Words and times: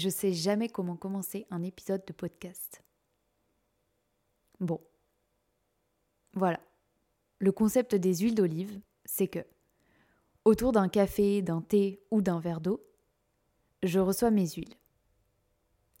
je 0.00 0.08
sais 0.08 0.32
jamais 0.32 0.68
comment 0.68 0.96
commencer 0.96 1.46
un 1.50 1.62
épisode 1.62 2.04
de 2.06 2.12
podcast. 2.12 2.82
Bon. 4.58 4.80
Voilà. 6.32 6.60
Le 7.38 7.52
concept 7.52 7.94
des 7.94 8.16
huiles 8.16 8.34
d'olive, 8.34 8.80
c'est 9.04 9.28
que, 9.28 9.44
autour 10.44 10.72
d'un 10.72 10.88
café, 10.88 11.42
d'un 11.42 11.60
thé 11.60 12.02
ou 12.10 12.22
d'un 12.22 12.40
verre 12.40 12.60
d'eau, 12.60 12.82
je 13.82 13.98
reçois 13.98 14.30
mes 14.30 14.48
huiles. 14.48 14.74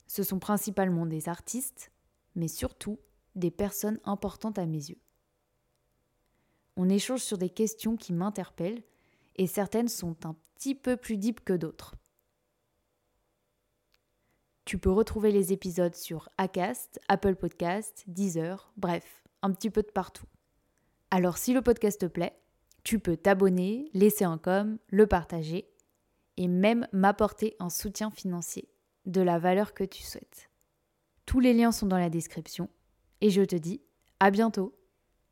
Ce 0.06 0.22
sont 0.22 0.38
principalement 0.38 1.06
des 1.06 1.28
artistes, 1.28 1.92
mais 2.34 2.48
surtout 2.48 2.98
des 3.34 3.50
personnes 3.50 4.00
importantes 4.04 4.58
à 4.58 4.66
mes 4.66 4.90
yeux. 4.90 5.00
On 6.76 6.88
échange 6.88 7.20
sur 7.20 7.36
des 7.36 7.50
questions 7.50 7.96
qui 7.96 8.12
m'interpellent 8.12 8.82
et 9.36 9.46
certaines 9.46 9.88
sont 9.88 10.16
un 10.24 10.36
petit 10.54 10.74
peu 10.74 10.96
plus 10.96 11.18
deep 11.18 11.44
que 11.44 11.52
d'autres. 11.52 11.96
Tu 14.64 14.78
peux 14.78 14.90
retrouver 14.90 15.32
les 15.32 15.52
épisodes 15.52 15.94
sur 15.94 16.28
Acast, 16.38 17.00
Apple 17.08 17.34
Podcast, 17.34 18.04
Deezer, 18.06 18.72
bref, 18.76 19.24
un 19.42 19.52
petit 19.52 19.70
peu 19.70 19.82
de 19.82 19.90
partout. 19.90 20.26
Alors 21.10 21.38
si 21.38 21.52
le 21.52 21.62
podcast 21.62 22.00
te 22.00 22.06
plaît, 22.06 22.36
tu 22.84 22.98
peux 22.98 23.16
t'abonner, 23.16 23.90
laisser 23.94 24.24
un 24.24 24.38
com, 24.38 24.78
le 24.88 25.06
partager 25.06 25.68
et 26.36 26.48
même 26.48 26.86
m'apporter 26.92 27.56
un 27.58 27.68
soutien 27.68 28.10
financier 28.10 28.68
de 29.06 29.20
la 29.20 29.38
valeur 29.38 29.74
que 29.74 29.84
tu 29.84 30.02
souhaites. 30.02 30.50
Tous 31.26 31.40
les 31.40 31.52
liens 31.52 31.72
sont 31.72 31.86
dans 31.86 31.98
la 31.98 32.10
description 32.10 32.68
et 33.20 33.30
je 33.30 33.42
te 33.42 33.56
dis 33.56 33.82
à 34.20 34.30
bientôt. 34.30 34.76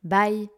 Bye 0.03 0.49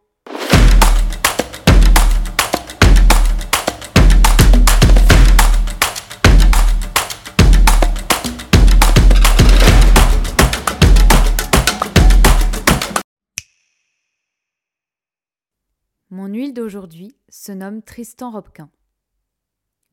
D'aujourd'hui 16.52 17.14
se 17.28 17.52
nomme 17.52 17.80
Tristan 17.80 18.30
Robquin. 18.30 18.70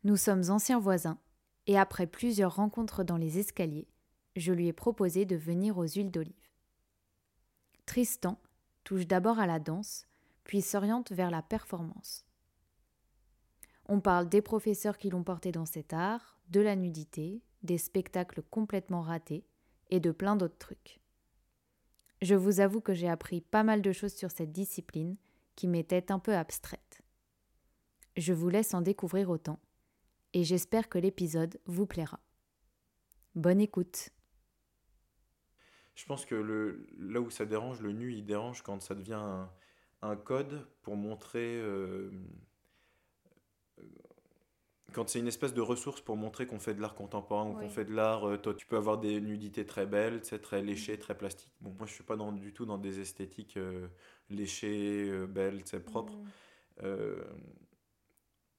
Nous 0.03 0.17
sommes 0.17 0.49
anciens 0.49 0.79
voisins 0.79 1.19
et 1.67 1.77
après 1.77 2.07
plusieurs 2.07 2.55
rencontres 2.55 3.03
dans 3.03 3.17
les 3.17 3.37
escaliers, 3.37 3.87
je 4.35 4.53
lui 4.53 4.67
ai 4.67 4.73
proposé 4.73 5.25
de 5.25 5.35
venir 5.35 5.77
aux 5.77 5.87
huiles 5.87 6.09
d'olive. 6.09 6.33
Tristan 7.85 8.39
touche 8.83 9.05
d'abord 9.05 9.37
à 9.37 9.45
la 9.45 9.59
danse, 9.59 10.07
puis 10.45 10.61
s'oriente 10.61 11.11
vers 11.11 11.29
la 11.29 11.43
performance. 11.43 12.25
On 13.85 13.99
parle 13.99 14.27
des 14.27 14.41
professeurs 14.41 14.97
qui 14.97 15.11
l'ont 15.11 15.23
porté 15.23 15.51
dans 15.51 15.65
cet 15.65 15.93
art, 15.93 16.39
de 16.49 16.61
la 16.61 16.75
nudité, 16.75 17.43
des 17.61 17.77
spectacles 17.77 18.41
complètement 18.41 19.01
ratés 19.01 19.45
et 19.91 19.99
de 19.99 20.11
plein 20.11 20.35
d'autres 20.35 20.57
trucs. 20.57 21.01
Je 22.23 22.33
vous 22.33 22.61
avoue 22.61 22.81
que 22.81 22.95
j'ai 22.95 23.09
appris 23.09 23.41
pas 23.41 23.63
mal 23.63 23.83
de 23.83 23.91
choses 23.91 24.15
sur 24.15 24.31
cette 24.31 24.51
discipline 24.51 25.17
qui 25.57 25.67
m'était 25.67 26.11
un 26.11 26.19
peu 26.19 26.35
abstraite. 26.35 27.01
Je 28.15 28.31
vous 28.31 28.47
laisse 28.47 28.73
en 28.73 28.81
découvrir 28.81 29.29
autant, 29.29 29.59
et 30.33 30.43
j'espère 30.43 30.87
que 30.87 30.99
l'épisode 30.99 31.59
vous 31.65 31.87
plaira. 31.87 32.21
Bonne 33.35 33.59
écoute. 33.59 34.11
Je 35.95 36.05
pense 36.05 36.25
que 36.25 36.79
là 36.99 37.19
où 37.19 37.31
ça 37.31 37.45
dérange, 37.45 37.81
le 37.81 37.91
nu, 37.91 38.13
il 38.13 38.23
dérange 38.23 38.61
quand 38.61 38.81
ça 38.81 38.95
devient 38.95 39.47
un, 40.01 40.15
code 40.15 40.67
pour 40.83 40.95
montrer... 40.95 41.57
Euh, 41.59 42.11
quand 44.93 45.09
c'est 45.09 45.19
une 45.19 45.27
espèce 45.27 45.53
de 45.53 45.61
ressource 45.61 46.01
pour 46.01 46.15
montrer 46.15 46.47
qu'on 46.47 46.59
fait 46.59 46.73
de 46.73 46.81
l'art 46.81 46.95
contemporain 46.95 47.49
ou 47.49 47.53
qu'on 47.53 47.69
fait 47.69 47.85
de 47.85 47.93
l'art, 47.93 48.27
euh, 48.27 48.37
toi 48.37 48.53
tu 48.53 48.65
peux 48.65 48.77
avoir 48.77 48.97
des 48.97 49.19
nudités 49.19 49.65
très 49.65 49.85
belles, 49.85 50.21
très 50.21 50.61
léchées, 50.61 50.97
très 50.97 51.17
plastiques. 51.17 51.53
Bon, 51.61 51.73
moi 51.77 51.85
je 51.85 51.93
suis 51.93 52.03
pas 52.03 52.15
dans, 52.15 52.31
du 52.31 52.53
tout 52.53 52.65
dans 52.65 52.77
des 52.77 52.99
esthétiques 52.99 53.57
euh, 53.57 53.87
léchées, 54.29 55.09
euh, 55.09 55.27
belles, 55.27 55.63
propres. 55.85 56.13
Mm. 56.81 56.87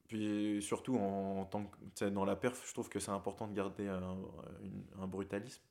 puis 0.09 0.61
surtout 0.62 0.97
en, 0.97 1.44
tant 1.47 1.65
que 1.99 2.05
dans 2.06 2.25
la 2.25 2.37
perf, 2.37 2.62
je 2.66 2.72
trouve 2.72 2.89
que 2.89 3.00
c'est 3.00 3.10
important 3.10 3.49
de 3.49 3.55
garder 3.55 3.89
un, 3.89 5.06
brutalisme. 5.06 5.62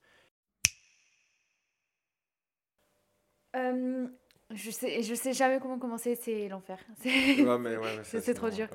Je 4.53 4.71
sais, 4.71 5.01
je 5.01 5.13
sais 5.13 5.33
jamais 5.33 5.59
comment 5.59 5.77
commencer, 5.77 6.15
c'est 6.15 6.47
l'enfer. 6.47 6.79
C'est 8.03 8.33
trop 8.33 8.49
dur. 8.49 8.67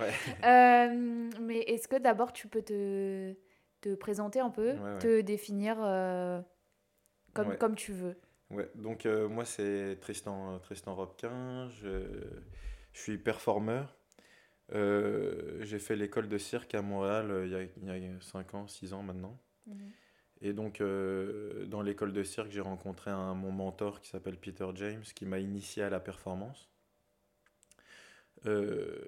Euh, 0.44 1.30
mais 1.40 1.60
est-ce 1.60 1.88
que 1.88 1.96
d'abord 1.96 2.32
tu 2.32 2.46
peux 2.46 2.62
te, 2.62 3.34
te 3.80 3.94
présenter 3.94 4.40
un 4.40 4.50
peu, 4.50 4.74
te 5.00 5.20
définir 5.22 5.76
euh, 5.80 6.40
comme, 7.32 7.56
comme 7.56 7.74
tu 7.74 7.92
veux? 7.92 8.16
Ouais, 8.50 8.70
donc 8.74 9.06
euh, 9.06 9.28
moi 9.28 9.46
c'est 9.46 9.96
Tristan, 10.00 10.58
Tristan 10.58 10.94
Robquin, 10.94 11.70
je, 11.70 12.02
je 12.92 13.00
suis 13.00 13.16
performeur. 13.16 13.96
J'ai 14.70 15.78
fait 15.78 15.96
l'école 15.96 16.28
de 16.28 16.36
cirque 16.36 16.74
à 16.74 16.82
Montréal 16.82 17.42
il 17.44 17.50
y, 17.50 17.54
a, 17.54 17.62
il 17.62 18.04
y 18.04 18.06
a 18.06 18.20
5 18.20 18.54
ans, 18.54 18.68
6 18.68 18.92
ans 18.92 19.02
maintenant. 19.02 19.38
Mhm. 19.66 19.92
Et 20.44 20.52
donc, 20.52 20.80
euh, 20.80 21.66
dans 21.66 21.82
l'école 21.82 22.12
de 22.12 22.24
cirque, 22.24 22.50
j'ai 22.50 22.60
rencontré 22.60 23.12
un, 23.12 23.34
mon 23.34 23.52
mentor 23.52 24.00
qui 24.00 24.10
s'appelle 24.10 24.36
Peter 24.36 24.66
James, 24.74 25.04
qui 25.14 25.24
m'a 25.24 25.38
initié 25.38 25.84
à 25.84 25.90
la 25.90 26.00
performance. 26.00 26.68
Euh, 28.46 28.98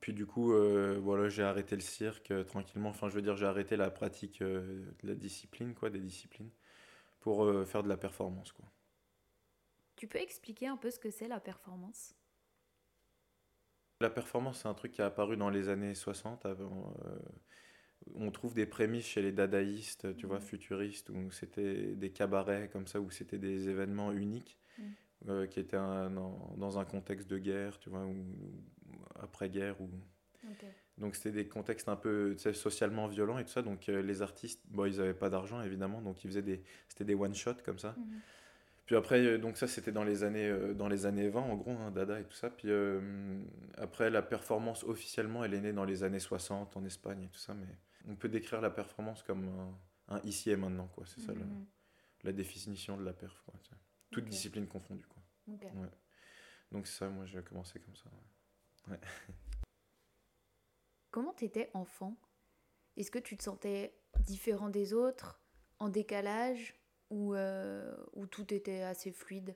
puis 0.00 0.12
du 0.12 0.26
coup, 0.26 0.52
euh, 0.52 0.98
voilà, 1.00 1.28
j'ai 1.28 1.44
arrêté 1.44 1.76
le 1.76 1.82
cirque 1.82 2.32
tranquillement. 2.46 2.88
Enfin, 2.88 3.08
je 3.08 3.14
veux 3.14 3.22
dire, 3.22 3.36
j'ai 3.36 3.46
arrêté 3.46 3.76
la 3.76 3.92
pratique 3.92 4.42
de 4.42 4.92
la 5.04 5.14
discipline, 5.14 5.72
quoi, 5.72 5.88
des 5.88 6.00
disciplines, 6.00 6.50
pour 7.20 7.48
faire 7.64 7.84
de 7.84 7.88
la 7.88 7.96
performance, 7.96 8.50
quoi. 8.50 8.66
Tu 9.94 10.08
peux 10.08 10.18
expliquer 10.18 10.66
un 10.66 10.76
peu 10.76 10.90
ce 10.90 10.98
que 10.98 11.10
c'est 11.10 11.28
la 11.28 11.38
performance? 11.38 12.16
La 14.00 14.10
performance, 14.10 14.62
c'est 14.62 14.68
un 14.68 14.74
truc 14.74 14.90
qui 14.90 15.00
est 15.00 15.04
apparu 15.04 15.36
dans 15.36 15.50
les 15.50 15.68
années 15.68 15.94
60, 15.94 16.44
avant, 16.44 16.92
on 18.14 18.30
trouve 18.30 18.54
des 18.54 18.66
prémices 18.66 19.06
chez 19.06 19.22
les 19.22 19.32
dadaïstes, 19.32 20.16
tu 20.16 20.26
vois, 20.26 20.40
futuristes, 20.40 21.10
où 21.10 21.30
c'était 21.30 21.94
des 21.94 22.10
cabarets 22.10 22.68
comme 22.72 22.86
ça, 22.86 23.00
où 23.00 23.10
c'était 23.10 23.38
des 23.38 23.68
événements 23.68 24.12
uniques, 24.12 24.58
mm. 24.78 24.82
euh, 25.28 25.46
qui 25.46 25.60
étaient 25.60 25.76
dans, 25.76 26.78
un 26.78 26.84
contexte 26.84 27.28
de 27.28 27.38
guerre, 27.38 27.78
tu 27.78 27.90
vois, 27.90 28.04
ou, 28.04 28.24
après-guerre. 29.20 29.80
Ou... 29.80 29.88
Donc 30.98 31.16
c'était 31.16 31.32
des 31.32 31.48
contextes 31.48 31.88
un 31.88 31.96
peu 31.96 32.36
socialement 32.36 33.06
violents 33.06 33.38
et 33.38 33.44
tout 33.44 33.50
ça. 33.50 33.62
Donc 33.62 33.88
euh, 33.88 34.02
les 34.02 34.22
artistes, 34.22 34.60
bon, 34.68 34.86
ils 34.86 34.98
n'avaient 34.98 35.14
pas 35.14 35.30
d'argent 35.30 35.62
évidemment, 35.62 36.02
donc 36.02 36.22
ils 36.24 36.28
faisaient 36.28 36.42
des, 36.42 36.62
c'était 36.88 37.04
des 37.04 37.14
one-shots 37.14 37.62
comme 37.64 37.78
ça. 37.78 37.94
Mm. 37.96 38.02
Puis 38.84 38.96
après, 38.96 39.24
euh, 39.24 39.38
donc 39.38 39.56
ça 39.56 39.68
c'était 39.68 39.92
dans 39.92 40.04
les 40.04 40.24
années, 40.24 40.52
dans 40.74 40.88
les 40.88 41.06
années 41.06 41.28
20 41.28 41.40
en 41.40 41.56
gros, 41.56 41.70
hein, 41.70 41.90
Dada 41.92 42.20
et 42.20 42.24
tout 42.24 42.34
ça. 42.34 42.50
Puis 42.50 42.68
après, 43.76 44.10
la 44.10 44.22
performance 44.22 44.84
officiellement, 44.84 45.44
elle 45.44 45.54
est 45.54 45.60
née 45.60 45.72
dans 45.72 45.84
les 45.84 46.04
années 46.04 46.18
60 46.18 46.76
en 46.76 46.84
Espagne 46.84 47.22
et 47.22 47.28
tout 47.28 47.38
ça, 47.38 47.54
mais 47.54 47.66
on 48.08 48.16
peut 48.16 48.28
décrire 48.28 48.60
la 48.60 48.70
performance 48.70 49.22
comme 49.22 49.48
un, 50.08 50.20
ici 50.24 50.50
et 50.50 50.56
maintenant, 50.56 50.88
quoi. 50.88 51.04
C'est 51.06 51.20
ça 51.20 51.32
mhm. 51.32 51.66
la, 52.22 52.32
définition 52.32 52.96
de 52.96 53.04
la 53.04 53.12
perf, 53.12 53.42
quoi. 53.44 53.54
Toute 54.10 54.26
discipline 54.26 54.66
confondue, 54.66 55.06
quoi. 55.06 55.22
Donc 56.70 56.86
c'est 56.86 56.98
ça, 56.98 57.08
moi 57.08 57.26
j'ai 57.26 57.42
commencé 57.42 57.78
comme 57.80 57.96
ça. 57.96 58.10
Ouais. 58.88 58.98
Comment 61.10 61.34
t'étais 61.34 61.70
enfant? 61.74 62.16
Est-ce 62.96 63.10
que 63.10 63.18
tu 63.18 63.36
te 63.36 63.42
sentais 63.42 63.94
différent 64.20 64.70
des 64.70 64.94
autres, 64.94 65.42
en 65.78 65.90
décalage, 65.90 66.74
ou, 67.10 67.34
euh, 67.34 67.94
ou 68.14 68.26
tout 68.26 68.52
était 68.54 68.82
assez 68.82 69.12
fluide? 69.12 69.54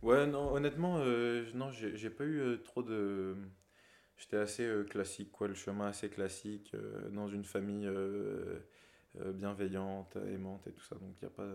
Ouais, 0.00 0.26
non, 0.26 0.52
honnêtement, 0.52 0.98
euh, 0.98 1.50
non, 1.52 1.70
j'ai 1.70 2.10
pas 2.10 2.24
eu 2.24 2.40
euh, 2.40 2.56
trop 2.56 2.82
de 2.82 3.36
J'étais 4.22 4.36
assez 4.36 4.62
euh, 4.62 4.84
classique, 4.84 5.32
quoi, 5.32 5.48
le 5.48 5.54
chemin 5.54 5.88
assez 5.88 6.08
classique, 6.08 6.70
euh, 6.74 7.10
dans 7.10 7.26
une 7.26 7.42
famille 7.42 7.88
euh, 7.88 8.60
bienveillante, 9.16 10.14
aimante 10.14 10.64
et 10.68 10.72
tout 10.72 10.84
ça. 10.84 10.94
Donc, 10.94 11.16
il 11.20 11.26
a 11.26 11.30
pas. 11.30 11.48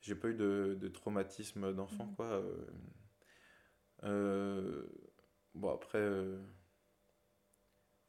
J'ai 0.00 0.14
pas 0.14 0.28
eu 0.28 0.34
de, 0.34 0.78
de 0.80 0.88
traumatisme 0.88 1.72
d'enfant, 1.74 2.06
mmh. 2.06 2.14
quoi. 2.14 2.42
bon, 5.54 5.74
après. 5.74 6.08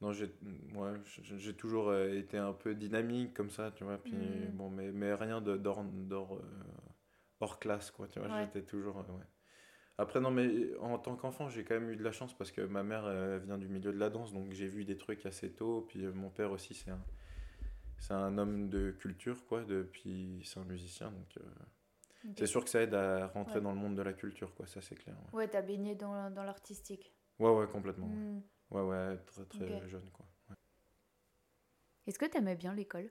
non, 0.02 0.12
j'ai 0.12 0.32
moi 0.72 0.94
j'ai 1.06 1.56
toujours 1.56 1.96
été 1.96 2.38
un 2.38 2.54
peu 2.54 2.76
dynamique 2.76 3.34
comme 3.34 3.50
ça, 3.50 3.72
tu 3.72 3.84
vois. 3.84 3.98
Puis, 3.98 4.14
mmh. 4.14 4.52
bon, 4.54 4.70
mais, 4.70 4.92
mais 4.92 5.16
rien 5.16 5.42
de, 5.42 5.58
d'or, 5.58 6.40
hors 7.40 7.60
classe, 7.60 7.90
quoi, 7.90 8.08
tu 8.08 8.20
vois. 8.20 8.44
J'étais 8.44 8.64
toujours. 8.64 8.98
Ouais. 8.98 9.26
Après, 10.00 10.20
non, 10.20 10.32
mais 10.32 10.76
en 10.80 10.98
tant 10.98 11.16
qu'enfant, 11.16 11.50
j'ai 11.50 11.64
quand 11.64 11.76
même 11.76 11.92
eu 11.92 11.96
de 11.96 12.04
la 12.04 12.12
chance 12.12 12.36
parce 12.36 12.52
que 12.52 12.62
ma 12.62 12.82
mère 12.82 13.08
vient 13.40 13.58
du 13.60 13.68
milieu 13.68 13.94
de 13.94 14.00
la 14.00 14.10
danse, 14.10 14.34
donc 14.34 14.52
j'ai 14.52 14.68
vu 14.68 14.86
des 14.86 14.98
trucs 14.98 15.26
assez 15.26 15.52
tôt. 15.52 15.86
Puis 15.88 16.04
euh, 16.04 16.12
mon 16.12 16.30
père 16.30 16.52
aussi, 16.52 16.74
c'est 16.74 16.90
un, 16.90 17.04
c'est 18.00 18.14
un 18.14 18.38
homme 18.38 18.70
de 18.70 18.92
culture, 18.92 19.46
quoi. 19.46 19.64
Depuis, 19.64 20.42
c'est 20.46 20.60
un 20.60 20.66
musicien, 20.66 21.12
donc 21.12 21.38
euh, 21.38 22.34
c'est 22.38 22.48
sûr 22.48 22.64
que 22.64 22.70
ça 22.70 22.82
aide 22.82 22.96
à 22.96 23.28
rentrer 23.28 23.62
dans 23.62 23.72
le 23.72 23.78
monde 23.78 23.96
de 23.96 24.02
la 24.02 24.14
culture, 24.14 24.56
quoi. 24.56 24.66
Ça, 24.66 24.82
c'est 24.82 24.96
clair. 24.96 25.16
Ouais, 25.32 25.48
t'as 25.48 25.62
baigné 25.62 25.94
dans, 25.94 26.32
dans 26.32 26.44
l'artistique. 26.44 27.14
Ouais, 27.38 27.52
ouais, 27.52 27.68
complètement. 27.68 28.08
Ouais, 28.72 28.82
hmm. 28.82 28.88
ouais, 28.88 29.18
très, 29.26 29.46
très 29.46 29.90
jeune, 29.90 30.10
quoi. 30.12 30.26
Est-ce 32.08 32.18
que 32.18 32.26
tu 32.26 32.38
aimais 32.38 32.56
bien 32.56 32.74
l'école? 32.74 33.10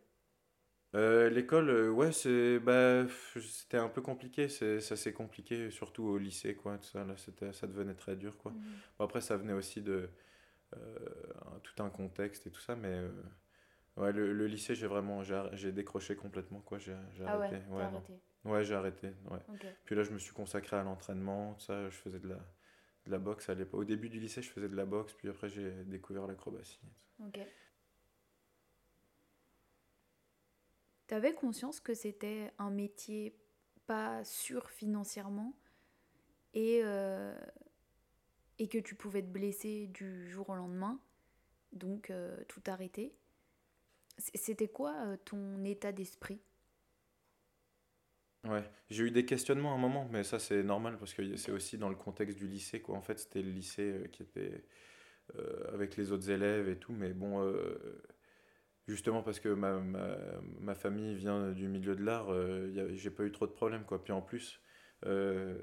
Euh, 0.94 1.30
l'école, 1.30 1.70
euh, 1.70 1.90
ouais, 1.90 2.12
c'est, 2.12 2.58
bah, 2.58 3.06
c'était 3.40 3.78
un 3.78 3.88
peu 3.88 4.02
compliqué, 4.02 4.48
c'est, 4.48 4.80
ça 4.80 4.94
s'est 4.96 5.12
compliqué, 5.14 5.70
surtout 5.70 6.04
au 6.04 6.18
lycée, 6.18 6.54
quoi, 6.54 6.76
tout 6.78 6.84
ça, 6.84 7.04
là, 7.04 7.16
c'était, 7.16 7.52
ça 7.54 7.66
devenait 7.66 7.94
très 7.94 8.14
dur, 8.14 8.36
quoi. 8.36 8.54
Bon, 8.98 9.04
après, 9.06 9.22
ça 9.22 9.36
venait 9.38 9.54
aussi 9.54 9.80
de 9.80 10.10
euh, 10.76 10.98
un- 11.46 11.60
tout 11.60 11.82
un 11.82 11.90
contexte 11.90 12.46
et 12.46 12.50
tout 12.50 12.60
ça, 12.60 12.76
mais 12.76 13.00
ouais, 13.96 14.12
le, 14.12 14.32
le 14.32 14.46
lycée, 14.46 14.74
j'ai 14.74 14.86
vraiment, 14.86 15.22
j'ai, 15.22 15.42
j'ai 15.54 15.72
décroché 15.72 16.16
complètement, 16.16 16.60
quoi, 16.60 16.78
j'ai, 16.78 16.96
j'ai 17.16 17.24
Ah 17.26 17.38
ouais, 17.38 17.46
arrêté, 17.46 17.56
ouais, 17.70 17.82
arrêté. 17.84 18.14
Ouais, 18.44 18.64
j'ai 18.64 18.74
arrêté, 18.74 19.08
ouais. 19.30 19.38
Puis 19.86 19.94
là, 19.96 20.02
je 20.04 20.10
me 20.12 20.18
suis 20.18 20.32
consacré 20.32 20.76
à 20.76 20.82
l'entraînement, 20.82 21.54
tout 21.54 21.64
ça, 21.66 21.88
je 21.90 21.96
faisais 21.96 22.20
de 22.20 22.28
la, 22.28 22.36
de 23.06 23.10
la 23.12 23.18
boxe 23.18 23.48
à 23.50 23.54
l'époque. 23.54 23.80
Au 23.80 23.84
début 23.84 24.08
du 24.10 24.20
lycée, 24.20 24.42
je 24.42 24.50
faisais 24.50 24.68
de 24.68 24.76
la 24.76 24.86
boxe, 24.86 25.14
puis 25.14 25.28
après, 25.28 25.48
j'ai 25.48 25.70
découvert 25.86 26.26
l'acrobatie. 26.26 26.80
Ok. 27.18 27.38
T'avais 31.12 31.34
conscience 31.34 31.78
que 31.78 31.92
c'était 31.92 32.54
un 32.58 32.70
métier 32.70 33.36
pas 33.86 34.24
sûr 34.24 34.70
financièrement 34.70 35.54
et, 36.54 36.80
euh, 36.82 37.38
et 38.58 38.66
que 38.66 38.78
tu 38.78 38.94
pouvais 38.94 39.20
te 39.20 39.26
blesser 39.26 39.88
du 39.88 40.26
jour 40.30 40.48
au 40.48 40.54
lendemain, 40.54 40.98
donc 41.72 42.08
euh, 42.08 42.42
tout 42.48 42.62
arrêter? 42.66 43.14
C'était 44.16 44.68
quoi 44.68 44.94
euh, 45.04 45.18
ton 45.26 45.62
état 45.66 45.92
d'esprit? 45.92 46.40
Ouais, 48.44 48.64
j'ai 48.88 49.04
eu 49.04 49.10
des 49.10 49.26
questionnements 49.26 49.72
à 49.72 49.74
un 49.74 49.80
moment, 49.80 50.08
mais 50.10 50.24
ça 50.24 50.38
c'est 50.38 50.62
normal 50.62 50.96
parce 50.96 51.12
que 51.12 51.36
c'est 51.36 51.52
aussi 51.52 51.76
dans 51.76 51.90
le 51.90 51.94
contexte 51.94 52.38
du 52.38 52.46
lycée, 52.46 52.80
quoi. 52.80 52.96
En 52.96 53.02
fait, 53.02 53.18
c'était 53.18 53.42
le 53.42 53.50
lycée 53.50 54.08
qui 54.12 54.22
était 54.22 54.64
avec 55.74 55.96
les 55.98 56.10
autres 56.10 56.30
élèves 56.30 56.70
et 56.70 56.78
tout, 56.78 56.92
mais 56.92 57.12
bon, 57.12 57.42
justement 58.88 59.22
parce 59.22 59.40
que 59.40 59.48
ma, 59.48 59.78
ma, 59.80 60.16
ma 60.60 60.74
famille 60.74 61.14
vient 61.14 61.52
du 61.52 61.68
milieu 61.68 61.96
de 61.96 62.02
l'art, 62.04 62.32
euh, 62.32 62.90
j'ai 62.92 63.10
pas 63.10 63.24
eu 63.24 63.32
trop 63.32 63.46
de 63.46 63.52
problèmes, 63.52 63.84
quoi. 63.84 64.02
Puis 64.02 64.12
en 64.12 64.22
plus, 64.22 64.60
euh, 65.06 65.58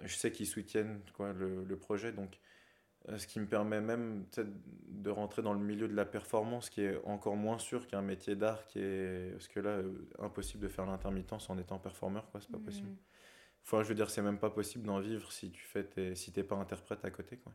je 0.00 0.14
sais 0.14 0.32
qu'ils 0.32 0.46
soutiennent, 0.46 1.02
quoi, 1.14 1.32
le, 1.32 1.64
le 1.64 1.78
projet, 1.78 2.12
donc 2.12 2.38
euh, 3.08 3.18
ce 3.18 3.26
qui 3.26 3.40
me 3.40 3.46
permet 3.46 3.80
même 3.80 4.26
peut-être 4.26 4.50
de 4.88 5.10
rentrer 5.10 5.42
dans 5.42 5.52
le 5.54 5.60
milieu 5.60 5.88
de 5.88 5.94
la 5.94 6.04
performance, 6.06 6.70
qui 6.70 6.82
est 6.82 6.98
encore 7.04 7.36
moins 7.36 7.58
sûr 7.58 7.86
qu'un 7.86 8.02
métier 8.02 8.36
d'art, 8.36 8.66
qui 8.66 8.80
est 8.80 9.32
parce 9.32 9.48
que 9.48 9.60
là, 9.60 9.70
euh, 9.70 10.08
impossible 10.18 10.62
de 10.62 10.68
faire 10.68 10.86
l'intermittence 10.86 11.50
en 11.50 11.58
étant 11.58 11.78
performeur, 11.78 12.30
quoi, 12.30 12.40
c'est 12.40 12.50
pas 12.50 12.58
possible. 12.58 12.92
Hmm. 12.92 12.96
Enfin, 13.64 13.82
je 13.82 13.88
veux 13.88 13.94
dire, 13.94 14.10
c'est 14.10 14.22
même 14.22 14.38
pas 14.38 14.50
possible 14.50 14.86
d'en 14.86 15.00
vivre 15.00 15.32
si 15.32 15.50
tu 15.52 15.64
fais 15.64 15.84
tes- 15.84 16.14
si 16.16 16.32
t'es 16.32 16.44
pas 16.44 16.56
interprète 16.56 17.04
à 17.04 17.10
côté, 17.10 17.38
quoi. 17.38 17.52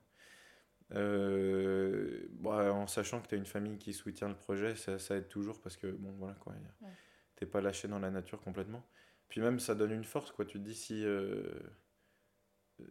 Euh, 0.93 2.27
bah, 2.33 2.73
en 2.73 2.88
sachant 2.88 3.21
que 3.21 3.27
tu 3.27 3.35
as 3.35 3.38
une 3.38 3.45
famille 3.45 3.77
qui 3.77 3.93
soutient 3.93 4.27
le 4.27 4.35
projet, 4.35 4.75
ça, 4.75 4.99
ça 4.99 5.15
aide 5.15 5.27
toujours 5.29 5.61
parce 5.61 5.77
que, 5.77 5.88
bon, 5.88 6.11
voilà, 6.17 6.35
quoi. 6.35 6.53
Ouais. 6.81 6.89
T'es 7.35 7.45
pas 7.45 7.61
lâché 7.61 7.88
dans 7.88 7.99
la 7.99 8.11
nature 8.11 8.41
complètement. 8.41 8.83
Puis 9.29 9.41
même, 9.41 9.59
ça 9.59 9.75
donne 9.75 9.91
une 9.91 10.03
force, 10.03 10.31
quoi. 10.31 10.45
Tu 10.45 10.59
te 10.59 10.63
dis, 10.63 10.75
si, 10.75 11.05
euh, 11.05 11.43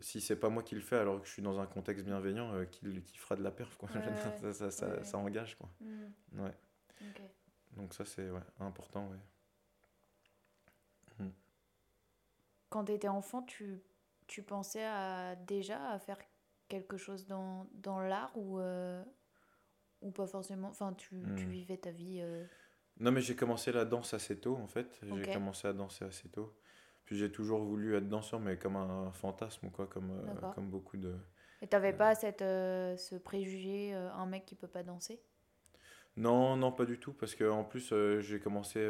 si 0.00 0.20
c'est 0.20 0.36
pas 0.36 0.48
moi 0.48 0.62
qui 0.62 0.74
le 0.74 0.80
fais 0.80 0.96
alors 0.96 1.20
que 1.20 1.26
je 1.26 1.32
suis 1.32 1.42
dans 1.42 1.60
un 1.60 1.66
contexte 1.66 2.04
bienveillant, 2.04 2.54
euh, 2.54 2.64
qui, 2.64 3.02
qui 3.02 3.18
fera 3.18 3.36
de 3.36 3.42
la 3.42 3.50
perf, 3.50 3.76
quoi. 3.76 3.88
Ouais, 3.94 4.16
ça, 4.40 4.52
ça, 4.52 4.70
ça, 4.70 4.88
Ouais. 4.88 5.04
ça 5.04 5.18
engage, 5.18 5.56
quoi. 5.56 5.68
Hmm. 5.80 6.10
Ouais. 6.38 6.54
Donc 7.72 7.94
ça, 7.94 8.04
c'est 8.04 8.30
ouais, 8.30 8.40
important, 8.58 9.08
ouais. 9.08 9.16
Quand 12.68 12.84
tu 12.84 12.92
étais 12.92 13.08
enfant, 13.08 13.42
tu, 13.42 13.80
tu 14.28 14.42
pensais 14.42 14.84
à, 14.84 15.34
déjà 15.34 15.90
à 15.90 15.98
faire 15.98 16.18
quelque 16.70 16.96
chose 16.96 17.26
dans, 17.26 17.66
dans 17.74 18.00
l'art 18.00 18.32
ou, 18.36 18.60
euh, 18.60 19.04
ou 20.02 20.10
pas 20.12 20.26
forcément? 20.26 20.68
Enfin, 20.68 20.94
tu, 20.94 21.32
tu 21.36 21.48
Hmm. 21.48 21.52
vivais 21.52 21.78
ta 21.78 21.90
vie. 21.90 22.20
euh, 22.22 22.44
Non, 23.00 23.10
mais 23.12 23.20
j'ai 23.20 23.34
commencé 23.34 23.72
la 23.72 23.84
danse 23.84 24.14
assez 24.14 24.38
tôt, 24.38 24.56
en 24.56 24.66
fait. 24.68 25.00
J'ai 25.02 25.26
commencé 25.32 25.66
à 25.66 25.72
danser 25.72 26.04
assez 26.04 26.28
tôt. 26.28 26.54
Puis 27.04 27.16
j'ai 27.16 27.32
toujours 27.32 27.64
voulu 27.64 27.96
être 27.96 28.08
danseur, 28.08 28.40
mais 28.40 28.56
comme 28.58 28.76
un 28.76 29.10
fantasme, 29.12 29.70
quoi, 29.70 29.86
comme, 29.86 30.10
euh, 30.12 30.54
comme 30.54 30.70
beaucoup 30.70 30.96
de... 30.96 31.14
Et 31.62 31.66
t'avais 31.68 31.92
pas 31.92 32.14
cette, 32.14 32.40
ce 32.40 33.16
préjugé, 33.16 33.92
un 33.94 34.26
mec 34.26 34.46
qui 34.46 34.54
peut 34.56 34.68
pas 34.68 34.82
danser? 34.82 35.20
Non, 36.16 36.56
non, 36.56 36.72
pas 36.72 36.84
du 36.84 36.98
tout, 36.98 37.12
parce 37.12 37.34
que 37.34 37.48
en 37.48 37.64
plus, 37.64 37.92
j'ai 38.20 38.40
commencé 38.40 38.80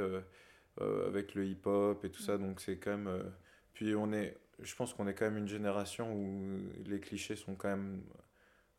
avec 0.80 1.34
le 1.34 1.46
hip-hop 1.46 2.04
et 2.04 2.10
tout 2.10 2.22
ça, 2.22 2.38
donc 2.38 2.60
c'est 2.60 2.78
quand 2.78 2.96
même... 2.96 3.32
Puis 3.74 3.94
on 3.94 4.12
est... 4.12 4.38
Je 4.62 4.74
pense 4.76 4.94
qu'on 4.94 5.06
est 5.08 5.14
quand 5.14 5.24
même 5.26 5.38
une 5.38 5.48
génération 5.48 6.14
où 6.14 6.58
les 6.86 7.00
clichés 7.00 7.36
sont 7.36 7.54
quand 7.54 7.68
même 7.68 8.02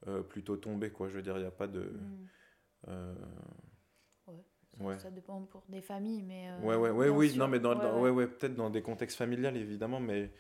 euh, 0.08 0.22
plutôt 0.24 0.58
tombés, 0.58 0.92
quoi. 0.92 1.08
Je 1.10 1.16
veux 1.16 1.22
dire, 1.22 1.38
il 1.38 1.42
n'y 1.42 1.48
a 1.48 1.52
pas 1.52 1.68
de... 1.68 1.82
Hmm. 1.82 2.28
euh, 2.88 3.16
Ouais. 4.28 4.44
Ça, 4.78 4.84
ouais. 4.84 5.00
ça 5.00 5.12
dépend 5.12 5.42
pour 5.44 5.64
des 5.68 5.82
familles, 5.82 6.24
mais. 6.24 6.50
euh, 6.50 6.60
Ouais, 6.62 6.76
ouais, 6.76 6.90
ouais, 6.92 7.10
oui, 7.10 7.30
sûr. 7.32 7.40
non, 7.40 7.48
mais 7.48 7.60
dans, 7.60 7.76
Ouais, 7.76 7.82
dans- 7.84 8.02
ouais. 8.02 8.10
ouais, 8.10 8.28
peut-être 8.28 8.56
dans 8.56 8.70
des 8.70 8.82
contextes 8.82 9.18
familiales, 9.18 9.58
évidemment, 9.58 10.00
mais, 10.00 10.32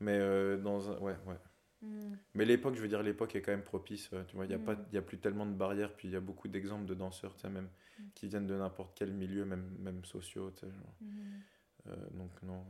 mais 0.00 0.18
euh, 0.18 0.56
dans 0.56 0.90
un, 0.90 0.98
ouais, 1.00 1.16
ouais. 1.26 1.36
Hmm. 1.82 2.14
Mais 2.32 2.44
l'époque, 2.46 2.74
je 2.76 2.80
veux 2.80 2.88
dire, 2.88 3.02
l'époque 3.02 3.36
est 3.36 3.42
quand 3.42 3.52
même 3.52 3.62
propice, 3.62 4.08
euh, 4.14 4.24
tu 4.24 4.36
vois, 4.36 4.46
il 4.46 4.48
n'y 4.48 4.54
a, 4.54 4.58
pas- 4.58 4.74
Mm. 4.74 4.86
il 4.90 4.94
y 4.94 4.98
a 4.98 5.02
plus 5.02 5.18
tellement 5.18 5.44
de 5.44 5.52
barrières, 5.52 5.94
puis 5.94 6.08
il 6.08 6.12
y 6.12 6.16
a 6.16 6.20
beaucoup 6.20 6.48
d'exemples 6.48 6.86
de 6.86 6.94
danseurs, 6.94 7.34
tu 7.34 7.42
sais, 7.42 7.50
même, 7.50 7.68
qui 8.14 8.26
viennent 8.28 8.46
de 8.46 8.56
n'importe 8.56 8.96
quel 8.96 9.12
milieu, 9.12 9.44
même, 9.44 9.76
même 9.78 10.02
sociaux, 10.06 10.50
tu 10.52 10.60
sais, 10.60 10.72
genre. 10.72 10.94
Hmm. 11.02 11.40
Euh, 11.88 11.96
donc 12.12 12.42
non. 12.42 12.64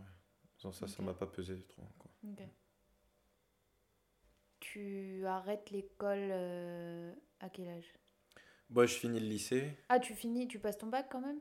Sans 0.56 0.72
ça, 0.72 0.88
ça 0.88 1.00
Ok. 1.00 1.06
m'a 1.06 1.14
pas 1.14 1.26
pesé 1.26 1.60
trop, 1.68 1.82
quoi. 1.98 2.10
Ok. 2.24 2.40
Tu 4.60 5.24
arrêtes 5.26 5.70
l'école 5.70 6.28
euh, 6.30 7.12
à 7.40 7.48
quel 7.50 7.68
âge? 7.68 7.92
Bon, 8.70 8.86
je 8.86 8.94
finis 8.94 9.20
le 9.20 9.26
lycée, 9.26 9.76
Ah, 9.88 10.00
tu 10.00 10.14
finis, 10.14 10.48
tu 10.48 10.58
passes 10.58 10.78
ton 10.78 10.86
bac 10.88 11.06
quand 11.10 11.20
même? 11.20 11.38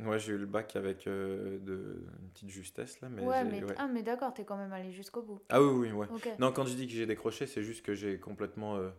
Ouais, 0.00 0.18
j'ai 0.18 0.32
eu 0.32 0.38
le 0.38 0.46
bac 0.46 0.76
avec 0.76 1.06
euh, 1.06 1.58
de, 1.60 2.06
une 2.22 2.30
petite 2.30 2.48
justesse, 2.48 3.00
là, 3.02 3.08
mais 3.10 3.22
Ouais, 3.22 3.44
mais, 3.44 3.62
ouais. 3.62 3.74
ah, 3.76 3.86
mais 3.86 4.02
d'accord, 4.02 4.32
t'es 4.32 4.44
quand 4.44 4.56
même 4.56 4.72
allé 4.72 4.92
jusqu'au 4.92 5.22
bout. 5.22 5.40
Ah 5.50 5.60
oui, 5.60 5.88
oui, 5.88 5.92
ouais. 5.92 6.06
Non, 6.38 6.52
quand 6.52 6.64
je 6.64 6.74
dis 6.74 6.86
que 6.86 6.92
j'ai 6.92 7.06
décroché, 7.06 7.46
c'est 7.46 7.62
juste 7.62 7.84
que 7.84 7.94
j'ai 7.94 8.18
complètement. 8.18 8.76
euh, 8.76 8.90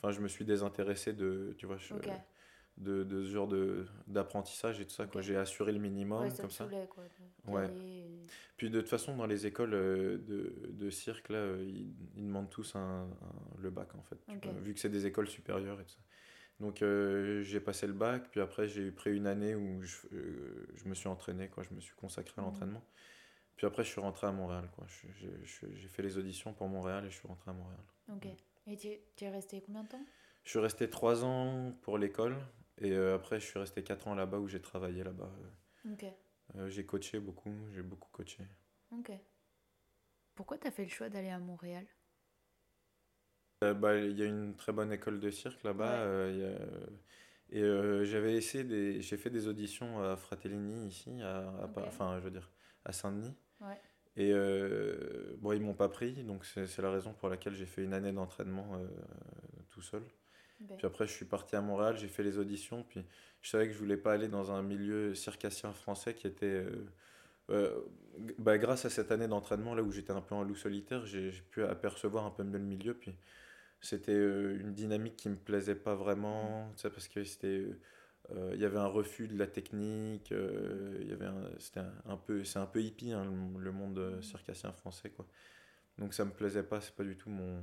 Enfin, 0.00 0.12
je 0.12 0.20
me 0.20 0.28
suis 0.28 0.44
désintéressé 0.44 1.12
de, 1.12 1.54
tu 1.58 1.66
vois, 1.66 1.76
je- 1.76 1.92
Ok. 1.94 2.08
De, 2.78 3.02
de 3.04 3.24
ce 3.24 3.30
genre 3.30 3.48
d'apprentissage 4.06 4.80
et 4.80 4.84
tout 4.86 4.94
ça. 4.94 5.06
quoi. 5.06 5.20
J'ai 5.20 5.36
assuré 5.36 5.72
le 5.72 5.78
minimum, 5.78 6.22
Ouais, 6.22 6.30
ça 6.30 6.42
comme 6.42 6.50
ça. 6.50 6.64
quoi. 6.88 7.04
Ouais. 7.46 7.68
et- 7.74 8.26
Puis 8.56 8.70
de 8.70 8.80
toute 8.80 8.88
façon, 8.88 9.16
dans 9.16 9.26
les 9.26 9.46
écoles 9.46 9.74
euh, 9.74 10.18
de, 10.18 10.52
de 10.70 10.90
cirque, 10.90 11.28
là, 11.28 11.38
euh, 11.38 11.64
ils, 11.66 11.94
ils 12.16 12.24
demandent 12.26 12.50
tous 12.50 12.74
un, 12.76 12.80
un- 13.04 13.60
le 13.60 13.70
bac, 13.70 13.94
en 13.94 14.02
fait. 14.02 14.18
vois, 14.26 14.60
vu 14.60 14.74
que 14.74 14.80
c'est 14.80 14.88
des 14.88 15.06
écoles 15.06 15.28
supérieures 15.28 15.80
et 15.80 15.84
tout 15.84 15.90
ça. 15.90 16.00
Donc, 16.60 16.82
euh, 16.82 17.42
j'ai 17.42 17.60
passé 17.60 17.86
le 17.86 17.92
bac, 17.92 18.30
puis 18.32 18.40
après, 18.40 18.66
j'ai 18.66 18.90
pris 18.90 19.16
une 19.16 19.28
année 19.28 19.54
où 19.54 19.80
je, 19.82 19.96
euh, 20.12 20.66
je 20.74 20.88
me 20.88 20.94
suis 20.94 21.08
entraîné, 21.08 21.48
quoi. 21.48 21.62
Je 21.62 21.72
me 21.74 21.80
suis 21.80 21.94
consacré 21.94 22.34
à 22.38 22.40
Mhm. 22.42 22.48
l'entraînement. 22.50 22.84
Puis 23.56 23.66
après, 23.66 23.82
je 23.84 23.88
suis 23.90 24.00
rentré 24.00 24.26
à 24.26 24.32
Montréal, 24.32 24.68
quoi. 24.74 24.86
J'ai 25.20 25.88
fait 25.88 26.02
les 26.02 26.16
auditions 26.18 26.52
pour 26.52 26.68
Montréal 26.68 27.04
et 27.06 27.10
je 27.10 27.16
suis 27.16 27.26
rentré 27.28 27.50
à 27.50 27.54
Montréal. 27.54 27.80
Ok. 28.12 28.26
Et 28.66 28.76
tu 28.76 28.88
tu 29.16 29.24
es 29.24 29.30
resté 29.30 29.60
combien 29.64 29.82
de 29.84 29.88
temps? 29.88 30.04
Je 30.44 30.50
suis 30.50 30.58
resté 30.60 30.88
trois 30.90 31.24
ans 31.24 31.72
pour 31.82 31.96
l'école 31.98 32.36
et 32.80 32.92
euh, 32.92 33.14
après 33.14 33.40
je 33.40 33.46
suis 33.46 33.58
resté 33.58 33.82
quatre 33.82 34.08
ans 34.08 34.14
là-bas 34.14 34.38
où 34.38 34.48
j'ai 34.48 34.60
travaillé 34.60 35.04
là-bas. 35.04 35.30
Euh, 36.56 36.68
j'ai 36.68 36.86
coaché 36.86 37.20
beaucoup, 37.20 37.52
j'ai 37.74 37.82
beaucoup 37.82 38.08
coaché. 38.10 38.44
Ok. 38.92 39.12
Pourquoi 40.34 40.58
t'as 40.58 40.70
fait 40.70 40.84
le 40.84 40.90
choix 40.90 41.08
d'aller 41.08 41.30
à 41.30 41.38
Montréal? 41.38 41.86
Euh, 43.64 43.74
bah, 43.74 43.96
il 43.96 44.16
y 44.16 44.22
a 44.22 44.26
une 44.26 44.54
très 44.54 44.72
bonne 44.72 44.92
école 44.92 45.18
de 45.18 45.30
cirque 45.30 45.62
là-bas. 45.64 46.06
Ouais. 46.06 46.56
et 47.50 47.62
euh, 47.62 48.04
j'avais 48.04 48.34
essayé 48.34 48.62
des, 48.62 49.00
j'ai 49.00 49.16
fait 49.16 49.30
des 49.30 49.48
auditions 49.48 50.02
à 50.02 50.16
Fratellini 50.16 50.86
ici, 50.86 51.20
à, 51.22 51.68
enfin 51.86 52.18
je 52.18 52.24
veux 52.24 52.30
dire 52.30 52.50
à 52.84 52.92
Saint-Denis. 52.92 53.34
Ouais. 53.60 53.80
Et 54.16 54.32
euh, 54.32 55.36
bon, 55.38 55.52
ils 55.52 55.60
m'ont 55.60 55.74
pas 55.74 55.88
pris, 55.88 56.24
donc 56.24 56.44
c'est 56.44 56.66
c'est 56.66 56.82
la 56.82 56.90
raison 56.90 57.12
pour 57.12 57.28
laquelle 57.28 57.54
j'ai 57.54 57.66
fait 57.66 57.84
une 57.84 57.94
année 57.94 58.12
d'entraînement 58.12 58.76
euh, 58.76 58.86
tout 59.70 59.82
seul. 59.82 60.02
Ok. 60.60 60.76
Puis 60.76 60.86
après, 60.86 61.06
je 61.06 61.12
suis 61.12 61.24
parti 61.24 61.56
à 61.56 61.60
Montréal, 61.60 61.96
j'ai 61.98 62.08
fait 62.08 62.22
les 62.22 62.38
auditions, 62.38 62.84
puis 62.84 63.04
je 63.42 63.50
savais 63.50 63.66
que 63.66 63.72
je 63.74 63.78
voulais 63.78 63.96
pas 63.96 64.12
aller 64.12 64.28
dans 64.28 64.52
un 64.52 64.62
milieu 64.62 65.14
circassien 65.14 65.72
français 65.72 66.14
qui 66.14 66.26
était. 66.26 66.46
euh, 66.46 66.86
euh, 67.50 67.80
bah, 68.38 68.58
grâce 68.58 68.84
à 68.84 68.90
cette 68.90 69.12
année 69.12 69.28
d'entraînement, 69.28 69.74
là 69.74 69.82
où 69.82 69.90
j'étais 69.92 70.12
un 70.12 70.20
peu 70.22 70.34
en 70.34 70.44
loup 70.44 70.56
solitaire, 70.56 71.06
j'ai 71.06 71.32
pu 71.50 71.64
apercevoir 71.64 72.26
un 72.26 72.30
peu 72.30 72.44
mieux 72.44 72.58
le 72.58 72.64
milieu, 72.64 72.94
puis 72.94 73.14
c'était 73.80 74.12
euh, 74.12 74.58
une 74.60 74.74
dynamique 74.74 75.16
qui 75.16 75.28
me 75.30 75.36
plaisait 75.36 75.76
pas 75.76 75.94
vraiment, 75.94 76.72
tu 76.76 76.82
sais, 76.82 76.90
parce 76.90 77.08
que 77.08 77.24
c'était. 77.24 77.66
Il 78.54 78.60
y 78.60 78.64
avait 78.66 78.78
un 78.78 78.86
refus 78.86 79.26
de 79.28 79.38
la 79.38 79.46
technique, 79.46 80.30
il 80.32 81.08
y 81.08 81.12
avait 81.12 81.28
c'était 81.58 81.80
un, 81.80 81.92
un 82.06 82.16
peu, 82.18 82.44
c'est 82.44 82.58
un 82.58 82.66
peu 82.66 82.82
hippie 82.82 83.12
hein, 83.12 83.24
le, 83.24 83.60
le 83.64 83.72
monde 83.72 83.98
euh, 83.98 84.20
circassien 84.22 84.70
français 84.72 85.10
quoi. 85.10 85.26
Donc 85.98 86.14
ça 86.14 86.24
me 86.24 86.32
plaisait 86.32 86.62
pas, 86.64 86.80
c'est 86.80 86.94
pas 86.94 87.04
du 87.04 87.16
tout 87.16 87.30
mon, 87.30 87.62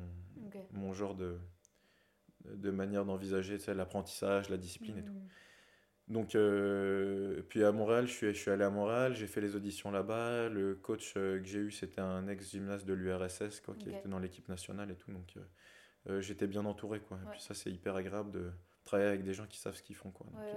mon 0.71 0.93
genre 0.93 1.15
de, 1.15 1.37
de 2.53 2.71
manière 2.71 3.05
d'envisager 3.05 3.57
l'apprentissage, 3.73 4.49
la 4.49 4.57
discipline 4.57 4.97
et 4.97 5.03
tout. 5.03 5.13
Mhm. 5.13 5.27
Donc, 6.07 6.35
euh, 6.35 7.41
puis 7.49 7.63
à 7.63 7.71
Montréal, 7.71 8.05
je 8.05 8.11
suis, 8.13 8.27
je 8.27 8.39
suis 8.39 8.51
allé 8.51 8.63
à 8.63 8.69
Montréal, 8.69 9.15
j'ai 9.15 9.25
fait 9.25 9.41
les 9.41 9.55
auditions 9.55 9.89
là-bas. 9.89 10.49
Le 10.49 10.75
coach 10.75 11.13
euh, 11.17 11.39
que 11.39 11.45
j'ai 11.45 11.59
eu, 11.59 11.71
c'était 11.71 12.01
un 12.01 12.27
ex-gymnaste 12.27 12.85
de 12.85 12.93
l'URSS, 12.93 13.61
quoi, 13.61 13.73
qui 13.75 13.89
était 13.89 14.07
dans 14.07 14.19
l'équipe 14.19 14.47
nationale 14.47 14.91
et 14.91 14.95
tout. 14.95 15.11
Donc, 15.11 15.33
euh, 16.07 16.21
j'étais 16.21 16.45
bien 16.45 16.63
entouré, 16.65 16.99
quoi. 16.99 17.17
Et 17.25 17.29
puis 17.31 17.41
ça, 17.41 17.55
c'est 17.55 17.71
hyper 17.71 17.95
agréable 17.95 18.29
de 18.31 18.51
travailler 18.83 19.09
avec 19.09 19.23
des 19.23 19.33
gens 19.33 19.47
qui 19.47 19.57
savent 19.57 19.73
ce 19.75 19.81
qu'ils 19.81 19.95
font, 19.95 20.11
quoi. 20.11 20.27
Donc, 20.27 20.39
Ouais, 20.39 20.45
ouais, 20.45 20.55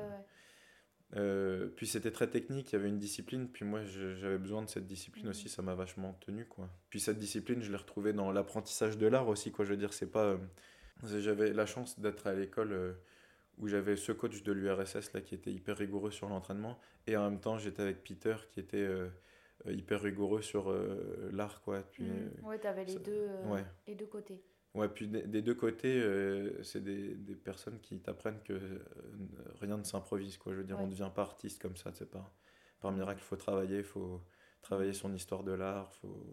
euh, 1.16 1.64
ouais. 1.64 1.70
Puis 1.76 1.86
c'était 1.86 2.10
très 2.10 2.26
technique, 2.28 2.70
il 2.70 2.74
y 2.74 2.78
avait 2.78 2.90
une 2.90 2.98
discipline, 2.98 3.48
puis 3.48 3.64
moi 3.64 3.82
j'avais 3.84 4.36
besoin 4.36 4.60
de 4.62 4.68
cette 4.68 4.86
discipline 4.86 5.24
Mhm. 5.24 5.30
aussi, 5.30 5.48
ça 5.48 5.62
m'a 5.62 5.74
vachement 5.74 6.12
tenu 6.20 6.44
quoi. 6.44 6.68
Puis 6.90 7.00
cette 7.00 7.16
discipline, 7.18 7.62
je 7.62 7.70
l'ai 7.70 7.78
retrouvée 7.78 8.12
dans 8.12 8.30
l'apprentissage 8.30 8.98
de 8.98 9.06
l'art 9.06 9.26
aussi 9.28 9.50
quoi, 9.50 9.64
je 9.64 9.70
veux 9.70 9.78
dire, 9.78 9.94
c'est 9.94 10.10
pas... 10.10 10.38
j'avais 11.04 11.52
la 11.52 11.66
chance 11.66 11.98
d'être 12.00 12.26
à 12.26 12.34
l'école 12.34 12.72
euh, 12.72 12.92
où 13.58 13.68
j'avais 13.68 13.96
ce 13.96 14.12
coach 14.12 14.42
de 14.42 14.52
l'URSS 14.52 15.12
là 15.14 15.20
qui 15.20 15.34
était 15.34 15.52
hyper 15.52 15.76
rigoureux 15.76 16.10
sur 16.10 16.28
l'entraînement, 16.28 16.78
et 17.06 17.16
en 17.16 17.28
même 17.30 17.40
temps 17.40 17.58
j'étais 17.58 17.82
avec 17.82 18.02
Peter 18.04 18.36
qui 18.52 18.60
était 18.60 18.76
euh, 18.78 19.08
euh, 19.66 19.72
hyper 19.72 20.00
rigoureux 20.00 20.42
sur 20.42 20.70
euh, 20.70 21.28
l'art 21.32 21.60
quoi. 21.62 21.82
Puis, 21.82 22.04
Mhm. 22.04 22.30
Ouais, 22.44 22.58
t'avais 22.58 22.84
les 22.84 22.92
ça- 22.92 22.98
deux, 23.00 23.12
euh, 23.28 23.52
ouais. 23.52 23.64
les 23.86 23.94
deux 23.94 24.06
côtés. 24.06 24.42
Ouais, 24.74 24.88
puis 24.88 25.08
des, 25.08 25.22
des 25.22 25.42
deux 25.42 25.54
côtés, 25.54 26.00
c'est 26.62 26.84
des, 26.84 27.14
des 27.14 27.34
personnes 27.34 27.80
qui 27.80 27.98
t'apprennent 28.00 28.40
que 28.44 28.54
rien 29.60 29.76
ne 29.78 29.82
s'improvise, 29.82 30.36
quoi. 30.36 30.52
Je 30.52 30.58
veux 30.58 30.64
dire, 30.64 30.78
on 30.78 30.86
ne 30.86 30.90
devient 30.90 31.10
pas 31.12 31.22
artiste 31.22 31.60
comme 31.60 31.76
ça, 31.76 31.90
c'est 31.94 32.08
pas 32.10 32.32
par 32.80 32.92
miracle. 32.92 33.18
Il 33.20 33.24
faut 33.24 33.34
travailler, 33.36 33.78
il 33.78 33.82
faut 33.84 34.22
travailler 34.62 34.92
son 34.92 35.14
histoire 35.14 35.42
de 35.44 35.52
l'art, 35.52 35.92
faut, 35.94 36.26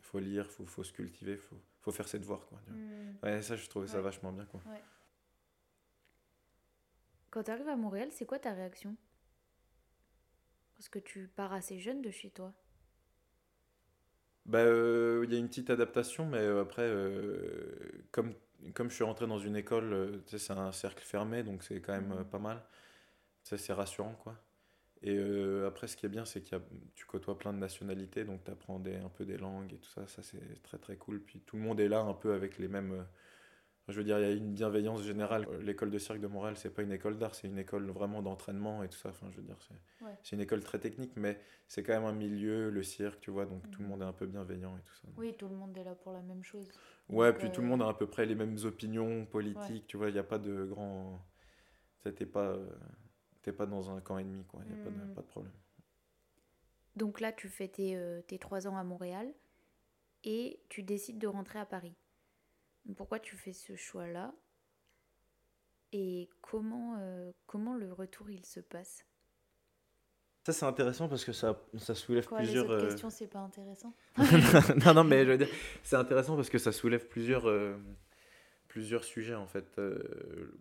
faut 0.00 0.18
lire, 0.18 0.50
faut, 0.50 0.66
faut 0.66 0.84
se 0.84 0.92
cultiver, 0.92 1.36
faut, 1.36 1.56
faut 1.80 1.92
faire 1.92 2.08
ses 2.08 2.18
devoirs, 2.18 2.46
quoi. 2.46 2.58
Ouais, 3.22 3.42
ça, 3.42 3.56
je 3.56 3.68
trouvais 3.68 3.86
ça 3.88 4.00
vachement 4.00 4.32
bien, 4.32 4.46
quoi. 4.46 4.60
Quand 7.30 7.42
tu 7.42 7.50
arrives 7.50 7.68
à 7.68 7.76
Montréal, 7.76 8.08
c'est 8.12 8.26
quoi 8.26 8.38
ta 8.38 8.52
réaction? 8.52 8.96
Parce 10.76 10.88
que 10.88 10.98
tu 10.98 11.28
pars 11.28 11.52
assez 11.52 11.78
jeune 11.78 12.02
de 12.02 12.10
chez 12.10 12.30
toi. 12.30 12.52
Bah, 14.46 14.58
euh, 14.58 15.22
il 15.24 15.32
y 15.32 15.36
a 15.36 15.38
une 15.38 15.48
petite 15.48 15.70
adaptation, 15.70 16.26
mais 16.26 16.38
euh, 16.38 16.60
après, 16.60 16.82
euh, 16.82 18.04
comme, 18.10 18.34
comme 18.74 18.90
je 18.90 18.94
suis 18.94 19.04
rentré 19.04 19.26
dans 19.26 19.38
une 19.38 19.56
école, 19.56 20.22
c'est 20.26 20.50
un 20.52 20.70
cercle 20.72 21.02
fermé, 21.02 21.42
donc 21.42 21.62
c'est 21.62 21.80
quand 21.80 21.92
même 21.94 22.14
Mhm. 22.18 22.24
pas 22.24 22.38
mal. 22.38 22.62
C'est 23.42 23.72
rassurant, 23.72 24.14
quoi. 24.22 24.38
Et 25.04 25.16
euh, 25.18 25.68
après, 25.68 25.86
ce 25.86 25.96
qui 25.96 26.06
est 26.06 26.08
bien, 26.08 26.24
c'est 26.24 26.40
que 26.42 26.56
tu 26.94 27.04
côtoies 27.06 27.38
plein 27.38 27.52
de 27.52 27.58
nationalités, 27.58 28.24
donc 28.24 28.42
tu 28.44 28.50
apprends 28.50 28.78
des, 28.80 28.96
un 28.96 29.10
peu 29.10 29.24
des 29.26 29.36
langues 29.36 29.72
et 29.74 29.78
tout 29.78 29.90
ça, 29.90 30.06
ça 30.08 30.22
c'est 30.22 30.62
très 30.62 30.78
très 30.78 30.96
cool. 30.96 31.20
Puis 31.20 31.40
tout 31.40 31.56
le 31.56 31.62
monde 31.62 31.78
est 31.80 31.88
là 31.88 32.00
un 32.00 32.14
peu 32.14 32.32
avec 32.34 32.58
les 32.58 32.68
mêmes... 32.68 32.92
euh, 32.92 33.02
je 33.88 33.94
veux 33.98 34.04
dire, 34.04 34.18
il 34.18 34.22
y 34.22 34.24
a 34.24 34.32
une 34.32 34.54
bienveillance 34.54 35.02
générale. 35.02 35.46
Euh, 35.50 35.62
L'école 35.62 35.90
de 35.90 35.98
cirque 35.98 36.20
de 36.20 36.26
Montréal, 36.26 36.56
c'est 36.56 36.70
pas 36.74 36.82
une 36.82 36.92
école 36.92 37.18
d'art, 37.18 37.34
c'est 37.34 37.48
une 37.48 37.58
école 37.58 37.90
vraiment 37.90 38.22
d'entraînement 38.22 38.82
et 38.82 38.88
tout 38.88 38.98
ça. 38.98 39.10
Enfin, 39.10 39.26
je 39.30 39.36
veux 39.36 39.42
dire, 39.42 39.58
c'est 39.60 39.74
Ouais. 40.00 40.16
une 40.36 40.40
école 40.42 40.60
très 40.62 40.78
technique, 40.78 41.12
mais 41.16 41.38
c'est 41.68 41.82
quand 41.82 41.92
même 41.94 42.04
un 42.04 42.12
milieu, 42.14 42.70
le 42.70 42.82
cirque, 42.82 43.20
tu 43.20 43.30
vois, 43.30 43.46
donc 43.46 43.62
tout 43.70 43.82
le 43.82 43.88
Mhm. 43.88 43.90
monde 43.90 44.02
est 44.02 44.06
un 44.06 44.12
peu 44.14 44.26
bienveillant 44.26 44.76
et 44.78 44.82
tout 44.82 44.94
ça. 44.94 45.08
Oui, 45.18 45.34
tout 45.36 45.48
le 45.48 45.54
monde 45.56 45.76
est 45.76 45.84
là 45.84 45.94
pour 45.94 46.12
la 46.12 46.22
même 46.22 46.42
chose. 46.44 46.66
Ouais, 47.08 47.30
Donc, 47.30 47.38
puis 47.40 47.50
tout 47.52 47.60
le 47.60 47.66
monde 47.68 47.82
a 47.82 47.88
à 47.88 47.94
peu 47.94 48.06
près 48.06 48.26
les 48.26 48.34
mêmes 48.34 48.56
opinions 48.64 49.26
politiques, 49.26 49.86
tu 49.86 49.96
vois, 49.96 50.08
il 50.08 50.12
n'y 50.14 50.18
a 50.18 50.24
pas 50.24 50.38
de 50.38 50.64
grand... 50.64 51.20
T'es 52.02 52.26
pas, 52.26 52.58
t'es 53.44 53.52
pas 53.52 53.66
dans 53.66 53.90
un 53.90 54.00
camp 54.00 54.18
ennemi, 54.18 54.44
quoi, 54.46 54.60
il 54.66 54.74
n'y 54.74 54.80
a 54.80 54.84
pas, 54.84 54.90
de, 54.90 54.96
Mm. 54.96 55.14
pas 55.14 55.22
de 55.22 55.26
problème. 55.26 55.52
Donc 56.96 57.20
là, 57.20 57.32
tu 57.32 57.48
fais 57.48 57.68
tes, 57.68 57.96
euh, 57.96 58.22
tes 58.22 58.38
trois 58.38 58.66
ans 58.66 58.76
à 58.76 58.84
Montréal 58.84 59.32
et 60.24 60.60
tu 60.68 60.82
décides 60.82 61.18
de 61.18 61.26
rentrer 61.26 61.58
à 61.58 61.66
Paris. 61.66 61.94
Pourquoi 62.96 63.18
tu 63.18 63.36
fais 63.36 63.52
ce 63.52 63.74
choix-là 63.76 64.32
Et 65.92 66.28
comment, 66.40 66.96
euh, 66.98 67.32
comment 67.46 67.74
le 67.74 67.92
retour 67.92 68.30
il 68.30 68.44
se 68.44 68.60
passe? 68.60 69.04
Ça, 70.46 70.52
c'est 70.52 70.66
intéressant 70.66 71.08
parce 71.08 71.24
que 71.24 71.32
ça, 71.32 71.58
ça 71.78 71.94
soulève 71.94 72.26
Quoi, 72.26 72.40
les 72.40 72.44
plusieurs... 72.44 72.66
autres 72.66 72.74
euh, 72.84 72.88
questions, 72.88 73.08
c'est 73.10 73.26
pas 73.26 73.38
intéressant? 73.40 73.94
Non, 74.84 74.92
non, 74.94 75.04
mais 75.04 75.24
je 75.24 75.30
veux 75.30 75.38
dire, 75.38 75.48
c'est 75.82 75.96
intéressant 75.96 76.36
parce 76.36 76.50
que 76.50 76.58
ça 76.58 76.70
soulève 76.72 77.08
plusieurs, 77.08 77.48
euh, 77.48 77.76
plusieurs 78.74 79.04
sujets 79.04 79.36
en 79.36 79.46
fait. 79.46 79.78
Euh, 79.78 79.96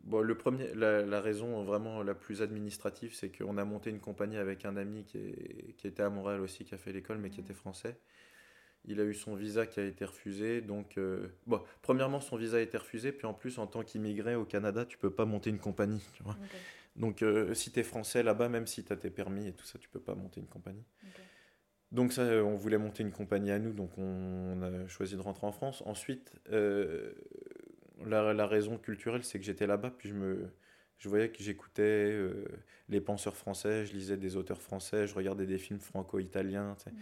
bon, 0.04 0.22
le 0.22 0.38
premier, 0.38 0.72
la, 0.76 1.02
la 1.04 1.20
raison 1.20 1.64
vraiment 1.64 2.04
la 2.04 2.14
plus 2.14 2.44
administrative, 2.44 3.16
c'est 3.16 3.36
qu'on 3.36 3.58
a 3.58 3.66
monté 3.66 3.90
une 3.90 4.00
compagnie 4.00 4.38
avec 4.38 4.66
un 4.66 4.78
ami 4.78 5.04
qui, 5.04 5.18
est- 5.18 5.74
qui 5.78 5.88
était 5.88 6.04
à 6.04 6.12
Montréal 6.12 6.40
aussi, 6.42 6.64
qui 6.64 6.76
a 6.76 6.78
fait 6.78 6.92
l'école, 6.94 7.18
mais 7.18 7.32
qui 7.32 7.40
Mhm. 7.40 7.46
était 7.46 7.56
français. 7.56 7.98
Il 8.86 9.00
a 9.02 9.04
eu 9.04 9.16
son 9.16 9.34
visa 9.34 9.66
qui 9.66 9.80
a 9.80 9.84
été 9.84 10.06
refusé. 10.06 10.62
Donc, 10.62 11.00
euh, 11.00 11.28
bon, 11.48 11.60
premièrement, 11.82 12.20
son 12.20 12.38
visa 12.38 12.58
a 12.58 12.60
été 12.60 12.78
refusé. 12.78 13.12
Puis 13.12 13.26
en 13.26 13.34
plus, 13.34 13.58
en 13.58 13.66
tant 13.66 13.82
qu'immigré 13.82 14.36
au 14.36 14.46
Canada, 14.46 14.86
tu 14.86 15.00
peux 15.00 15.10
pas 15.10 15.26
monter 15.26 15.50
une 15.50 15.58
compagnie. 15.60 16.04
Tu 16.14 16.22
vois. 16.22 16.34
Ok, 16.34 16.56
Donc, 16.98 17.24
euh, 17.24 17.56
si 17.56 17.72
tu 17.72 17.80
es 17.80 17.84
français 17.84 18.22
là-bas, 18.22 18.48
même 18.48 18.68
si 18.68 18.84
tu 18.84 18.94
as 18.94 18.98
tes 18.98 19.10
permis 19.10 19.48
et 19.48 19.54
tout 19.54 19.66
ça, 19.66 19.80
tu 19.80 19.90
peux 19.90 20.02
pas 20.02 20.14
monter 20.14 20.40
une 20.40 20.48
compagnie. 20.48 20.86
Donc 21.92 22.12
ça, 22.12 22.24
on 22.24 22.56
voulait 22.56 22.80
monter 22.80 23.04
une 23.04 23.12
compagnie 23.12 23.52
à 23.52 23.60
nous, 23.60 23.72
donc 23.72 23.92
on 24.00 24.60
a 24.64 24.88
choisi 24.88 25.16
de 25.16 25.22
rentrer 25.22 25.46
en 25.46 25.52
France. 25.52 25.84
Ensuite, 25.86 26.34
euh, 26.52 27.14
la, 28.06 28.34
la 28.34 28.48
raison 28.48 28.78
culturelle, 28.78 29.24
c'est 29.24 29.40
que 29.40 29.46
j'étais 29.46 29.68
là-bas, 29.68 29.92
puis 29.98 30.10
je 30.10 30.14
me, 30.16 30.50
je 30.98 31.10
voyais 31.10 31.30
que 31.30 31.42
j'écoutais 31.44 31.82
euh, 32.12 32.46
les 32.90 33.02
penseurs 33.02 33.36
français, 33.36 33.86
je 33.86 33.94
lisais 33.94 34.18
des 34.18 34.36
auteurs 34.36 34.62
français, 34.62 35.08
je 35.08 35.16
regardais 35.16 35.46
des 35.46 35.58
films 35.58 35.80
franco-italiens. 35.80 36.76
tu 36.78 36.86
sais. 36.86 36.92
Hmm. 36.92 36.96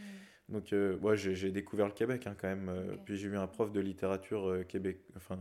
Donc 0.49 0.73
euh, 0.73 0.97
ouais, 0.99 1.15
j'ai 1.17 1.51
découvert 1.51 1.87
le 1.87 1.93
Québec 1.93 2.27
hein, 2.27 2.35
quand 2.39 2.47
même. 2.49 2.69
euh. 2.69 2.95
Puis 3.05 3.17
j'ai 3.17 3.27
eu 3.29 3.37
un 3.37 3.47
prof 3.47 3.71
de 3.71 3.79
littérature 3.79 4.49
euh, 4.49 4.63
québec, 4.63 5.01
enfin 5.15 5.39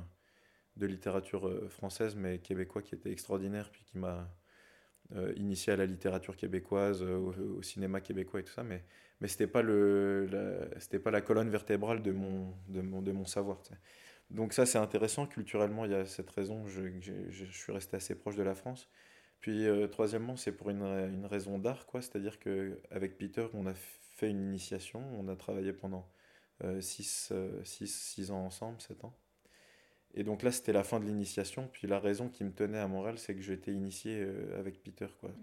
de 0.76 0.86
littérature 0.86 1.48
euh, 1.48 1.68
française, 1.68 2.14
mais 2.16 2.38
québécois, 2.38 2.82
qui 2.82 2.94
était 2.94 3.10
extraordinaire, 3.10 3.70
puis 3.70 3.82
qui 3.84 3.98
m'a 3.98 4.28
initié 5.36 5.72
à 5.72 5.76
la 5.76 5.86
littérature 5.86 6.36
québécoise, 6.36 7.02
au, 7.02 7.34
au 7.58 7.62
cinéma 7.62 8.00
québécois 8.00 8.40
et 8.40 8.44
tout 8.44 8.52
ça. 8.52 8.62
Mais 8.62 8.84
mais 9.20 9.26
c'était 9.28 9.48
pas 9.48 9.60
le, 9.62 10.26
la, 10.26 10.80
c'était 10.80 11.00
pas 11.00 11.10
la 11.10 11.20
colonne 11.20 11.50
vertébrale 11.50 12.00
de 12.02 12.12
mon 12.12 12.54
de 12.68 12.80
mon 12.80 13.02
de 13.02 13.12
mon 13.12 13.24
savoir. 13.24 13.60
tu 13.62 13.72
sais. 13.74 13.80
Donc 14.30 14.52
ça 14.52 14.66
c'est 14.66 14.78
intéressant 14.78 15.26
culturellement. 15.26 15.84
Il 15.84 15.92
y 15.92 15.94
a 15.94 16.06
cette 16.06 16.30
raison. 16.30 16.66
Je, 16.68 16.82
je, 17.00 17.12
je 17.30 17.44
suis 17.44 17.72
resté 17.72 17.96
assez 17.96 18.14
proche 18.14 18.36
de 18.36 18.42
la 18.42 18.54
France. 18.54 18.88
Puis 19.40 19.66
euh, 19.66 19.86
troisièmement, 19.88 20.36
c'est 20.36 20.52
pour 20.52 20.70
une, 20.70 20.82
une 20.82 21.26
raison 21.26 21.58
d'art, 21.58 21.86
quoi. 21.86 22.02
C'est-à-dire 22.02 22.38
que 22.38 22.80
avec 22.90 23.18
Peter, 23.18 23.46
on 23.54 23.66
a 23.66 23.74
fait 23.74 24.28
une 24.30 24.40
initiation, 24.40 25.02
on 25.18 25.28
a 25.28 25.36
travaillé 25.36 25.72
pendant 25.72 26.06
6 26.80 27.32
six, 27.64 28.30
ans 28.30 28.44
ensemble, 28.44 28.80
7 28.80 29.04
ans. 29.04 29.16
Et 30.12 30.24
donc 30.24 30.42
là, 30.42 30.50
c'était 30.52 30.72
la 30.72 30.82
fin 30.82 31.00
de 31.00 31.06
l'initiation. 31.06 31.68
Puis 31.72 31.86
la 31.86 32.00
raison 32.00 32.28
qui 32.28 32.44
me 32.44 32.52
tenait 32.52 32.78
à 32.78 32.88
Montréal, 32.88 33.18
c'est 33.18 33.34
que 33.34 33.52
été 33.52 33.72
initié 33.72 34.20
euh, 34.20 34.58
avec 34.58 34.82
Peter, 34.82 35.06
quoi. 35.20 35.30
Hmm. 35.30 35.34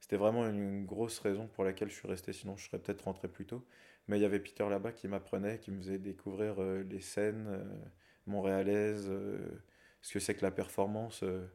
C'était 0.00 0.16
vraiment 0.16 0.48
une 0.48 0.84
grosse 0.86 1.18
raison 1.18 1.48
pour 1.48 1.64
laquelle 1.64 1.90
je 1.90 1.94
suis 1.94 2.08
resté, 2.08 2.32
sinon 2.32 2.56
je 2.56 2.66
serais 2.66 2.78
peut-être 2.78 3.02
rentré 3.02 3.28
plus 3.28 3.46
tôt. 3.46 3.64
Mais 4.06 4.18
il 4.18 4.22
y 4.22 4.24
avait 4.24 4.38
Peter 4.40 4.68
là-bas 4.68 4.92
qui 4.92 5.08
m'apprenait, 5.08 5.58
qui 5.58 5.70
me 5.70 5.78
faisait 5.78 5.98
découvrir 5.98 6.56
euh, 6.62 6.82
les 6.88 7.00
scènes 7.00 7.46
montréalaises, 8.26 9.06
euh, 9.08 9.38
ce 10.02 10.12
que 10.12 10.20
c'est 10.20 10.34
que 10.34 10.42
la 10.42 10.50
performance 10.50 11.22
euh, 11.22 11.46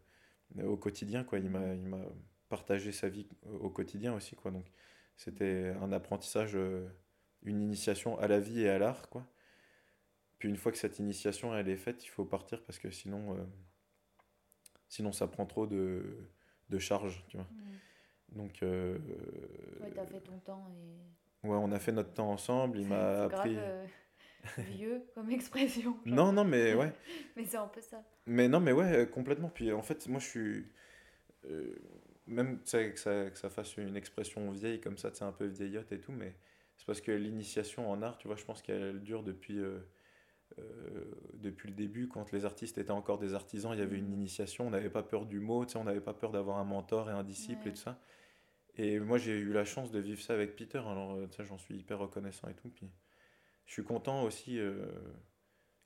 au 0.63 0.77
quotidien, 0.77 1.23
quoi. 1.23 1.39
Il 1.39 1.49
m'a, 1.49 1.73
il 1.75 1.85
m'a 1.87 2.01
partagé 2.49 2.91
sa 2.91 3.09
vie 3.09 3.27
au 3.61 3.69
quotidien 3.69 4.13
aussi, 4.15 4.35
quoi. 4.35 4.51
Donc 4.51 4.65
c'était 5.17 5.73
un 5.81 5.91
apprentissage, 5.91 6.55
euh, 6.55 6.87
une 7.43 7.61
initiation 7.61 8.17
à 8.19 8.27
la 8.27 8.39
vie 8.39 8.61
et 8.61 8.69
à 8.69 8.79
l'art, 8.79 9.09
quoi. 9.09 9.25
Puis 10.39 10.47
une 10.49 10.55
fois 10.57 10.71
que 10.71 10.77
cette 10.77 10.99
initiation 10.99 11.53
elle 11.55 11.67
est 11.69 11.75
faite, 11.77 12.03
il 12.05 12.09
faut 12.09 12.25
partir 12.25 12.63
parce 12.63 12.79
que 12.79 12.89
sinon, 12.91 13.35
euh, 13.35 13.43
sinon 14.87 15.11
ça 15.11 15.27
prend 15.27 15.45
trop 15.45 15.67
de, 15.67 16.29
de 16.69 16.79
charge, 16.79 17.23
tu 17.27 17.37
vois. 17.37 17.45
Hmm. 17.51 17.77
Donc, 18.37 18.61
euh, 18.63 18.97
Ouais, 19.81 19.91
t'as 19.93 20.05
fait 20.05 20.21
ton 20.21 20.37
temps 20.39 20.67
et. 20.69 21.47
ouais, 21.47 21.57
on 21.57 21.71
a 21.71 21.79
fait 21.79 21.91
notre 21.91 22.13
temps 22.13 22.31
ensemble. 22.31 22.79
Il 22.79 22.87
m'a 22.89 23.27
grave 23.27 23.33
appris. 23.33 23.55
euh, 23.57 23.85
vieux 24.57 25.03
comme 25.15 25.29
expression. 25.31 25.97
genre. 26.05 26.15
Non, 26.15 26.31
non, 26.33 26.43
mais 26.45 26.73
ouais. 26.73 26.93
Mais 27.35 27.45
c'est 27.45 27.57
un 27.57 27.67
peu 27.67 27.81
ça. 27.81 28.03
Mais 28.25 28.47
non, 28.47 28.59
mais 28.59 28.71
ouais, 28.71 28.95
euh, 29.01 29.05
complètement. 29.05 29.49
Puis 29.49 29.71
en 29.71 29.81
fait, 29.81 30.07
moi, 30.07 30.19
je 30.19 30.27
suis. 30.27 30.65
euh, 31.45 31.75
même 32.27 32.59
que 32.61 32.69
ça, 32.99 33.29
que 33.29 33.37
ça 33.39 33.49
fasse 33.49 33.77
une 33.77 33.95
expression 33.95 34.51
vieille 34.51 34.79
comme 34.81 34.97
ça, 34.97 35.09
c'est 35.13 35.23
un 35.23 35.31
peu 35.31 35.45
vieillotte 35.45 35.91
et 35.91 35.99
tout, 35.99 36.11
mais 36.11 36.35
c'est 36.77 36.85
parce 36.85 37.01
que 37.01 37.11
l'initiation 37.11 37.89
en 37.89 38.01
art, 38.03 38.17
tu 38.19 38.27
vois, 38.27 38.35
je 38.37 38.45
pense 38.45 38.61
qu'elle 38.61 39.01
dure 39.01 39.23
depuis, 39.23 39.57
euh, 39.57 39.79
euh, 40.59 41.05
depuis 41.33 41.69
le 41.69 41.75
début. 41.75 42.07
Quand 42.07 42.31
les 42.31 42.45
artistes 42.45 42.77
étaient 42.77 42.91
encore 42.91 43.17
des 43.17 43.33
artisans, 43.33 43.71
il 43.73 43.79
y 43.79 43.81
avait 43.81 43.97
une 43.97 44.07
Mhm. 44.07 44.13
initiation, 44.13 44.67
on 44.67 44.69
n'avait 44.69 44.89
pas 44.91 45.01
peur 45.03 45.25
du 45.25 45.39
mot, 45.39 45.65
tu 45.65 45.71
sais, 45.73 45.77
on 45.79 45.85
n'avait 45.85 46.01
pas 46.01 46.13
peur 46.13 46.31
d'avoir 46.31 46.57
un 46.57 46.63
mentor 46.65 47.09
et 47.09 47.13
un 47.13 47.23
disciple 47.23 47.63
Ouais. 47.63 47.69
et 47.71 47.73
tout 47.73 47.81
ça. 47.81 47.99
Et 48.77 48.99
moi, 48.99 49.17
j'ai 49.17 49.37
eu 49.37 49.51
la 49.51 49.65
chance 49.65 49.91
de 49.91 49.99
vivre 49.99 50.21
ça 50.21 50.33
avec 50.33 50.55
Peter, 50.55 50.77
alors 50.79 51.17
tu 51.29 51.35
sais, 51.37 51.45
j'en 51.45 51.57
suis 51.57 51.75
hyper 51.77 51.99
reconnaissant 51.99 52.47
et 52.47 52.53
tout. 52.53 52.69
Puis 52.69 52.89
je 53.69 53.73
suis 53.75 53.85
content 53.85 54.25
aussi 54.25 54.59
euh, 54.59 54.87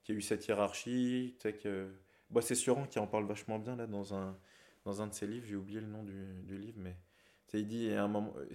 qu'il 0.04 0.16
y 0.16 0.18
ait 0.18 0.20
eu 0.20 0.22
cette 0.22 0.48
hiérarchie, 0.48 1.36
tu 1.40 1.42
sais, 1.44 1.54
que. 1.58 1.90
Bah, 2.30 2.42
c'est 2.42 2.56
Suran 2.56 2.88
qui 2.88 3.00
en 3.00 3.08
parle 3.08 3.26
vachement 3.26 3.60
bien 3.60 3.76
là 3.76 3.86
dans 3.88 4.16
un, 4.16 4.40
dans 4.86 5.02
un 5.02 5.08
de 5.08 5.14
ses 5.14 5.28
livres, 5.28 5.46
j'ai 5.46 5.56
oublié 5.56 5.82
le 5.82 5.88
nom 5.88 6.04
du, 6.04 6.42
du 6.44 6.58
livre, 6.58 6.80
mais 6.80 6.98
tu 7.48 7.52
sais, 7.58 7.62
il 7.62 7.68
dit 7.68 7.92
à 7.94 8.04
un 8.04 8.08
moment, 8.08 8.34
euh, 8.38 8.48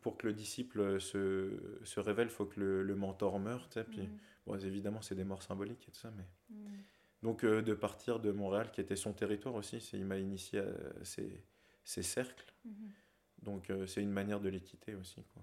pour 0.00 0.16
que 0.16 0.26
le 0.28 0.32
disciple 0.34 1.00
se, 1.00 1.80
se 1.84 2.00
révèle, 2.00 2.28
il 2.28 2.30
faut 2.32 2.46
que 2.46 2.60
le, 2.60 2.82
le 2.84 2.94
mentor 2.96 3.40
meure, 3.40 3.68
tu 3.68 3.74
sais, 3.74 3.84
puis 3.84 4.02
Hmm. 4.02 4.18
bon, 4.46 4.56
évidemment 4.64 5.02
c'est 5.02 5.16
des 5.16 5.24
morts 5.24 5.42
symboliques 5.42 5.88
et 5.88 5.92
tout 5.92 5.98
ça, 5.98 6.12
mais. 6.16 6.24
Hmm. 6.50 6.82
Donc 7.22 7.44
euh, 7.44 7.62
de 7.62 7.74
partir 7.74 8.20
de 8.20 8.30
Montréal, 8.32 8.70
qui 8.70 8.80
était 8.80 8.96
son 8.96 9.12
territoire 9.14 9.54
aussi, 9.54 9.78
il 9.94 10.04
m'a 10.04 10.18
initié 10.18 10.60
à 10.60 11.04
ces, 11.04 11.44
ces 11.84 12.02
cercles, 12.02 12.54
Mhm. 12.64 12.92
donc 13.42 13.70
euh, 13.70 13.86
c'est 13.86 14.02
une 14.02 14.12
manière 14.12 14.40
de 14.40 14.48
les 14.48 14.60
quitter 14.60 14.94
aussi, 14.94 15.24
quoi. 15.32 15.42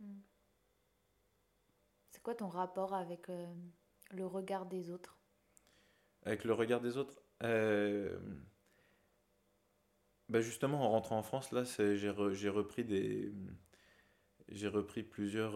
Hmm. 0.00 0.20
C'est 2.12 2.22
quoi 2.22 2.34
ton 2.34 2.48
rapport 2.48 2.94
avec 2.94 3.28
euh, 3.30 3.46
le 4.12 4.26
regard 4.26 4.66
des 4.66 4.90
autres? 4.90 5.18
Avec 6.24 6.44
le 6.44 6.52
regard 6.52 6.80
des 6.80 6.96
autres, 6.98 7.20
euh, 7.42 8.16
bah 10.28 10.40
justement, 10.40 10.82
en 10.82 10.90
rentrant 10.90 11.18
en 11.18 11.22
France, 11.22 11.50
là, 11.50 11.64
j'ai 11.64 12.48
repris 12.48 12.84
des. 12.84 13.32
J'ai 14.48 14.68
repris 14.68 15.02
plusieurs. 15.02 15.54